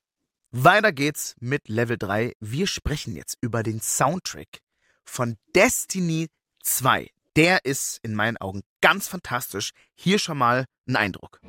Weiter 0.52 0.90
geht's 0.90 1.36
mit 1.38 1.68
Level 1.68 1.96
3. 1.96 2.32
Wir 2.40 2.66
sprechen 2.66 3.14
jetzt 3.14 3.38
über 3.40 3.62
den 3.62 3.80
Soundtrack 3.80 4.58
von 5.04 5.36
Destiny 5.54 6.26
2. 6.64 7.08
Der 7.36 7.64
ist 7.64 8.00
in 8.02 8.16
meinen 8.16 8.36
Augen 8.36 8.62
ganz 8.80 9.06
fantastisch. 9.06 9.70
Hier 9.94 10.18
schon 10.18 10.38
mal 10.38 10.64
ein 10.88 10.96
Eindruck. 10.96 11.40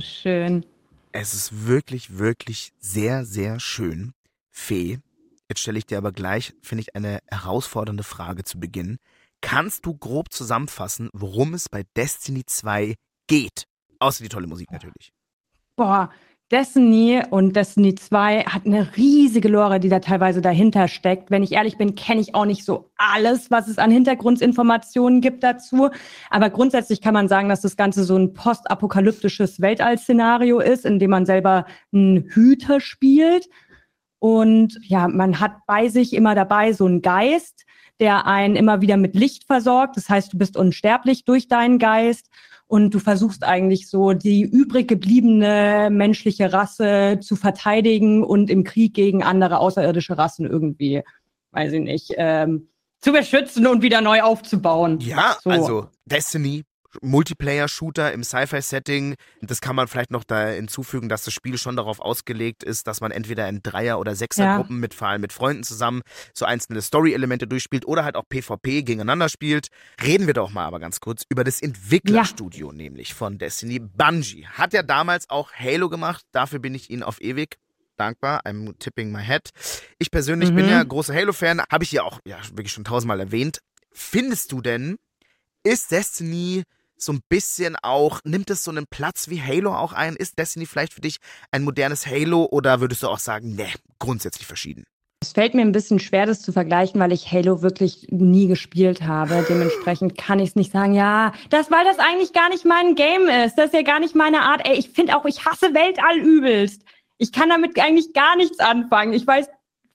So 0.00 0.06
schön. 0.06 0.64
Es 1.12 1.34
ist 1.34 1.66
wirklich, 1.66 2.16
wirklich 2.16 2.72
sehr, 2.78 3.26
sehr 3.26 3.60
schön. 3.60 4.14
Fee, 4.50 4.98
jetzt 5.50 5.60
stelle 5.60 5.78
ich 5.78 5.84
dir 5.84 5.98
aber 5.98 6.10
gleich, 6.10 6.54
finde 6.62 6.80
ich, 6.80 6.96
eine 6.96 7.18
herausfordernde 7.30 8.02
Frage 8.02 8.44
zu 8.44 8.58
Beginn. 8.58 8.96
Kannst 9.42 9.84
du 9.84 9.94
grob 9.94 10.32
zusammenfassen, 10.32 11.10
worum 11.12 11.52
es 11.52 11.68
bei 11.68 11.84
Destiny 11.96 12.46
2 12.46 12.94
geht? 13.26 13.64
Außer 13.98 14.22
die 14.22 14.30
tolle 14.30 14.46
Musik 14.46 14.70
natürlich. 14.70 15.12
Boah, 15.76 16.10
Destiny 16.50 17.22
und 17.30 17.54
Destiny 17.54 17.94
2 17.94 18.42
hat 18.42 18.66
eine 18.66 18.96
riesige 18.96 19.46
Lore, 19.46 19.78
die 19.78 19.88
da 19.88 20.00
teilweise 20.00 20.40
dahinter 20.40 20.88
steckt. 20.88 21.30
Wenn 21.30 21.44
ich 21.44 21.52
ehrlich 21.52 21.76
bin, 21.76 21.94
kenne 21.94 22.20
ich 22.20 22.34
auch 22.34 22.44
nicht 22.44 22.64
so 22.64 22.90
alles, 22.96 23.52
was 23.52 23.68
es 23.68 23.78
an 23.78 23.92
Hintergrundinformationen 23.92 25.20
gibt 25.20 25.44
dazu. 25.44 25.90
Aber 26.28 26.50
grundsätzlich 26.50 27.00
kann 27.00 27.14
man 27.14 27.28
sagen, 27.28 27.48
dass 27.48 27.60
das 27.60 27.76
Ganze 27.76 28.02
so 28.02 28.16
ein 28.16 28.34
postapokalyptisches 28.34 29.60
Weltall-Szenario 29.60 30.58
ist, 30.58 30.84
in 30.84 30.98
dem 30.98 31.10
man 31.10 31.24
selber 31.24 31.66
einen 31.92 32.24
Hüter 32.30 32.80
spielt. 32.80 33.48
Und 34.18 34.76
ja, 34.82 35.06
man 35.06 35.38
hat 35.38 35.52
bei 35.68 35.88
sich 35.88 36.12
immer 36.14 36.34
dabei 36.34 36.72
so 36.72 36.84
einen 36.84 37.00
Geist, 37.00 37.64
der 38.00 38.26
einen 38.26 38.56
immer 38.56 38.80
wieder 38.80 38.96
mit 38.96 39.14
Licht 39.14 39.44
versorgt. 39.44 39.96
Das 39.96 40.08
heißt, 40.08 40.32
du 40.32 40.38
bist 40.38 40.56
unsterblich 40.56 41.24
durch 41.24 41.48
deinen 41.48 41.78
Geist 41.78 42.28
und 42.66 42.94
du 42.94 42.98
versuchst 42.98 43.44
eigentlich 43.44 43.88
so 43.88 44.12
die 44.12 44.42
übrig 44.42 44.88
gebliebene 44.88 45.88
menschliche 45.90 46.52
Rasse 46.52 47.18
zu 47.20 47.36
verteidigen 47.36 48.24
und 48.24 48.48
im 48.48 48.64
Krieg 48.64 48.94
gegen 48.94 49.22
andere 49.22 49.58
außerirdische 49.58 50.16
Rassen 50.16 50.46
irgendwie, 50.46 51.02
weiß 51.50 51.72
ich 51.72 51.80
nicht, 51.80 52.14
ähm, 52.16 52.68
zu 53.00 53.12
beschützen 53.12 53.66
und 53.66 53.82
wieder 53.82 54.00
neu 54.00 54.22
aufzubauen. 54.22 55.00
Ja, 55.00 55.36
So. 55.42 55.50
also 55.50 55.86
Destiny, 56.04 56.64
Multiplayer-Shooter 57.02 58.12
im 58.12 58.24
Sci-Fi-Setting. 58.24 59.14
Das 59.42 59.60
kann 59.60 59.76
man 59.76 59.88
vielleicht 59.88 60.10
noch 60.10 60.24
da 60.24 60.48
hinzufügen, 60.48 61.08
dass 61.08 61.24
das 61.24 61.32
Spiel 61.34 61.58
schon 61.58 61.76
darauf 61.76 62.00
ausgelegt 62.00 62.62
ist, 62.64 62.86
dass 62.86 63.00
man 63.00 63.10
entweder 63.10 63.48
in 63.48 63.62
Dreier- 63.62 63.98
oder 63.98 64.14
Sechser-Gruppen 64.14 64.80
mit 64.80 64.94
vor 64.94 65.08
allem 65.08 65.20
mit 65.20 65.32
Freunden 65.32 65.62
zusammen 65.62 66.02
so 66.34 66.44
einzelne 66.44 66.82
Story-Elemente 66.82 67.46
durchspielt 67.46 67.86
oder 67.86 68.04
halt 68.04 68.16
auch 68.16 68.24
PvP 68.28 68.82
gegeneinander 68.82 69.28
spielt. 69.28 69.68
Reden 70.02 70.26
wir 70.26 70.34
doch 70.34 70.50
mal 70.50 70.64
aber 70.66 70.80
ganz 70.80 71.00
kurz 71.00 71.24
über 71.28 71.44
das 71.44 71.62
Entwicklerstudio 71.62 72.72
nämlich 72.72 73.14
von 73.14 73.38
Destiny. 73.38 73.78
Bungie 73.78 74.46
hat 74.46 74.72
ja 74.72 74.82
damals 74.82 75.30
auch 75.30 75.52
Halo 75.52 75.88
gemacht. 75.88 76.24
Dafür 76.32 76.58
bin 76.58 76.74
ich 76.74 76.90
ihnen 76.90 77.02
auf 77.02 77.20
ewig 77.20 77.56
dankbar. 77.96 78.40
I'm 78.46 78.78
tipping 78.78 79.12
my 79.12 79.22
head. 79.22 79.50
Ich 79.98 80.10
persönlich 80.10 80.54
bin 80.54 80.64
Mhm. 80.66 80.70
ja 80.70 80.82
großer 80.82 81.14
Halo-Fan. 81.14 81.62
Habe 81.70 81.84
ich 81.84 81.92
ja 81.92 82.02
auch 82.02 82.18
ja, 82.24 82.38
wirklich 82.54 82.72
schon 82.72 82.84
tausendmal 82.84 83.20
erwähnt. 83.20 83.60
Findest 83.92 84.52
du 84.52 84.60
denn, 84.62 84.96
ist 85.62 85.90
Destiny 85.90 86.62
so 87.02 87.12
ein 87.12 87.20
bisschen 87.28 87.76
auch, 87.82 88.20
nimmt 88.24 88.50
es 88.50 88.64
so 88.64 88.70
einen 88.70 88.86
Platz 88.88 89.28
wie 89.28 89.42
Halo 89.42 89.74
auch 89.74 89.92
ein? 89.92 90.16
Ist 90.16 90.38
Destiny 90.38 90.66
vielleicht 90.66 90.92
für 90.94 91.00
dich 91.00 91.16
ein 91.50 91.62
modernes 91.62 92.06
Halo 92.06 92.46
oder 92.50 92.80
würdest 92.80 93.02
du 93.02 93.08
auch 93.08 93.18
sagen, 93.18 93.54
ne, 93.54 93.68
grundsätzlich 93.98 94.46
verschieden? 94.46 94.84
Es 95.22 95.32
fällt 95.32 95.52
mir 95.52 95.60
ein 95.60 95.72
bisschen 95.72 95.98
schwer, 95.98 96.24
das 96.24 96.40
zu 96.40 96.50
vergleichen, 96.50 96.98
weil 96.98 97.12
ich 97.12 97.30
Halo 97.30 97.60
wirklich 97.60 98.06
nie 98.10 98.46
gespielt 98.46 99.02
habe. 99.02 99.44
Dementsprechend 99.46 100.16
kann 100.16 100.38
ich 100.38 100.50
es 100.50 100.56
nicht 100.56 100.72
sagen, 100.72 100.94
ja, 100.94 101.34
das, 101.50 101.70
weil 101.70 101.84
das 101.84 101.98
eigentlich 101.98 102.32
gar 102.32 102.48
nicht 102.48 102.64
mein 102.64 102.94
Game 102.94 103.28
ist. 103.28 103.56
Das 103.56 103.66
ist 103.66 103.74
ja 103.74 103.82
gar 103.82 104.00
nicht 104.00 104.14
meine 104.14 104.40
Art. 104.40 104.66
Ey, 104.66 104.78
ich 104.78 104.88
finde 104.88 105.14
auch, 105.14 105.26
ich 105.26 105.44
hasse 105.44 105.74
Weltall 105.74 106.16
übelst. 106.18 106.84
Ich 107.18 107.32
kann 107.32 107.50
damit 107.50 107.78
eigentlich 107.78 108.14
gar 108.14 108.34
nichts 108.36 108.60
anfangen. 108.60 109.12
Ich 109.12 109.26
weiß 109.26 109.48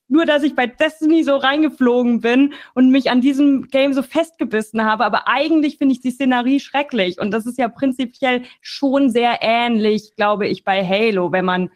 nur, 0.07 0.25
dass 0.25 0.43
ich 0.43 0.55
bei 0.55 0.67
Destiny 0.67 1.23
so 1.23 1.35
reingeflogen 1.35 2.21
bin 2.21 2.53
und 2.73 2.91
mich 2.91 3.09
an 3.09 3.21
diesem 3.21 3.67
Game 3.67 3.93
so 3.93 4.03
festgebissen 4.03 4.83
habe. 4.83 5.05
Aber 5.05 5.27
eigentlich 5.27 5.77
finde 5.77 5.93
ich 5.93 6.01
die 6.01 6.11
Szenerie 6.11 6.59
schrecklich. 6.59 7.19
Und 7.19 7.31
das 7.31 7.45
ist 7.45 7.57
ja 7.57 7.67
prinzipiell 7.67 8.43
schon 8.61 9.09
sehr 9.09 9.39
ähnlich, 9.41 10.13
glaube 10.15 10.47
ich, 10.47 10.63
bei 10.63 10.85
Halo, 10.85 11.31
wenn 11.31 11.45
man 11.45 11.69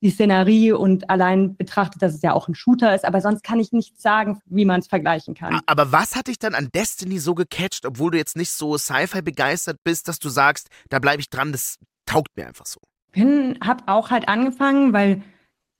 die 0.00 0.10
Szenerie 0.10 0.72
und 0.72 1.10
allein 1.10 1.56
betrachtet, 1.56 2.02
dass 2.02 2.14
es 2.14 2.22
ja 2.22 2.32
auch 2.32 2.48
ein 2.48 2.56
Shooter 2.56 2.94
ist. 2.94 3.04
Aber 3.04 3.20
sonst 3.20 3.44
kann 3.44 3.60
ich 3.60 3.72
nicht 3.72 4.00
sagen, 4.00 4.40
wie 4.46 4.64
man 4.64 4.80
es 4.80 4.88
vergleichen 4.88 5.34
kann. 5.34 5.60
Aber 5.66 5.92
was 5.92 6.16
hat 6.16 6.26
dich 6.26 6.38
dann 6.38 6.54
an 6.54 6.70
Destiny 6.74 7.18
so 7.18 7.34
gecatcht, 7.34 7.86
obwohl 7.86 8.10
du 8.10 8.18
jetzt 8.18 8.36
nicht 8.36 8.50
so 8.50 8.76
Sci-Fi 8.76 9.22
begeistert 9.22 9.78
bist, 9.84 10.08
dass 10.08 10.18
du 10.18 10.28
sagst, 10.28 10.68
da 10.88 10.98
bleibe 10.98 11.20
ich 11.20 11.30
dran, 11.30 11.52
das 11.52 11.78
taugt 12.04 12.36
mir 12.36 12.48
einfach 12.48 12.66
so? 12.66 12.80
bin, 13.12 13.58
habe 13.62 13.84
auch 13.86 14.10
halt 14.10 14.28
angefangen, 14.28 14.92
weil 14.92 15.22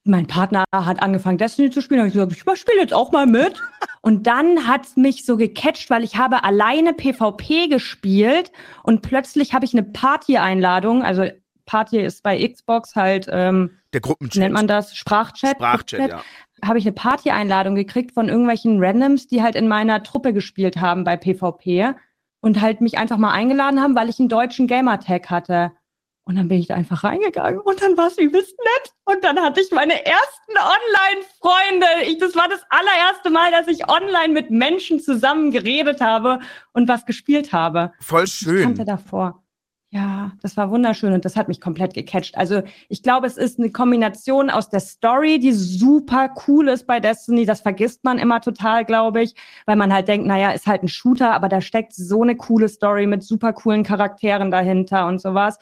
mein 0.05 0.27
Partner 0.27 0.65
hat 0.75 1.01
angefangen, 1.03 1.39
Destiny 1.39 1.71
zu 1.71 1.81
spielen. 1.81 1.99
Da 1.99 2.03
habe 2.21 2.33
ich 2.33 2.39
gesagt, 2.39 2.57
ich 2.57 2.61
spiele 2.61 2.81
jetzt 2.81 2.95
auch 2.95 3.13
mal 3.13 3.27
mit. 3.27 3.55
Und 4.03 4.27
dann 4.27 4.67
hat's 4.67 4.97
mich 4.97 5.25
so 5.25 5.37
gecatcht, 5.37 5.89
weil 5.89 6.03
ich 6.03 6.17
habe 6.17 6.43
alleine 6.43 6.93
PvP 6.93 7.69
gespielt 7.69 8.51
und 8.83 9.01
plötzlich 9.03 9.55
habe 9.55 9.65
ich 9.65 9.75
eine 9.75 9.85
Party-Einladung. 9.85 11.05
Also 11.05 11.27
Party 11.67 12.01
ist 12.01 12.25
bei 12.25 12.45
Xbox 12.49 12.97
halt, 12.97 13.29
ähm, 13.31 13.79
Der 13.93 14.01
Gruppenchat. 14.01 14.41
nennt 14.41 14.55
man 14.55 14.67
das? 14.67 14.97
Sprachchat? 14.97 15.53
Sprachchat, 15.57 16.01
Gruppenchat. 16.01 16.25
ja. 16.63 16.67
Habe 16.69 16.81
ich 16.81 16.85
eine 16.85 16.93
Party-Einladung 16.95 17.77
gekriegt 17.77 18.11
von 18.13 18.29
irgendwelchen 18.29 18.83
Randoms, 18.83 19.29
die 19.29 19.41
halt 19.41 19.55
in 19.55 19.69
meiner 19.69 20.03
Truppe 20.03 20.33
gespielt 20.33 20.79
haben 20.79 21.05
bei 21.05 21.17
PvP 21.17 21.93
und 22.41 22.61
halt 22.61 22.81
mich 22.81 22.99
einfach 22.99 23.19
mal 23.19 23.31
eingeladen 23.31 23.81
haben, 23.81 23.95
weil 23.95 24.09
ich 24.09 24.19
einen 24.19 24.29
deutschen 24.29 24.67
Gamertag 24.67 25.31
hatte. 25.31 25.71
Und 26.33 26.39
dann 26.39 26.49
bin 26.49 26.61
ich 26.61 26.67
da 26.69 26.77
einfach 26.77 27.05
reingegangen 27.05 27.61
und 27.61 27.83
dann 27.83 27.95
war 27.99 28.07
es 28.07 28.17
übelst 28.17 28.57
nett. 28.59 28.95
Und 29.05 29.23
dann 29.23 29.39
hatte 29.39 29.61
ich 29.61 29.71
meine 29.71 29.93
ersten 29.93 30.53
Online-Freunde. 30.57 32.07
Ich, 32.07 32.17
das 32.17 32.35
war 32.35 32.49
das 32.49 32.63
allererste 32.71 33.29
Mal, 33.29 33.51
dass 33.51 33.69
ich 33.69 33.87
online 33.87 34.33
mit 34.33 34.51
Menschen 34.51 34.99
zusammen 34.99 35.51
geredet 35.51 36.01
habe 36.01 36.41
und 36.73 36.89
was 36.89 37.05
gespielt 37.05 37.53
habe. 37.53 37.93
Voll 38.01 38.25
Ich 38.25 38.47
kannte 38.47 38.77
schön. 38.77 38.87
davor. 38.87 39.43
Ja, 39.91 40.33
das 40.41 40.57
war 40.57 40.71
wunderschön 40.71 41.13
und 41.13 41.27
das 41.27 41.37
hat 41.37 41.49
mich 41.49 41.61
komplett 41.61 41.93
gecatcht. 41.93 42.39
Also 42.39 42.63
ich 42.89 43.03
glaube, 43.03 43.27
es 43.27 43.37
ist 43.37 43.59
eine 43.59 43.71
Kombination 43.71 44.49
aus 44.49 44.71
der 44.71 44.81
Story, 44.81 45.39
die 45.39 45.53
super 45.53 46.31
cool 46.49 46.69
ist 46.69 46.87
bei 46.87 46.99
Destiny. 46.99 47.45
Das 47.45 47.61
vergisst 47.61 48.05
man 48.05 48.19
immer 48.19 48.41
total, 48.41 48.87
glaube 48.87 49.23
ich, 49.23 49.35
weil 49.67 49.77
man 49.77 49.93
halt 49.93 50.09
denkt, 50.09 50.27
naja, 50.27 50.53
ist 50.53 50.67
halt 50.67 50.83
ein 50.83 50.89
Shooter, 50.89 51.35
aber 51.35 51.51
da 51.51 51.61
steckt 51.61 51.93
so 51.93 52.23
eine 52.23 52.37
coole 52.37 52.71
Story 52.71 53.07
mit 53.07 53.23
super 53.23 53.53
coolen 53.53 53.83
Charakteren 53.85 54.51
dahinter 54.51 55.07
und 55.07 55.21
sowas. 55.21 55.59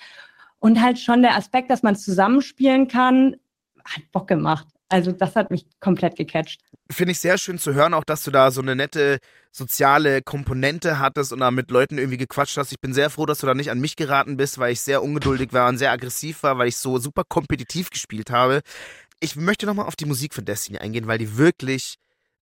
Und 0.60 0.80
halt 0.80 0.98
schon 0.98 1.22
der 1.22 1.36
Aspekt, 1.36 1.70
dass 1.70 1.82
man 1.82 1.96
zusammenspielen 1.96 2.86
kann, 2.88 3.36
hat 3.84 4.02
Bock 4.12 4.28
gemacht. 4.28 4.66
Also 4.90 5.12
das 5.12 5.36
hat 5.36 5.50
mich 5.50 5.66
komplett 5.78 6.16
gecatcht. 6.16 6.60
Finde 6.90 7.12
ich 7.12 7.20
sehr 7.20 7.38
schön 7.38 7.58
zu 7.58 7.74
hören, 7.74 7.94
auch 7.94 8.04
dass 8.04 8.24
du 8.24 8.30
da 8.32 8.50
so 8.50 8.60
eine 8.60 8.74
nette 8.74 9.18
soziale 9.52 10.20
Komponente 10.20 10.98
hattest 10.98 11.32
und 11.32 11.40
da 11.40 11.50
mit 11.52 11.70
Leuten 11.70 11.96
irgendwie 11.96 12.16
gequatscht 12.16 12.56
hast. 12.56 12.72
Ich 12.72 12.80
bin 12.80 12.92
sehr 12.92 13.08
froh, 13.08 13.24
dass 13.24 13.38
du 13.38 13.46
da 13.46 13.54
nicht 13.54 13.70
an 13.70 13.80
mich 13.80 13.94
geraten 13.94 14.36
bist, 14.36 14.58
weil 14.58 14.72
ich 14.72 14.80
sehr 14.80 15.02
ungeduldig 15.02 15.52
war 15.52 15.68
und 15.68 15.78
sehr 15.78 15.92
aggressiv 15.92 16.42
war, 16.42 16.58
weil 16.58 16.68
ich 16.68 16.76
so 16.76 16.98
super 16.98 17.22
kompetitiv 17.26 17.90
gespielt 17.90 18.30
habe. 18.30 18.62
Ich 19.20 19.36
möchte 19.36 19.66
nochmal 19.66 19.86
auf 19.86 19.96
die 19.96 20.06
Musik 20.06 20.34
von 20.34 20.44
Destiny 20.44 20.78
eingehen, 20.78 21.06
weil 21.06 21.18
die 21.18 21.36
wirklich 21.36 21.96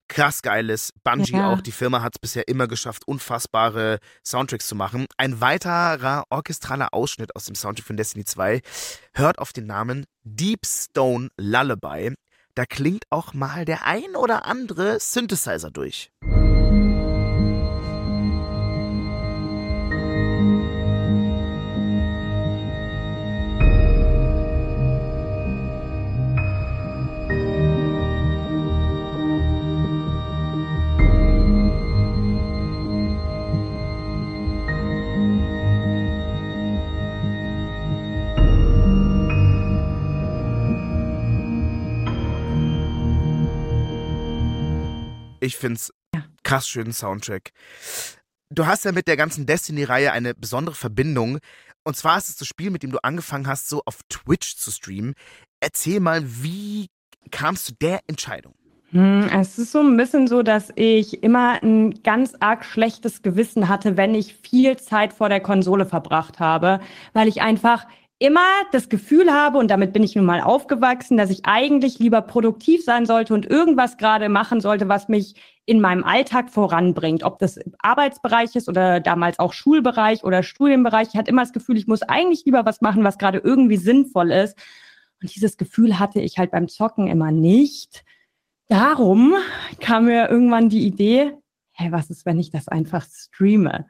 krass 0.09 0.43
geil 0.43 0.71
ist. 0.71 0.93
Bungie 1.05 1.33
Ja. 1.33 1.53
auch, 1.53 1.61
die 1.61 1.73
Firma 1.73 2.03
hat 2.03 2.15
es 2.17 2.19
bisher 2.19 2.49
immer 2.49 2.67
geschafft, 2.67 3.07
unfassbare 3.07 3.99
Soundtracks 4.25 4.67
zu 4.67 4.75
machen. 4.75 5.07
Ein 5.17 5.41
weiterer 5.41 6.25
orchestraler 6.31 6.89
Ausschnitt 6.93 7.37
aus 7.37 7.45
dem 7.45 7.55
Soundtrack 7.55 7.87
von 7.87 7.97
Destiny 7.97 8.25
2 8.25 8.61
hört 9.15 9.39
auf 9.39 9.53
den 9.53 9.67
Namen 9.67 10.07
Deep 10.25 10.67
Stone 10.67 11.29
Lullaby. 11.37 12.15
Da 12.55 12.67
klingt 12.67 13.05
auch 13.11 13.35
mal 13.35 13.65
der 13.65 13.87
ein 13.87 14.17
oder 14.17 14.45
andere 14.47 14.99
Synthesizer 14.99 15.71
durch. 15.71 16.11
Ich 45.49 45.57
find's 45.57 45.95
krass 46.43 46.69
schönen 46.69 46.93
Soundtrack. 46.93 47.53
Du 48.51 48.67
hast 48.67 48.85
ja 48.85 48.93
mit 48.93 49.09
der 49.09 49.17
ganzen 49.17 49.47
Destiny-Reihe 49.47 50.13
eine 50.13 50.35
besondere 50.35 50.75
Verbindung. 50.75 51.39
Und 51.85 51.97
zwar 51.97 52.19
ist 52.19 52.29
es 52.29 52.37
das 52.37 52.47
Spiel, 52.47 52.69
mit 52.69 52.83
dem 52.83 52.91
du 52.91 52.99
angefangen 53.03 53.47
hast, 53.47 53.71
so 53.71 53.81
auf 53.87 54.01
Twitch 54.11 54.57
zu 54.57 54.71
streamen. 54.71 55.15
Erzähl 55.61 56.01
mal, 56.01 56.23
wie 56.23 56.89
kamst 57.31 57.71
du 57.71 57.73
der 57.81 58.01
Entscheidung? 58.09 58.53
Hm, 58.91 59.31
Es 59.33 59.59
ist 59.59 59.73
so 59.73 59.81
ein 59.81 59.97
bisschen 59.97 60.29
so, 60.29 60.43
dass 60.43 60.71
ich 60.75 61.23
immer 61.23 61.63
ein 61.63 62.03
ganz 62.03 62.35
arg 62.41 62.67
schlechtes 62.67 63.23
Gewissen 63.23 63.71
hatte, 63.71 63.97
wenn 63.97 64.15
ich 64.15 64.35
viel 64.35 64.77
Zeit 64.77 65.15
vor 65.15 65.31
der 65.31 65.41
Konsole 65.41 65.87
verbracht 65.87 66.41
habe, 66.41 66.81
weil 67.15 67.27
ich 67.27 67.41
einfach 67.41 67.87
immer 68.19 68.49
das 68.73 68.89
Gefühl 68.89 69.33
habe, 69.33 69.59
und 69.59 69.71
damit 69.71 69.93
bin 69.93 70.03
ich 70.03 70.17
nun 70.17 70.25
mal 70.25 70.41
aufgewachsen, 70.41 71.17
dass 71.17 71.31
ich 71.31 71.45
eigentlich 71.45 71.99
lieber 71.99 72.21
produktiv 72.21 72.85
sein 72.85 73.07
sollte 73.07 73.33
und 73.33 73.47
irgendwas 73.47 73.97
gerade 73.97 74.29
machen 74.29 74.61
sollte, 74.61 74.89
was 74.89 75.09
mich 75.09 75.35
in 75.67 75.81
meinem 75.81 76.03
Alltag 76.03 76.51
voranbringt. 76.51 77.23
Ob 77.23 77.39
das 77.39 77.61
Arbeitsbereich 77.79 78.57
ist 78.57 78.69
oder 78.69 79.01
damals 79.01 79.39
auch 79.39 79.53
Schulbereich 79.53 80.25
oder 80.25 80.43
Studienbereich. 80.43 81.09
Ich 81.13 81.17
hatte 81.17 81.31
immer 81.31 81.43
das 81.43 81.53
Gefühl, 81.53 81.77
ich 81.77 81.87
muss 81.87 82.03
eigentlich 82.03 82.45
lieber 82.45 82.65
was 82.65 82.81
machen, 82.81 83.05
was 83.05 83.19
gerade 83.19 83.39
irgendwie 83.39 83.77
sinnvoll 83.77 84.33
ist. 84.33 84.59
Und 85.23 85.35
dieses 85.35 85.57
Gefühl 85.57 85.99
hatte 85.99 86.21
ich 86.21 86.39
halt 86.39 86.51
beim 86.51 86.69
Zocken 86.69 87.07
immer 87.07 87.31
nicht. 87.31 88.05
Darum 88.69 89.35
kam 89.81 90.07
mir 90.07 90.29
irgendwann 90.29 90.69
die 90.69 90.87
Idee, 90.87 91.33
hey, 91.73 91.93
was 91.93 92.11
ist, 92.11 92.27
wenn 92.27 92.39
ich 92.39 92.51
das 92.51 92.69
einfach 92.69 93.07
streame? 93.07 93.87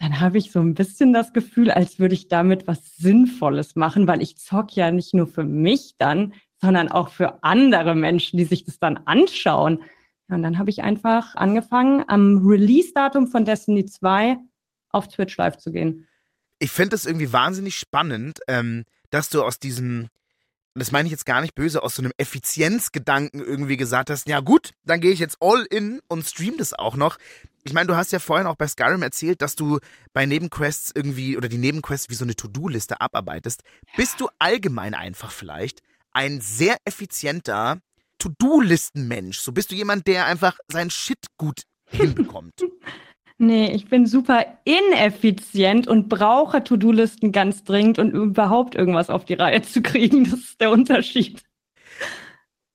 Dann 0.00 0.18
habe 0.18 0.38
ich 0.38 0.50
so 0.50 0.60
ein 0.60 0.72
bisschen 0.72 1.12
das 1.12 1.34
Gefühl, 1.34 1.70
als 1.70 1.98
würde 1.98 2.14
ich 2.14 2.28
damit 2.28 2.66
was 2.66 2.96
Sinnvolles 2.96 3.76
machen, 3.76 4.08
weil 4.08 4.22
ich 4.22 4.38
zock 4.38 4.74
ja 4.74 4.90
nicht 4.90 5.12
nur 5.12 5.26
für 5.26 5.44
mich 5.44 5.94
dann, 5.98 6.32
sondern 6.56 6.88
auch 6.88 7.10
für 7.10 7.44
andere 7.44 7.94
Menschen, 7.94 8.38
die 8.38 8.46
sich 8.46 8.64
das 8.64 8.78
dann 8.78 8.96
anschauen. 9.04 9.82
Und 10.28 10.42
dann 10.42 10.58
habe 10.58 10.70
ich 10.70 10.82
einfach 10.82 11.34
angefangen, 11.34 12.02
am 12.08 12.46
Release-Datum 12.46 13.26
von 13.26 13.44
Destiny 13.44 13.84
2 13.84 14.38
auf 14.88 15.08
Twitch 15.08 15.36
live 15.36 15.58
zu 15.58 15.70
gehen. 15.70 16.08
Ich 16.58 16.70
finde 16.70 16.96
es 16.96 17.04
irgendwie 17.04 17.32
wahnsinnig 17.34 17.76
spannend, 17.76 18.38
ähm, 18.48 18.84
dass 19.10 19.28
du 19.28 19.42
aus 19.42 19.58
diesem, 19.58 20.08
das 20.74 20.92
meine 20.92 21.06
ich 21.06 21.10
jetzt 21.10 21.26
gar 21.26 21.40
nicht 21.40 21.54
böse, 21.54 21.82
aus 21.82 21.96
so 21.96 22.02
einem 22.02 22.12
Effizienzgedanken 22.16 23.40
irgendwie 23.40 23.76
gesagt 23.76 24.10
hast, 24.10 24.28
ja 24.28 24.40
gut, 24.40 24.72
dann 24.84 25.00
gehe 25.00 25.12
ich 25.12 25.18
jetzt 25.18 25.38
all 25.40 25.66
in 25.68 26.00
und 26.08 26.24
stream 26.24 26.56
das 26.58 26.72
auch 26.72 26.96
noch. 26.96 27.18
Ich 27.64 27.72
meine, 27.72 27.88
du 27.88 27.96
hast 27.96 28.12
ja 28.12 28.18
vorhin 28.18 28.46
auch 28.46 28.56
bei 28.56 28.66
Skyrim 28.66 29.02
erzählt, 29.02 29.42
dass 29.42 29.54
du 29.54 29.80
bei 30.12 30.24
Nebenquests 30.26 30.92
irgendwie 30.94 31.36
oder 31.36 31.48
die 31.48 31.58
Nebenquests 31.58 32.08
wie 32.08 32.14
so 32.14 32.24
eine 32.24 32.34
To-Do-Liste 32.34 33.00
abarbeitest. 33.00 33.62
Bist 33.96 34.20
du 34.20 34.28
allgemein 34.38 34.94
einfach 34.94 35.30
vielleicht 35.30 35.80
ein 36.12 36.40
sehr 36.40 36.76
effizienter 36.84 37.80
To-Do-Listen-Mensch? 38.18 39.40
So 39.40 39.52
bist 39.52 39.72
du 39.72 39.74
jemand, 39.74 40.06
der 40.06 40.26
einfach 40.26 40.58
seinen 40.68 40.90
Shit 40.90 41.26
gut 41.36 41.62
hinbekommt. 41.84 42.64
Nee, 43.42 43.72
ich 43.72 43.88
bin 43.88 44.06
super 44.06 44.44
ineffizient 44.64 45.88
und 45.88 46.10
brauche 46.10 46.62
To-Do-Listen 46.62 47.32
ganz 47.32 47.64
dringend 47.64 47.98
und 47.98 48.10
überhaupt 48.10 48.74
irgendwas 48.74 49.08
auf 49.08 49.24
die 49.24 49.32
Reihe 49.32 49.62
zu 49.62 49.80
kriegen. 49.80 50.24
Das 50.24 50.40
ist 50.40 50.60
der 50.60 50.70
Unterschied. 50.70 51.42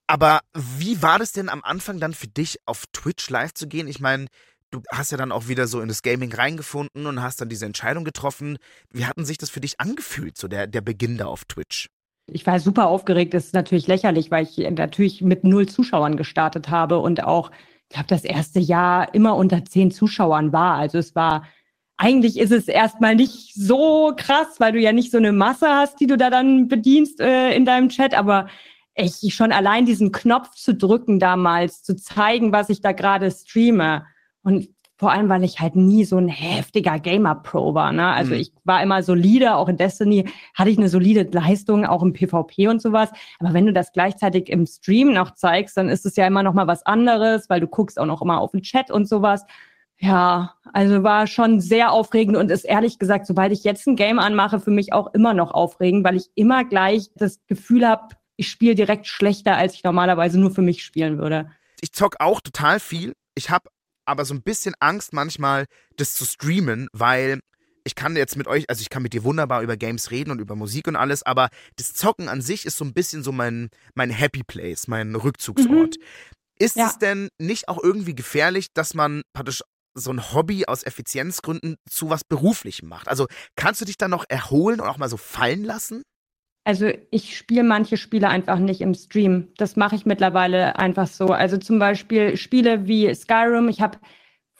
Aber 0.08 0.40
wie 0.56 1.04
war 1.04 1.20
das 1.20 1.34
denn 1.34 1.50
am 1.50 1.62
Anfang 1.64 2.00
dann 2.00 2.16
für 2.16 2.28
dich, 2.28 2.58
auf 2.66 2.86
Twitch 2.94 3.30
live 3.30 3.54
zu 3.54 3.68
gehen? 3.68 3.88
Ich 3.88 4.00
meine, 4.00 4.26
du 4.72 4.82
hast 4.92 5.12
ja 5.12 5.20
dann 5.20 5.32
auch 5.32 5.48
wieder 5.48 5.68
so 5.68 5.82
in 5.82 5.88
das 5.88 6.02
Gaming 6.02 6.34
reingefunden 6.34 7.06
und 7.06 7.22
hast 7.22 7.40
dann 7.42 7.50
diese 7.50 7.68
Entscheidung 7.68 8.04
getroffen. 8.04 8.58
Wie 8.90 9.06
hatten 9.06 9.24
sich 9.24 9.38
das 9.38 9.52
für 9.52 9.62
dich 9.62 9.80
angefühlt, 9.80 10.36
so 10.36 10.48
der, 10.48 10.66
der 10.66 10.82
Beginn 10.82 11.20
da 11.20 11.28
auf 11.28 11.46
Twitch? 11.46 11.90
Ich 12.26 12.48
war 12.48 12.60
super 12.60 12.88
aufgeregt. 12.88 13.36
Das 13.36 13.46
ist 13.46 13.54
natürlich 13.54 13.86
lächerlich, 13.86 14.32
weil 14.32 14.46
ich 14.46 14.58
natürlich 14.58 15.22
mit 15.22 15.44
null 15.44 15.68
Zuschauern 15.68 16.18
gestartet 16.18 16.70
habe 16.70 16.98
und 16.98 17.24
auch, 17.24 17.52
ich 17.90 17.96
glaube, 17.96 18.08
das 18.08 18.24
erste 18.24 18.60
Jahr 18.60 19.14
immer 19.14 19.36
unter 19.36 19.64
zehn 19.64 19.92
Zuschauern 19.92 20.52
war. 20.52 20.78
Also 20.78 20.98
es 20.98 21.16
war, 21.16 21.46
eigentlich 21.98 22.38
ist 22.38 22.52
es 22.52 22.68
erstmal 22.68 23.16
nicht 23.16 23.54
so 23.54 24.14
krass, 24.16 24.60
weil 24.60 24.74
du 24.74 24.80
ja 24.80 24.92
nicht 24.92 25.12
so 25.12 25.18
eine 25.18 25.32
Masse 25.32 25.70
hast, 25.70 26.00
die 26.00 26.08
du 26.08 26.18
da 26.18 26.30
dann 26.30 26.68
bedienst 26.68 27.20
äh, 27.20 27.56
in 27.56 27.66
deinem 27.66 27.90
Chat, 27.90 28.14
aber 28.14 28.48
ich 28.96 29.34
schon 29.34 29.52
allein 29.52 29.86
diesen 29.86 30.12
Knopf 30.12 30.56
zu 30.56 30.74
drücken 30.74 31.20
damals, 31.20 31.84
zu 31.84 31.96
zeigen, 31.96 32.52
was 32.52 32.70
ich 32.70 32.82
da 32.82 32.94
gerade 32.94 33.30
streame. 33.30 34.06
Und 34.42 34.70
vor 34.98 35.12
allem, 35.12 35.28
weil 35.28 35.44
ich 35.44 35.60
halt 35.60 35.76
nie 35.76 36.06
so 36.06 36.18
ein 36.18 36.30
heftiger 36.30 37.00
Gamer-Pro 37.00 37.74
war. 37.74 37.92
Ne? 37.92 38.08
Also 38.08 38.34
Mhm. 38.34 38.40
ich 38.40 38.54
war 38.64 38.82
immer 38.82 39.04
solide, 39.04 39.56
auch 39.56 39.68
in 39.68 39.76
Destiny 39.78 40.30
hatte 40.54 40.70
ich 40.70 40.78
eine 40.78 40.88
solide 40.88 41.28
Leistung, 41.32 41.86
auch 41.86 42.02
im 42.02 42.14
PvP 42.14 42.68
und 42.70 42.82
sowas. 42.82 43.10
Aber 43.40 43.54
wenn 43.54 43.66
du 43.66 43.74
das 43.74 43.92
gleichzeitig 43.92 44.50
im 44.50 44.66
Stream 44.66 45.12
noch 45.14 45.32
zeigst, 45.36 45.76
dann 45.76 45.90
ist 45.90 46.06
es 46.06 46.16
ja 46.16 46.26
immer 46.26 46.44
noch 46.44 46.54
mal 46.54 46.68
was 46.68 46.86
anderes, 46.86 47.50
weil 47.50 47.60
du 47.60 47.68
guckst 47.68 48.00
auch 48.00 48.06
noch 48.06 48.22
immer 48.22 48.40
auf 48.40 48.52
den 48.52 48.62
Chat 48.62 48.90
und 48.90 49.08
sowas. 49.10 49.46
Ja, 49.98 50.54
also 50.74 51.04
war 51.04 51.26
schon 51.28 51.62
sehr 51.62 51.92
aufregend 51.92 52.36
und 52.36 52.52
ist 52.52 52.66
ehrlich 52.66 53.00
gesagt, 53.00 53.26
sobald 53.28 53.52
ich 53.54 53.64
jetzt 53.64 53.88
ein 53.88 53.96
Game 53.96 54.20
anmache, 54.20 54.60
für 54.60 54.72
mich 54.72 54.92
auch 54.94 55.14
immer 55.14 55.34
noch 55.34 55.52
aufregend, 55.52 56.04
weil 56.06 56.18
ich 56.18 56.30
immer 56.36 56.66
gleich 56.66 57.10
das 57.16 57.40
Gefühl 57.48 57.88
habe, 57.88 58.16
ich 58.36 58.50
spiele 58.50 58.76
direkt 58.76 59.08
schlechter, 59.08 59.56
als 59.56 59.74
ich 59.76 59.84
normalerweise 59.86 60.38
nur 60.40 60.52
für 60.52 60.62
mich 60.62 60.84
spielen 60.84 61.18
würde. 61.18 61.50
Ich 61.82 61.94
zock 61.94 62.18
auch 62.20 62.42
total 62.42 62.82
viel. 62.82 63.14
Ich 63.36 63.50
habe 63.50 63.70
aber 64.06 64.26
so 64.26 64.34
ein 64.34 64.42
bisschen 64.42 64.76
Angst 64.80 65.14
manchmal, 65.14 65.66
das 65.98 66.14
zu 66.16 66.26
streamen, 66.26 66.88
weil 66.94 67.40
ich 67.84 67.94
kann 67.96 68.16
jetzt 68.16 68.36
mit 68.36 68.48
euch, 68.48 68.70
also 68.70 68.82
ich 68.82 68.90
kann 68.90 69.04
mit 69.04 69.14
dir 69.14 69.24
wunderbar 69.24 69.62
über 69.62 69.78
Games 69.78 70.10
reden 70.10 70.32
und 70.32 70.40
über 70.40 70.56
Musik 70.56 70.88
und 70.88 70.96
alles, 70.96 71.22
aber 71.24 71.50
das 71.76 71.94
Zocken 71.94 72.30
an 72.30 72.42
sich 72.42 72.66
ist 72.66 72.78
so 72.78 72.86
ein 72.86 72.94
bisschen 72.94 73.24
so 73.24 73.32
mein, 73.32 73.70
mein 73.94 74.10
Happy 74.10 74.44
Place, 74.44 74.88
mein 74.88 75.14
Rückzugsort. 75.16 75.96
Ist 76.58 76.78
Ja. 76.78 76.88
es 76.88 76.98
denn 76.98 77.30
nicht 77.38 77.68
auch 77.68 77.84
irgendwie 77.84 78.16
gefährlich, 78.16 78.74
dass 78.74 78.94
man 78.94 79.22
praktisch 79.34 79.62
so 79.94 80.12
ein 80.12 80.34
Hobby 80.34 80.66
aus 80.66 80.84
Effizienzgründen 80.84 81.78
zu 81.90 82.10
was 82.10 82.24
Beruflichem 82.24 82.90
macht? 82.90 83.08
Also 83.08 83.28
kannst 83.56 83.82
du 83.82 83.86
dich 83.86 83.98
dann 83.98 84.12
noch 84.12 84.26
erholen 84.30 84.80
und 84.82 84.88
auch 84.88 84.98
mal 84.98 85.10
so 85.10 85.18
fallen 85.18 85.64
lassen? 85.64 86.04
Also 86.66 86.90
ich 87.12 87.38
spiele 87.38 87.64
manche 87.64 87.96
Spiele 87.96 88.28
einfach 88.28 88.58
nicht 88.58 88.82
im 88.82 88.96
Stream. 88.96 89.50
Das 89.58 89.76
mache 89.76 89.96
ich 89.96 90.06
mittlerweile 90.08 90.78
einfach 90.78 91.06
so. 91.06 91.28
Also 91.28 91.58
zum 91.58 91.78
Beispiel 91.78 92.38
Spiele 92.38 92.88
wie 92.88 93.14
Skyrim. 93.14 93.70
Ich 93.70 93.82
habe 93.82 94.00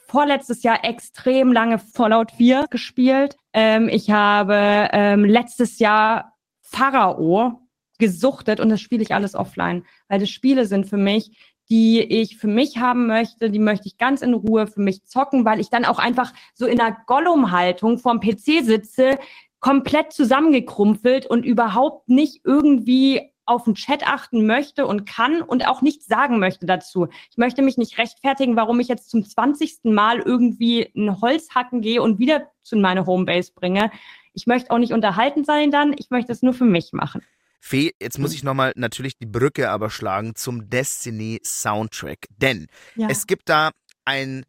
vorletztes 0.06 0.62
Jahr 0.62 0.84
extrem 0.84 1.52
lange 1.52 1.80
Fallout 1.80 2.30
4 2.30 2.66
gespielt. 2.70 3.36
Ähm, 3.52 3.88
ich 3.88 4.10
habe 4.10 4.88
ähm, 4.92 5.24
letztes 5.24 5.80
Jahr 5.80 6.36
Pharao 6.62 7.60
gesuchtet 7.98 8.60
und 8.60 8.68
das 8.68 8.80
spiele 8.80 9.02
ich 9.02 9.12
alles 9.12 9.34
offline, 9.34 9.84
weil 10.08 10.20
das 10.20 10.30
Spiele 10.30 10.66
sind 10.66 10.86
für 10.86 10.98
mich, 10.98 11.36
die 11.68 12.00
ich 12.00 12.36
für 12.36 12.46
mich 12.46 12.78
haben 12.78 13.06
möchte, 13.06 13.50
die 13.50 13.58
möchte 13.58 13.88
ich 13.88 13.98
ganz 13.98 14.22
in 14.22 14.34
Ruhe 14.34 14.66
für 14.68 14.80
mich 14.80 15.04
zocken, 15.04 15.44
weil 15.44 15.58
ich 15.58 15.70
dann 15.70 15.84
auch 15.84 15.98
einfach 15.98 16.32
so 16.54 16.66
in 16.66 16.80
einer 16.80 16.96
Gollum-Haltung 17.06 17.98
vorm 17.98 18.20
PC 18.20 18.64
sitze, 18.64 19.18
komplett 19.60 20.12
zusammengekrumpelt 20.12 21.26
und 21.26 21.44
überhaupt 21.44 22.08
nicht 22.08 22.40
irgendwie 22.44 23.32
auf 23.46 23.64
den 23.64 23.74
Chat 23.76 24.06
achten 24.06 24.44
möchte 24.46 24.86
und 24.86 25.06
kann 25.06 25.40
und 25.40 25.66
auch 25.68 25.80
nichts 25.80 26.06
sagen 26.06 26.38
möchte 26.40 26.66
dazu. 26.66 27.06
Ich 27.30 27.36
möchte 27.36 27.62
mich 27.62 27.76
nicht 27.78 27.96
rechtfertigen, 27.96 28.56
warum 28.56 28.80
ich 28.80 28.88
jetzt 28.88 29.08
zum 29.08 29.24
20. 29.24 29.84
Mal 29.84 30.18
irgendwie 30.18 30.90
ein 30.96 31.20
Holz 31.20 31.50
hacken 31.54 31.80
gehe 31.80 32.02
und 32.02 32.18
wieder 32.18 32.50
zu 32.62 32.76
meiner 32.76 33.06
Homebase 33.06 33.52
bringe. 33.54 33.90
Ich 34.34 34.46
möchte 34.46 34.70
auch 34.72 34.78
nicht 34.78 34.92
unterhalten 34.92 35.44
sein 35.44 35.70
dann, 35.70 35.94
ich 35.96 36.10
möchte 36.10 36.32
es 36.32 36.42
nur 36.42 36.54
für 36.54 36.64
mich 36.64 36.92
machen. 36.92 37.22
Fee, 37.60 37.92
jetzt 38.00 38.18
muss 38.18 38.34
ich 38.34 38.42
nochmal 38.44 38.72
natürlich 38.76 39.16
die 39.16 39.26
Brücke 39.26 39.70
aber 39.70 39.90
schlagen 39.90 40.34
zum 40.34 40.68
Destiny 40.68 41.40
Soundtrack. 41.44 42.26
Denn 42.36 42.66
Ja. 42.96 43.08
es 43.08 43.26
gibt 43.26 43.48
da 43.48 43.70
ein 44.04 44.44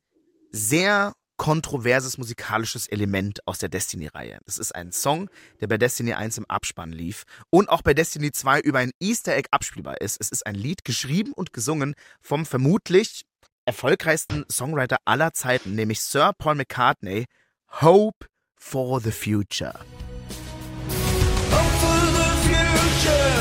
sehr 0.52 1.14
kontroverses 1.38 2.18
musikalisches 2.18 2.88
Element 2.88 3.46
aus 3.48 3.60
der 3.60 3.70
Destiny-Reihe. 3.70 4.40
Das 4.46 4.58
ist 4.58 4.74
ein 4.74 4.92
Song, 4.92 5.30
der 5.62 5.68
bei 5.68 5.78
Destiny 5.78 6.14
1 6.14 6.40
im 6.40 6.46
Abspann 6.46 6.92
lief 6.92 7.24
und 7.50 7.70
auch 7.70 7.82
bei 7.82 7.94
Destiny 7.94 8.32
2 8.32 8.60
über 8.62 8.80
ein 8.80 8.92
Easter 9.00 9.36
Egg 9.36 9.48
abspielbar 9.52 10.02
ist. 10.02 10.18
Es 10.20 10.30
ist 10.30 10.46
ein 10.46 10.56
Lied 10.56 10.84
geschrieben 10.84 11.32
und 11.34 11.54
gesungen 11.54 11.94
vom 12.22 12.46
vermutlich 12.46 13.24
erfolgreichsten 13.66 14.46
Songwriter 14.52 14.98
aller 15.06 15.34
Zeiten, 15.34 15.76
nämlich 15.76 16.02
Sir 16.02 16.32
Paul 16.38 16.56
McCartney, 16.56 17.26
Hope 17.82 18.28
for 18.56 19.00
the 19.00 19.12
Future. 19.12 19.74
Hope 21.52 21.74
for 21.82 22.00
the 22.18 22.30
future. 22.48 23.38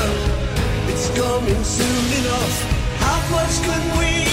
It's 0.89 1.09
coming 1.17 1.63
soon 1.63 2.13
enough. 2.19 2.65
How 2.99 3.19
much 3.31 3.61
can 3.63 3.99
we 3.99 4.26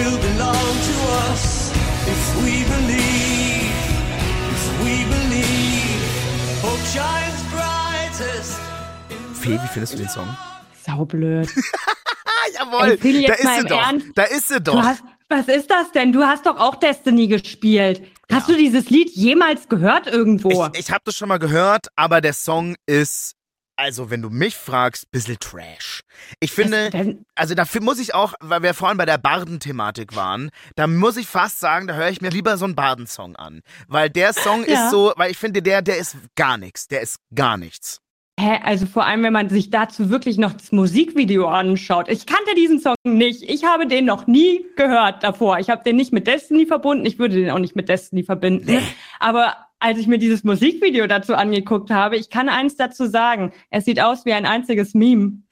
will 0.00 0.18
belong 0.18 0.70
to 0.88 0.94
us 1.30 1.70
if 2.06 2.22
we 2.44 2.64
believe. 2.64 3.72
If 4.56 4.64
we 4.84 4.94
believe. 5.14 6.02
Hope 6.62 6.84
shines 6.94 7.42
brightest. 7.52 8.58
Fee, 9.40 9.58
wie 9.62 9.68
findest 9.68 9.92
du 9.94 9.98
den 9.98 10.08
Song? 10.08 10.28
Saublöd. 10.86 11.48
Jawohl, 12.58 12.90
Ey, 12.92 12.98
Phil, 12.98 13.12
da 13.14 13.28
jetzt 13.28 13.38
ist 13.40 13.44
mal 13.44 13.60
sie 13.60 13.66
doch. 13.68 13.82
Ernst. 13.86 14.06
Da 14.14 14.22
ist 14.24 14.48
sie 14.48 14.60
doch. 14.60 14.82
hast, 14.82 15.02
was 15.28 15.48
ist 15.48 15.70
das 15.70 15.92
denn? 15.92 16.12
Du 16.12 16.24
hast 16.24 16.46
doch 16.46 16.58
auch 16.58 16.76
Destiny 16.76 17.26
gespielt. 17.28 18.02
Hast 18.32 18.48
Ja. 18.48 18.54
du 18.54 18.60
dieses 18.60 18.90
Lied 18.90 19.10
jemals 19.14 19.68
gehört 19.68 20.06
irgendwo? 20.06 20.66
Ich, 20.72 20.80
ich 20.80 20.90
habe 20.90 21.02
das 21.04 21.16
schon 21.16 21.28
mal 21.28 21.38
gehört, 21.38 21.88
aber 21.96 22.20
der 22.20 22.32
Song 22.32 22.74
ist, 22.86 23.34
also 23.80 24.10
wenn 24.10 24.20
du 24.22 24.30
mich 24.30 24.56
fragst, 24.56 25.10
bisschen 25.10 25.38
Trash. 25.40 26.02
Ich 26.38 26.52
finde, 26.52 27.16
also 27.34 27.54
dafür 27.54 27.80
muss 27.82 27.98
ich 27.98 28.14
auch, 28.14 28.34
weil 28.40 28.62
wir 28.62 28.74
vorhin 28.74 28.98
bei 28.98 29.06
der 29.06 29.18
Barden-Thematik 29.18 30.14
waren, 30.14 30.50
da 30.76 30.86
muss 30.86 31.16
ich 31.16 31.26
fast 31.26 31.60
sagen, 31.60 31.86
da 31.86 31.94
höre 31.94 32.10
ich 32.10 32.20
mir 32.20 32.28
lieber 32.30 32.56
so 32.58 32.66
einen 32.66 32.74
Barden-Song 32.74 33.36
an. 33.36 33.62
Weil 33.88 34.10
der 34.10 34.32
Song 34.34 34.64
Ja. 34.66 34.84
ist 34.84 34.90
so, 34.90 35.12
weil 35.16 35.30
ich 35.30 35.38
finde, 35.38 35.62
der, 35.62 35.80
der 35.82 35.96
ist 35.96 36.16
gar 36.36 36.58
nichts. 36.58 36.88
Der 36.88 37.00
ist 37.00 37.16
gar 37.34 37.56
nichts. 37.56 38.00
Hä, 38.38 38.58
also 38.62 38.86
vor 38.86 39.04
allem, 39.04 39.22
wenn 39.22 39.32
man 39.32 39.48
sich 39.50 39.70
dazu 39.70 40.08
wirklich 40.08 40.38
noch 40.38 40.52
das 40.54 40.72
Musikvideo 40.72 41.46
anschaut. 41.48 42.08
Ich 42.08 42.24
kannte 42.26 42.54
diesen 42.56 42.80
Song 42.80 42.94
nicht. 43.04 43.42
Ich 43.42 43.64
habe 43.64 43.86
den 43.86 44.04
noch 44.06 44.26
nie 44.26 44.64
gehört 44.76 45.22
davor. 45.22 45.58
Ich 45.58 45.68
habe 45.68 45.82
den 45.84 45.96
nicht 45.96 46.12
mit 46.12 46.26
Destiny 46.26 46.64
verbunden. 46.66 47.04
Ich 47.06 47.18
würde 47.18 47.34
den 47.36 47.50
auch 47.50 47.58
nicht 47.58 47.76
mit 47.76 47.88
Destiny 47.88 48.24
verbinden. 48.24 48.82
Aber 49.18 49.56
als 49.80 49.98
ich 49.98 50.06
mir 50.06 50.18
dieses 50.18 50.44
Musikvideo 50.44 51.06
dazu 51.06 51.34
angeguckt 51.34 51.90
habe, 51.90 52.16
ich 52.16 52.30
kann 52.30 52.48
eins 52.48 52.76
dazu 52.76 53.06
sagen. 53.06 53.52
Es 53.70 53.84
sieht 53.86 54.00
aus 54.00 54.24
wie 54.24 54.32
ein 54.32 54.46
einziges 54.46 54.94
Meme. 54.94 55.38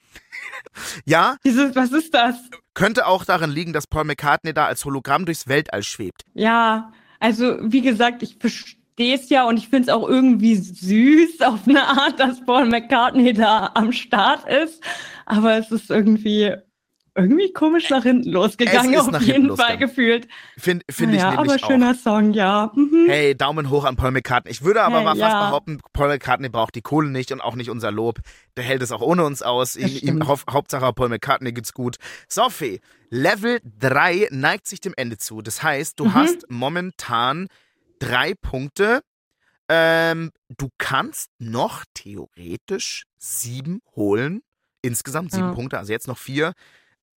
Ja, 1.05 1.35
Dieses, 1.43 1.75
was 1.75 1.91
ist 1.91 2.13
das? 2.13 2.35
könnte 2.73 3.07
auch 3.07 3.25
darin 3.25 3.49
liegen, 3.49 3.73
dass 3.73 3.87
Paul 3.87 4.05
McCartney 4.05 4.53
da 4.53 4.65
als 4.67 4.85
Hologramm 4.85 5.25
durchs 5.25 5.47
Weltall 5.47 5.83
schwebt. 5.83 6.23
Ja, 6.33 6.93
also 7.19 7.57
wie 7.61 7.81
gesagt, 7.81 8.23
ich 8.23 8.37
verstehe 8.39 9.15
es 9.15 9.29
ja 9.29 9.45
und 9.47 9.57
ich 9.57 9.67
finde 9.67 9.89
es 9.89 9.93
auch 9.93 10.07
irgendwie 10.07 10.55
süß 10.55 11.41
auf 11.45 11.67
eine 11.67 11.83
Art, 11.85 12.19
dass 12.19 12.43
Paul 12.45 12.65
McCartney 12.65 13.33
da 13.33 13.71
am 13.73 13.91
Start 13.91 14.47
ist. 14.49 14.81
Aber 15.25 15.57
es 15.57 15.71
ist 15.71 15.89
irgendwie 15.89 16.53
irgendwie 17.15 17.51
komisch 17.53 17.89
nach 17.89 18.03
hinten 18.03 18.29
losgegangen, 18.31 18.93
Es 18.93 18.99
ist 19.01 19.07
nach 19.11 19.19
auf 19.19 19.25
hinten 19.25 19.31
jeden 19.43 19.47
Fall 19.57 19.77
losgegangen. 19.77 19.79
gefühlt. 19.79 20.27
Finde 20.57 20.85
find 20.89 21.13
ich 21.13 21.19
ja, 21.19 21.31
nämlich 21.31 21.51
aber 21.51 21.63
auch. 21.63 21.67
schöner 21.69 21.95
Song, 21.95 22.33
ja. 22.33 22.71
Mhm. 22.75 23.05
Hey, 23.07 23.35
Daumen 23.35 23.69
hoch 23.69 23.85
an 23.85 23.95
Paul 23.95 24.11
McCartney. 24.11 24.51
Ich 24.51 24.63
würde 24.63 24.81
aber 24.83 24.97
Hey, 24.97 25.03
mal 25.05 25.15
fast 25.15 25.21
ja. 25.33 25.47
behaupten, 25.49 25.79
Paul 25.93 26.07
McCartney 26.09 26.49
braucht 26.49 26.75
die 26.75 26.81
Kohle 26.81 27.09
nicht 27.09 27.31
und 27.31 27.41
auch 27.41 27.55
nicht 27.55 27.69
unser 27.69 27.91
Lob. 27.91 28.19
Der 28.57 28.63
hält 28.63 28.81
es 28.81 28.91
auch 28.91 29.01
ohne 29.01 29.23
uns 29.25 29.41
aus. 29.41 29.75
Ihm, 29.75 29.87
ihm, 30.01 30.27
hau 30.27 30.37
Hauptsache 30.49 30.91
Paul 30.93 31.09
McCartney 31.09 31.51
geht's 31.51 31.73
gut. 31.73 31.97
Sophie, 32.27 32.79
Level 33.09 33.59
3 33.79 34.27
neigt 34.31 34.67
sich 34.67 34.79
dem 34.81 34.93
Ende 34.95 35.17
zu. 35.17 35.41
Das 35.41 35.63
heißt, 35.63 35.99
du 35.99 36.05
Mhm. 36.05 36.13
hast 36.13 36.45
momentan 36.49 37.47
drei 37.99 38.33
Punkte. 38.41 39.01
Ähm, 39.71 40.31
du 40.57 40.69
kannst 40.79 41.29
noch 41.37 41.83
theoretisch 41.93 43.03
sieben 43.17 43.81
holen. 43.95 44.41
Insgesamt 44.81 45.31
sieben 45.31 45.49
Ja. 45.49 45.53
Punkte, 45.53 45.77
also 45.77 45.91
jetzt 45.91 46.07
noch 46.07 46.17
vier. 46.17 46.53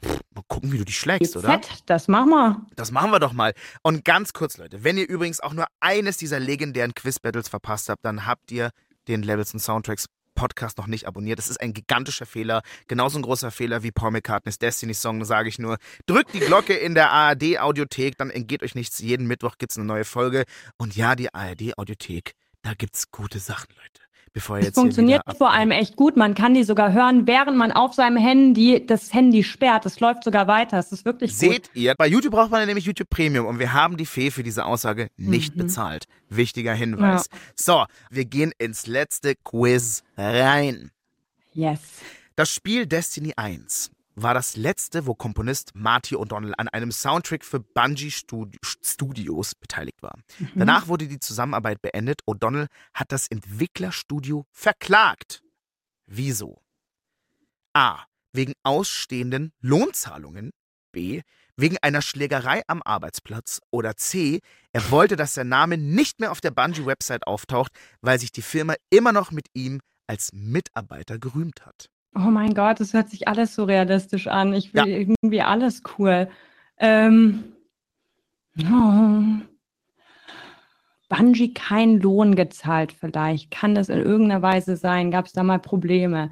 Pff, 0.04 0.20
mal 0.34 0.42
gucken, 0.48 0.72
wie 0.72 0.78
du 0.78 0.84
die 0.84 0.92
schlägst, 0.92 1.36
oder? 1.36 1.60
Das 1.86 2.08
machen 2.08 2.30
wir. 2.30 2.66
Das 2.76 2.90
machen 2.90 3.10
wir 3.10 3.20
doch 3.20 3.32
mal. 3.32 3.54
Und 3.82 4.04
ganz 4.04 4.32
kurz, 4.32 4.58
Leute, 4.58 4.84
wenn 4.84 4.98
ihr 4.98 5.08
übrigens 5.08 5.40
auch 5.40 5.52
nur 5.52 5.66
eines 5.80 6.16
dieser 6.16 6.40
legendären 6.40 6.94
Quiz-Battles 6.94 7.48
verpasst 7.48 7.88
habt, 7.88 8.04
dann 8.04 8.26
habt 8.26 8.50
ihr 8.50 8.70
den 9.08 9.22
Levels 9.22 9.52
und 9.54 9.60
Soundtracks 9.60 10.06
Podcast 10.34 10.78
noch 10.78 10.86
nicht 10.86 11.06
abonniert. 11.06 11.38
Das 11.38 11.48
ist 11.48 11.60
ein 11.60 11.74
gigantischer 11.74 12.26
Fehler. 12.26 12.62
Genauso 12.88 13.18
ein 13.18 13.22
großer 13.22 13.50
Fehler 13.50 13.82
wie 13.82 13.92
Paul 13.92 14.12
McCartneys 14.12 14.58
Destiny-Song, 14.58 15.24
sage 15.24 15.48
ich 15.48 15.58
nur. 15.58 15.76
Drückt 16.06 16.34
die 16.34 16.40
Glocke 16.40 16.74
in 16.74 16.94
der 16.94 17.10
ARD-Audiothek, 17.10 18.16
dann 18.16 18.30
entgeht 18.30 18.62
euch 18.62 18.74
nichts. 18.74 18.98
Jeden 18.98 19.26
Mittwoch 19.26 19.56
gibt's 19.58 19.76
eine 19.76 19.86
neue 19.86 20.04
Folge. 20.04 20.44
Und 20.78 20.96
ja, 20.96 21.14
die 21.16 21.32
ARD-Audiothek, 21.32 22.32
da 22.62 22.74
gibt's 22.74 23.10
gute 23.10 23.38
Sachen, 23.38 23.68
Leute. 23.76 24.01
Bevor 24.34 24.56
Es 24.58 24.64
jetzt 24.64 24.74
hier 24.76 24.82
funktioniert 24.82 25.22
vor 25.36 25.50
allem 25.52 25.70
echt 25.72 25.94
gut. 25.96 26.16
Man 26.16 26.34
kann 26.34 26.54
die 26.54 26.64
sogar 26.64 26.92
hören, 26.92 27.26
während 27.26 27.56
man 27.58 27.70
auf 27.70 27.92
seinem 27.92 28.16
Handy 28.16 28.84
das 28.86 29.12
Handy 29.12 29.44
sperrt. 29.44 29.84
Das 29.84 30.00
läuft 30.00 30.24
sogar 30.24 30.46
weiter. 30.46 30.78
Es 30.78 30.90
ist 30.90 31.04
wirklich 31.04 31.32
gut. 31.32 31.38
Seht 31.38 31.70
ihr, 31.74 31.94
bei 31.96 32.06
YouTube 32.06 32.32
braucht 32.32 32.50
man 32.50 32.60
ja 32.60 32.66
nämlich 32.66 32.86
YouTube 32.86 33.10
Premium 33.10 33.44
und 33.46 33.58
wir 33.58 33.74
haben 33.74 33.98
die 33.98 34.06
Fee 34.06 34.30
für 34.30 34.42
diese 34.42 34.64
Aussage 34.64 35.08
nicht 35.18 35.54
Mhm. 35.54 35.60
bezahlt. 35.60 36.04
Wichtiger 36.30 36.72
Hinweis. 36.72 37.26
So, 37.54 37.84
wir 38.10 38.24
gehen 38.24 38.52
ins 38.58 38.86
letzte 38.86 39.34
Quiz 39.34 40.02
rein. 40.16 40.90
Yes. 41.52 41.80
Das 42.34 42.48
Spiel 42.50 42.86
Destiny 42.86 43.34
1 43.36 43.90
war 44.14 44.34
das 44.34 44.56
letzte, 44.56 45.06
wo 45.06 45.14
Komponist 45.14 45.74
Marty 45.74 46.16
O'Donnell 46.16 46.54
an 46.56 46.68
einem 46.68 46.92
Soundtrack 46.92 47.44
für 47.44 47.60
Bungie 47.60 48.10
Studi 48.10 48.58
Studios 48.62 49.54
beteiligt 49.54 50.02
war. 50.02 50.18
Danach 50.54 50.88
wurde 50.88 51.08
die 51.08 51.18
Zusammenarbeit 51.18 51.80
beendet. 51.82 52.20
O'Donnell 52.26 52.66
hat 52.94 53.12
das 53.12 53.28
Entwicklerstudio 53.28 54.46
verklagt. 54.50 55.42
Wieso? 56.06 56.62
A. 57.72 58.04
Wegen 58.32 58.54
ausstehenden 58.62 59.52
Lohnzahlungen. 59.60 60.52
B. 60.92 61.22
Wegen 61.56 61.76
einer 61.82 62.02
Schlägerei 62.02 62.62
am 62.66 62.82
Arbeitsplatz. 62.82 63.60
Oder 63.70 63.96
C. 63.96 64.40
Er 64.72 64.90
wollte, 64.90 65.16
dass 65.16 65.34
der 65.34 65.44
Name 65.44 65.78
nicht 65.78 66.20
mehr 66.20 66.32
auf 66.32 66.40
der 66.40 66.50
Bungie-Website 66.50 67.26
auftaucht, 67.26 67.72
weil 68.00 68.18
sich 68.18 68.32
die 68.32 68.42
Firma 68.42 68.74
immer 68.90 69.12
noch 69.12 69.30
mit 69.30 69.46
ihm 69.54 69.80
als 70.06 70.30
Mitarbeiter 70.32 71.18
gerühmt 71.18 71.64
hat. 71.64 71.88
Oh 72.14 72.18
mein 72.30 72.54
Gott, 72.54 72.80
das 72.80 72.92
hört 72.92 73.08
sich 73.08 73.26
alles 73.28 73.54
so 73.54 73.64
realistisch 73.64 74.26
an. 74.28 74.52
Ich 74.52 74.74
will 74.74 74.86
Ja. 74.86 74.98
irgendwie 74.98 75.40
alles 75.42 75.82
cool. 75.98 76.28
Ähm, 76.78 77.44
oh. 78.60 79.22
Bungie 81.08 81.52
keinen 81.54 82.00
Lohn 82.00 82.34
gezahlt 82.36 82.92
vielleicht. 82.92 83.50
Kann 83.50 83.74
das 83.74 83.88
in 83.88 83.98
irgendeiner 83.98 84.42
Weise 84.42 84.76
sein? 84.76 85.10
Gab 85.10 85.26
es 85.26 85.32
da 85.32 85.42
mal 85.42 85.58
Probleme? 85.58 86.30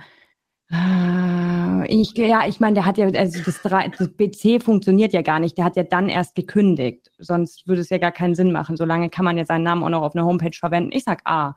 Äh, 0.70 1.86
Ich, 1.88 2.12
ja, 2.16 2.46
ich 2.46 2.60
meine, 2.60 2.74
der 2.74 2.86
hat 2.86 2.98
ja, 2.98 3.06
also 3.06 3.42
das, 3.42 3.60
das 3.62 4.08
BC 4.12 4.62
funktioniert 4.62 5.12
ja 5.12 5.22
gar 5.22 5.40
nicht. 5.40 5.56
Der 5.58 5.64
hat 5.64 5.76
ja 5.76 5.82
dann 5.82 6.08
erst 6.08 6.34
gekündigt. 6.34 7.10
Sonst 7.18 7.66
würde 7.66 7.80
es 7.80 7.88
ja 7.90 7.98
gar 7.98 8.12
keinen 8.12 8.34
Sinn 8.34 8.52
machen. 8.52 8.76
Solange 8.76 9.08
kann 9.10 9.24
man 9.24 9.36
ja 9.38 9.44
seinen 9.46 9.64
Namen 9.64 9.82
auch 9.82 9.88
noch 9.88 10.02
auf 10.02 10.14
einer 10.14 10.24
Homepage 10.26 10.56
verwenden. 10.56 10.90
Ich 10.92 11.04
sag 11.04 11.22
A. 11.24 11.54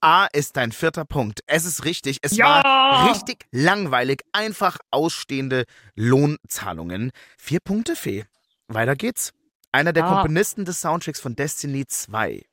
A 0.00 0.26
ist 0.32 0.56
dein 0.56 0.72
vierter 0.72 1.04
Punkt. 1.04 1.40
Es 1.46 1.64
ist 1.64 1.84
richtig. 1.84 2.18
Es 2.22 2.36
Ja! 2.36 2.62
war 2.62 3.10
richtig 3.10 3.46
langweilig. 3.50 4.22
Einfach 4.32 4.78
ausstehende 4.90 5.64
Lohnzahlungen. 5.94 7.10
Vier 7.38 7.60
Punkte, 7.60 7.96
Fee. 7.96 8.24
Weiter 8.68 8.94
geht's. 8.94 9.32
Einer 9.72 9.92
der 9.92 10.04
Ah. 10.04 10.08
Komponisten 10.14 10.64
des 10.64 10.80
Soundtracks 10.80 11.20
von 11.20 11.34
Destiny 11.36 11.86
2, 11.86 12.44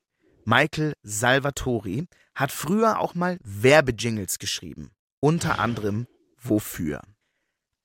Michael 0.45 0.93
Salvatori, 1.03 2.07
hat 2.35 2.51
früher 2.51 2.99
auch 2.99 3.15
mal 3.15 3.37
Werbejingles 3.43 4.39
geschrieben. 4.39 4.91
Unter 5.19 5.59
anderem 5.59 6.07
wofür? 6.41 7.01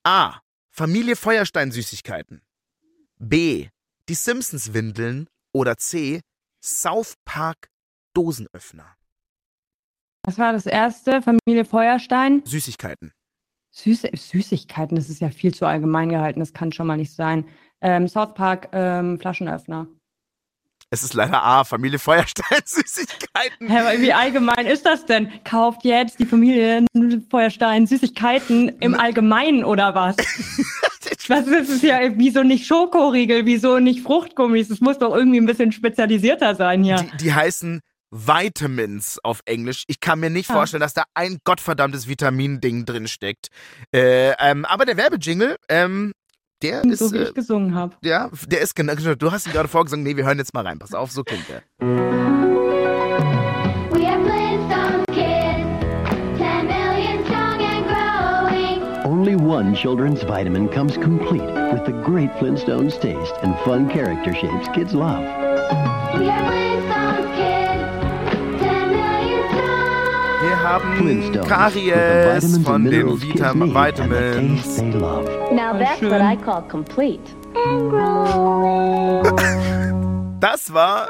A. 0.03 0.39
Familie 0.71 1.15
Feuerstein 1.15 1.71
Süßigkeiten. 1.71 2.41
B. 3.17 3.69
Die 4.09 4.15
Simpsons 4.15 4.73
Windeln. 4.73 5.27
Oder 5.51 5.77
C. 5.77 6.21
South 6.61 7.15
Park 7.25 7.69
Dosenöffner. 8.13 8.95
Was 10.25 10.37
war 10.37 10.53
das 10.53 10.65
erste? 10.65 11.21
Familie 11.21 11.65
Feuerstein? 11.65 12.41
Süßigkeiten. 12.45 13.11
Süß 13.71 14.07
Süßigkeiten, 14.13 14.95
das 14.95 15.09
ist 15.09 15.21
ja 15.21 15.29
viel 15.29 15.53
zu 15.53 15.65
allgemein 15.65 16.09
gehalten. 16.09 16.39
Das 16.39 16.53
kann 16.53 16.71
schon 16.71 16.87
mal 16.87 16.97
nicht 16.97 17.13
sein. 17.13 17.45
Ähm, 17.81 18.07
South 18.07 18.33
Park 18.33 18.69
ähm, 18.73 19.19
Flaschenöffner. 19.19 19.87
Es 20.91 21.03
ist 21.03 21.13
leider 21.13 21.43
A, 21.43 21.63
Familie 21.63 21.99
Feuerstein 21.99 22.61
Süßigkeiten. 22.65 23.69
Hä, 23.69 23.77
aber 23.77 24.01
wie 24.01 24.11
allgemein 24.11 24.65
ist 24.65 24.85
das 24.85 25.05
denn? 25.05 25.31
Kauft 25.43 25.85
jetzt 25.85 26.19
die 26.19 26.25
Familie 26.25 26.85
Feuerstein 27.29 27.85
Süßigkeiten 27.85 28.69
im 28.79 28.95
Allgemeinen 28.95 29.63
oder 29.63 29.93
was? 29.93 30.17
Was 31.27 31.45
ist 31.45 31.69
es 31.69 31.81
ja? 31.83 31.99
Wieso 32.15 32.41
nicht 32.41 32.65
Schokoriegel? 32.65 33.45
Wieso 33.45 33.77
nicht 33.77 34.01
Fruchtgummis? 34.01 34.71
Es 34.71 34.81
muss 34.81 34.97
doch 34.97 35.15
irgendwie 35.15 35.39
ein 35.39 35.45
bisschen 35.45 35.71
spezialisierter 35.71 36.55
sein 36.55 36.83
hier. 36.83 36.95
Die, 36.95 37.17
die 37.17 37.33
heißen 37.33 37.81
Vitamins 38.11 39.19
auf 39.23 39.41
Englisch. 39.45 39.83
Ich 39.87 39.99
kann 39.99 40.19
mir 40.19 40.29
nicht 40.29 40.49
Ah. 40.49 40.53
vorstellen, 40.53 40.81
dass 40.81 40.93
da 40.93 41.03
ein 41.13 41.39
gottverdammtes 41.43 42.07
Vitamin-Ding 42.07 42.85
drin 42.85 43.07
steckt. 43.07 43.47
Äh, 43.93 44.31
ähm, 44.39 44.65
aber 44.65 44.85
der 44.85 44.97
Werbejingle, 44.97 45.55
ähm, 45.69 46.13
der 46.61 46.83
ist, 46.83 46.99
so 46.99 47.11
wie 47.13 47.17
äh, 47.19 47.23
ich 47.23 47.33
gesungen 47.33 47.73
habe. 47.75 47.95
ja, 48.03 48.29
der 48.47 48.59
ist 48.61 48.75
genau, 48.75 48.93
du 48.95 49.31
hast 49.31 49.47
ihn 49.47 49.53
gerade 49.53 49.69
vorgesungen. 49.69 50.03
Nee, 50.03 50.15
wir 50.17 50.25
hören 50.25 50.37
jetzt 50.39 50.53
mal 50.53 50.65
rein. 50.65 50.79
Pass 50.79 50.93
auf, 50.93 51.11
so 51.11 51.23
klingt 51.23 51.47
der. 51.49 51.63
We 51.79 51.87
are 54.05 54.21
Flintstone 54.23 55.05
kids, 55.07 55.65
10 56.37 56.67
million 56.67 57.23
strong 57.25 57.61
and 57.61 57.87
growing. 57.87 58.81
Only 59.05 59.35
one 59.35 59.73
children's 59.73 60.21
vitamin 60.23 60.69
comes 60.69 60.95
complete 60.99 61.41
with 61.71 61.85
the 61.85 61.93
great 62.03 62.31
Flintstones 62.39 62.99
taste 62.99 63.35
and 63.41 63.55
fun 63.63 63.87
character 63.89 64.33
shapes 64.33 64.67
kids 64.73 64.93
love. 64.93 65.23
Haben 70.69 70.97
Flintstones 70.97 71.33
with 71.33 71.41
the 71.41 71.49
Karies 71.49 71.91
vitamins 71.91 72.53
and 72.55 72.65
von 72.65 72.83
den 72.83 72.91
minerals 72.91 73.21
kids 73.21 73.33
Vita 73.33 73.53
need 73.53 73.61
and 73.61 73.71
the 73.71 73.79
Vitamins. 73.79 74.63
taste 74.63 74.77
they 74.77 74.91
love. 74.91 75.25
Now 75.51 75.73
that's 75.77 76.01
what. 76.01 76.21
I 76.21 76.35
call 76.35 76.61
complete. 76.61 77.25
Das 80.39 80.73
war 80.73 81.07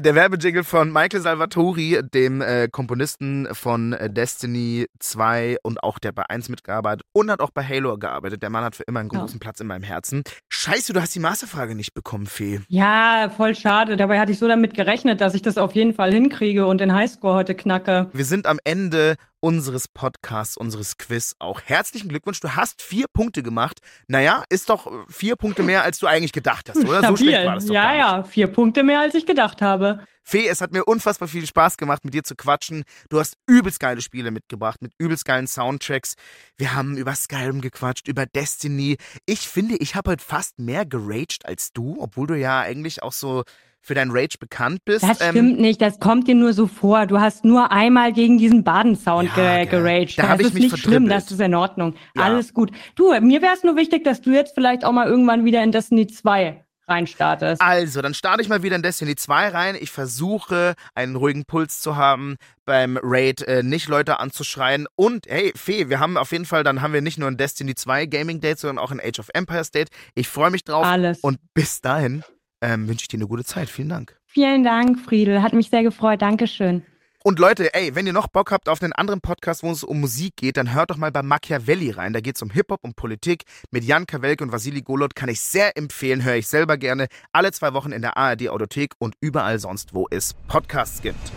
der 0.00 0.14
Werbejingle 0.14 0.64
von 0.64 0.92
Michael 0.92 1.20
Salvatori, 1.20 2.00
dem 2.12 2.40
äh, 2.40 2.68
Komponisten 2.68 3.46
von 3.52 3.92
äh, 3.92 4.10
Destiny 4.10 4.86
2 4.98 5.58
und 5.62 5.82
auch 5.84 5.98
der 6.00 6.10
bei 6.12 6.24
1 6.28 6.48
mitgearbeitet 6.48 7.06
und 7.12 7.30
hat 7.30 7.40
auch 7.40 7.50
bei 7.50 7.62
Halo 7.62 7.96
gearbeitet. 7.96 8.42
Der 8.42 8.50
Mann 8.50 8.64
hat 8.64 8.74
für 8.74 8.82
immer 8.84 9.00
einen 9.00 9.10
Ja. 9.12 9.20
großen 9.20 9.38
Platz 9.38 9.60
in 9.60 9.66
meinem 9.68 9.84
Herzen. 9.84 10.22
Scheiße, 10.48 10.92
du 10.92 11.00
hast 11.00 11.14
die 11.14 11.20
Masterfrage 11.20 11.74
nicht 11.76 11.94
bekommen, 11.94 12.26
Fee. 12.26 12.60
Ja, 12.68 13.30
voll 13.36 13.54
schade. 13.54 13.96
Dabei 13.96 14.18
hatte 14.18 14.32
ich 14.32 14.38
so 14.38 14.48
damit 14.48 14.74
gerechnet, 14.74 15.20
dass 15.20 15.34
ich 15.34 15.42
das 15.42 15.58
auf 15.58 15.72
jeden 15.74 15.94
Fall 15.94 16.12
hinkriege 16.12 16.66
und 16.66 16.80
den 16.80 16.92
Highscore 16.92 17.34
heute 17.34 17.54
knacke. 17.54 18.08
Wir 18.12 18.24
sind 18.24 18.46
am 18.46 18.58
Ende 18.64 19.14
unseres 19.44 19.88
Podcasts, 19.88 20.56
unseres 20.56 20.96
Quiz 20.96 21.36
auch. 21.38 21.60
Herzlichen 21.60 22.08
Glückwunsch, 22.08 22.40
du 22.40 22.56
hast 22.56 22.80
vier 22.80 23.04
Punkte 23.12 23.42
gemacht. 23.42 23.80
Naja, 24.08 24.42
ist 24.48 24.70
doch 24.70 24.86
äh, 24.86 24.90
vier 25.10 25.36
Punkte 25.36 25.62
mehr, 25.62 25.82
als 25.82 25.98
du 25.98 26.06
eigentlich 26.06 26.32
gedacht 26.32 26.70
hast, 26.70 26.78
oder? 26.78 27.02
So 27.08 27.16
schlecht 27.18 27.44
war 27.44 27.56
das 27.56 27.66
doch 27.66 27.74
ja, 27.74 27.94
ja, 27.94 28.22
vier 28.22 28.46
Punkte 28.46 28.82
mehr, 28.82 29.00
als 29.00 29.14
ich 29.14 29.26
gedacht 29.26 29.60
habe. 29.60 30.02
Fee, 30.22 30.48
es 30.48 30.62
hat 30.62 30.72
mir 30.72 30.86
unfassbar 30.86 31.28
viel 31.28 31.46
Spaß 31.46 31.76
gemacht, 31.76 32.06
mit 32.06 32.14
dir 32.14 32.24
zu 32.24 32.34
quatschen. 32.34 32.84
Du 33.10 33.20
hast 33.20 33.36
übelst 33.46 33.80
geile 33.80 34.00
Spiele 34.00 34.30
mitgebracht, 34.30 34.80
mit 34.80 34.92
übelst 34.96 35.26
geilen 35.26 35.46
Soundtracks. 35.46 36.14
Wir 36.56 36.74
haben 36.74 36.96
über 36.96 37.14
Skyrim 37.14 37.60
gequatscht, 37.60 38.08
über 38.08 38.24
Destiny. 38.24 38.96
Ich 39.26 39.40
finde, 39.40 39.76
ich 39.76 39.94
habe 39.94 40.12
heute 40.12 40.24
fast 40.24 40.58
mehr 40.58 40.86
geraged 40.86 41.44
als 41.44 41.74
du, 41.74 41.96
obwohl 42.00 42.26
du 42.26 42.34
ja 42.34 42.60
eigentlich 42.60 43.02
auch 43.02 43.12
so 43.12 43.44
für 43.84 43.94
dein 43.94 44.10
Rage 44.10 44.38
bekannt 44.40 44.80
bist. 44.86 45.04
Das 45.04 45.20
Ähm, 45.20 45.30
stimmt 45.30 45.60
nicht, 45.60 45.80
das 45.82 46.00
kommt 46.00 46.26
dir 46.26 46.34
nur 46.34 46.54
so 46.54 46.66
vor. 46.66 47.06
Du 47.06 47.20
hast 47.20 47.44
nur 47.44 47.70
einmal 47.70 48.14
gegen 48.14 48.38
diesen 48.38 48.64
Badensound 48.64 49.30
Ja, 49.36 49.64
ge 49.64 49.66
geraged. 49.66 50.18
Da 50.18 50.36
das 50.36 50.46
ist 50.46 50.54
mich 50.54 50.72
nicht 50.72 50.78
schlimm, 50.78 51.06
das 51.08 51.30
ist 51.30 51.40
in 51.40 51.54
Ordnung. 51.54 51.94
Ja. 52.16 52.24
Alles 52.24 52.54
gut. 52.54 52.70
Du, 52.94 53.12
mir 53.20 53.42
wäre 53.42 53.52
es 53.54 53.62
nur 53.62 53.76
wichtig, 53.76 54.02
dass 54.02 54.22
du 54.22 54.30
jetzt 54.30 54.54
vielleicht 54.54 54.84
auch 54.86 54.92
mal 54.92 55.06
irgendwann 55.06 55.44
wieder 55.44 55.62
in 55.62 55.70
Destiny 55.70 56.06
2 56.06 56.64
reinstartest. 56.88 57.60
Also, 57.60 58.02
dann 58.02 58.14
starte 58.14 58.42
ich 58.42 58.48
mal 58.48 58.62
wieder 58.62 58.76
in 58.76 58.82
Destiny 58.82 59.16
2 59.16 59.48
rein. 59.48 59.76
Ich 59.78 59.90
versuche, 59.90 60.74
einen 60.94 61.16
ruhigen 61.16 61.44
Puls 61.44 61.80
zu 61.80 61.96
haben, 61.96 62.36
beim 62.64 62.98
Raid 63.02 63.42
äh, 63.42 63.62
nicht 63.62 63.88
Leute 63.88 64.20
anzuschreien. 64.20 64.86
Und, 64.94 65.26
hey, 65.28 65.52
Fee, 65.56 65.88
wir 65.88 66.00
haben 66.00 66.16
auf 66.16 66.32
jeden 66.32 66.44
Fall, 66.46 66.64
dann 66.64 66.82
haben 66.82 66.92
wir 66.92 67.02
nicht 67.02 67.18
nur 67.18 67.28
ein 67.28 67.36
Destiny 67.36 67.74
2 67.74 68.06
Gaming 68.06 68.40
Date, 68.40 68.58
sondern 68.58 68.78
auch 68.82 68.90
ein 68.90 69.00
Age 69.00 69.18
of 69.18 69.28
Empires 69.34 69.70
Date. 69.70 69.88
Ich 70.14 70.28
freue 70.28 70.50
mich 70.50 70.64
drauf. 70.64 70.86
Alles. 70.86 71.20
Und 71.20 71.38
bis 71.54 71.80
dahin 71.80 72.22
ähm, 72.64 72.88
wünsche 72.88 73.04
ich 73.04 73.08
dir 73.08 73.18
eine 73.18 73.26
gute 73.26 73.44
Zeit. 73.44 73.68
Vielen 73.68 73.90
Dank. 73.90 74.16
Vielen 74.26 74.64
Dank, 74.64 74.98
Friedel. 74.98 75.42
Hat 75.42 75.52
mich 75.52 75.70
sehr 75.70 75.82
gefreut. 75.82 76.22
Dankeschön. 76.22 76.82
Und 77.26 77.38
Leute, 77.38 77.72
ey, 77.72 77.94
wenn 77.94 78.06
ihr 78.06 78.12
noch 78.12 78.28
Bock 78.28 78.50
habt 78.50 78.68
auf 78.68 78.82
einen 78.82 78.92
anderen 78.92 79.22
Podcast, 79.22 79.62
wo 79.62 79.70
es 79.70 79.82
um 79.82 80.00
Musik 80.00 80.36
geht, 80.36 80.58
dann 80.58 80.74
hört 80.74 80.90
doch 80.90 80.98
mal 80.98 81.10
bei 81.10 81.22
Machiavelli 81.22 81.90
rein. 81.90 82.12
Da 82.12 82.20
geht 82.20 82.36
es 82.36 82.42
um 82.42 82.50
Hip-Hop 82.50 82.80
und 82.82 82.96
Politik. 82.96 83.44
Mit 83.70 83.84
Jan 83.84 84.06
Kawelke 84.06 84.44
und 84.44 84.52
Vasili 84.52 84.82
Golot 84.82 85.14
kann 85.14 85.30
ich 85.30 85.40
sehr 85.40 85.76
empfehlen, 85.76 86.22
höre 86.22 86.36
ich 86.36 86.48
selber 86.48 86.76
gerne. 86.76 87.06
Alle 87.32 87.50
zwei 87.52 87.72
Wochen 87.72 87.92
in 87.92 88.02
der 88.02 88.18
ARD 88.18 88.50
Audiothek 88.50 88.92
und 88.98 89.14
überall 89.20 89.58
sonst, 89.58 89.94
wo 89.94 90.06
es 90.10 90.34
Podcasts 90.48 91.00
gibt. 91.00 91.32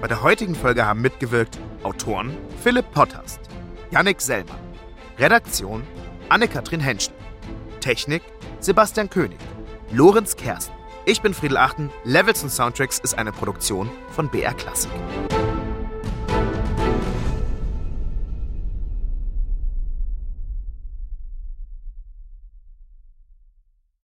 Bei 0.00 0.08
der 0.08 0.24
heutigen 0.24 0.56
Folge 0.56 0.84
haben 0.84 1.00
mitgewirkt 1.00 1.60
Autoren 1.84 2.36
Philipp 2.64 2.90
Potthast, 2.90 3.38
Yannick 3.92 4.20
Selmer, 4.20 4.58
Redaktion 5.18 5.82
Anne-Kathrin 6.28 6.80
Henschen, 6.80 7.12
Technik 7.80 8.22
Sebastian 8.60 9.10
König, 9.10 9.38
Lorenz 9.92 10.36
Kersten. 10.36 10.72
Ich 11.04 11.20
bin 11.20 11.34
Friedel 11.34 11.56
Achten. 11.56 11.90
Levels 12.04 12.42
und 12.42 12.50
Soundtracks 12.50 12.98
ist 13.00 13.18
eine 13.18 13.32
Produktion 13.32 13.90
von 14.12 14.28
BR 14.28 14.54
Classic. 14.54 14.90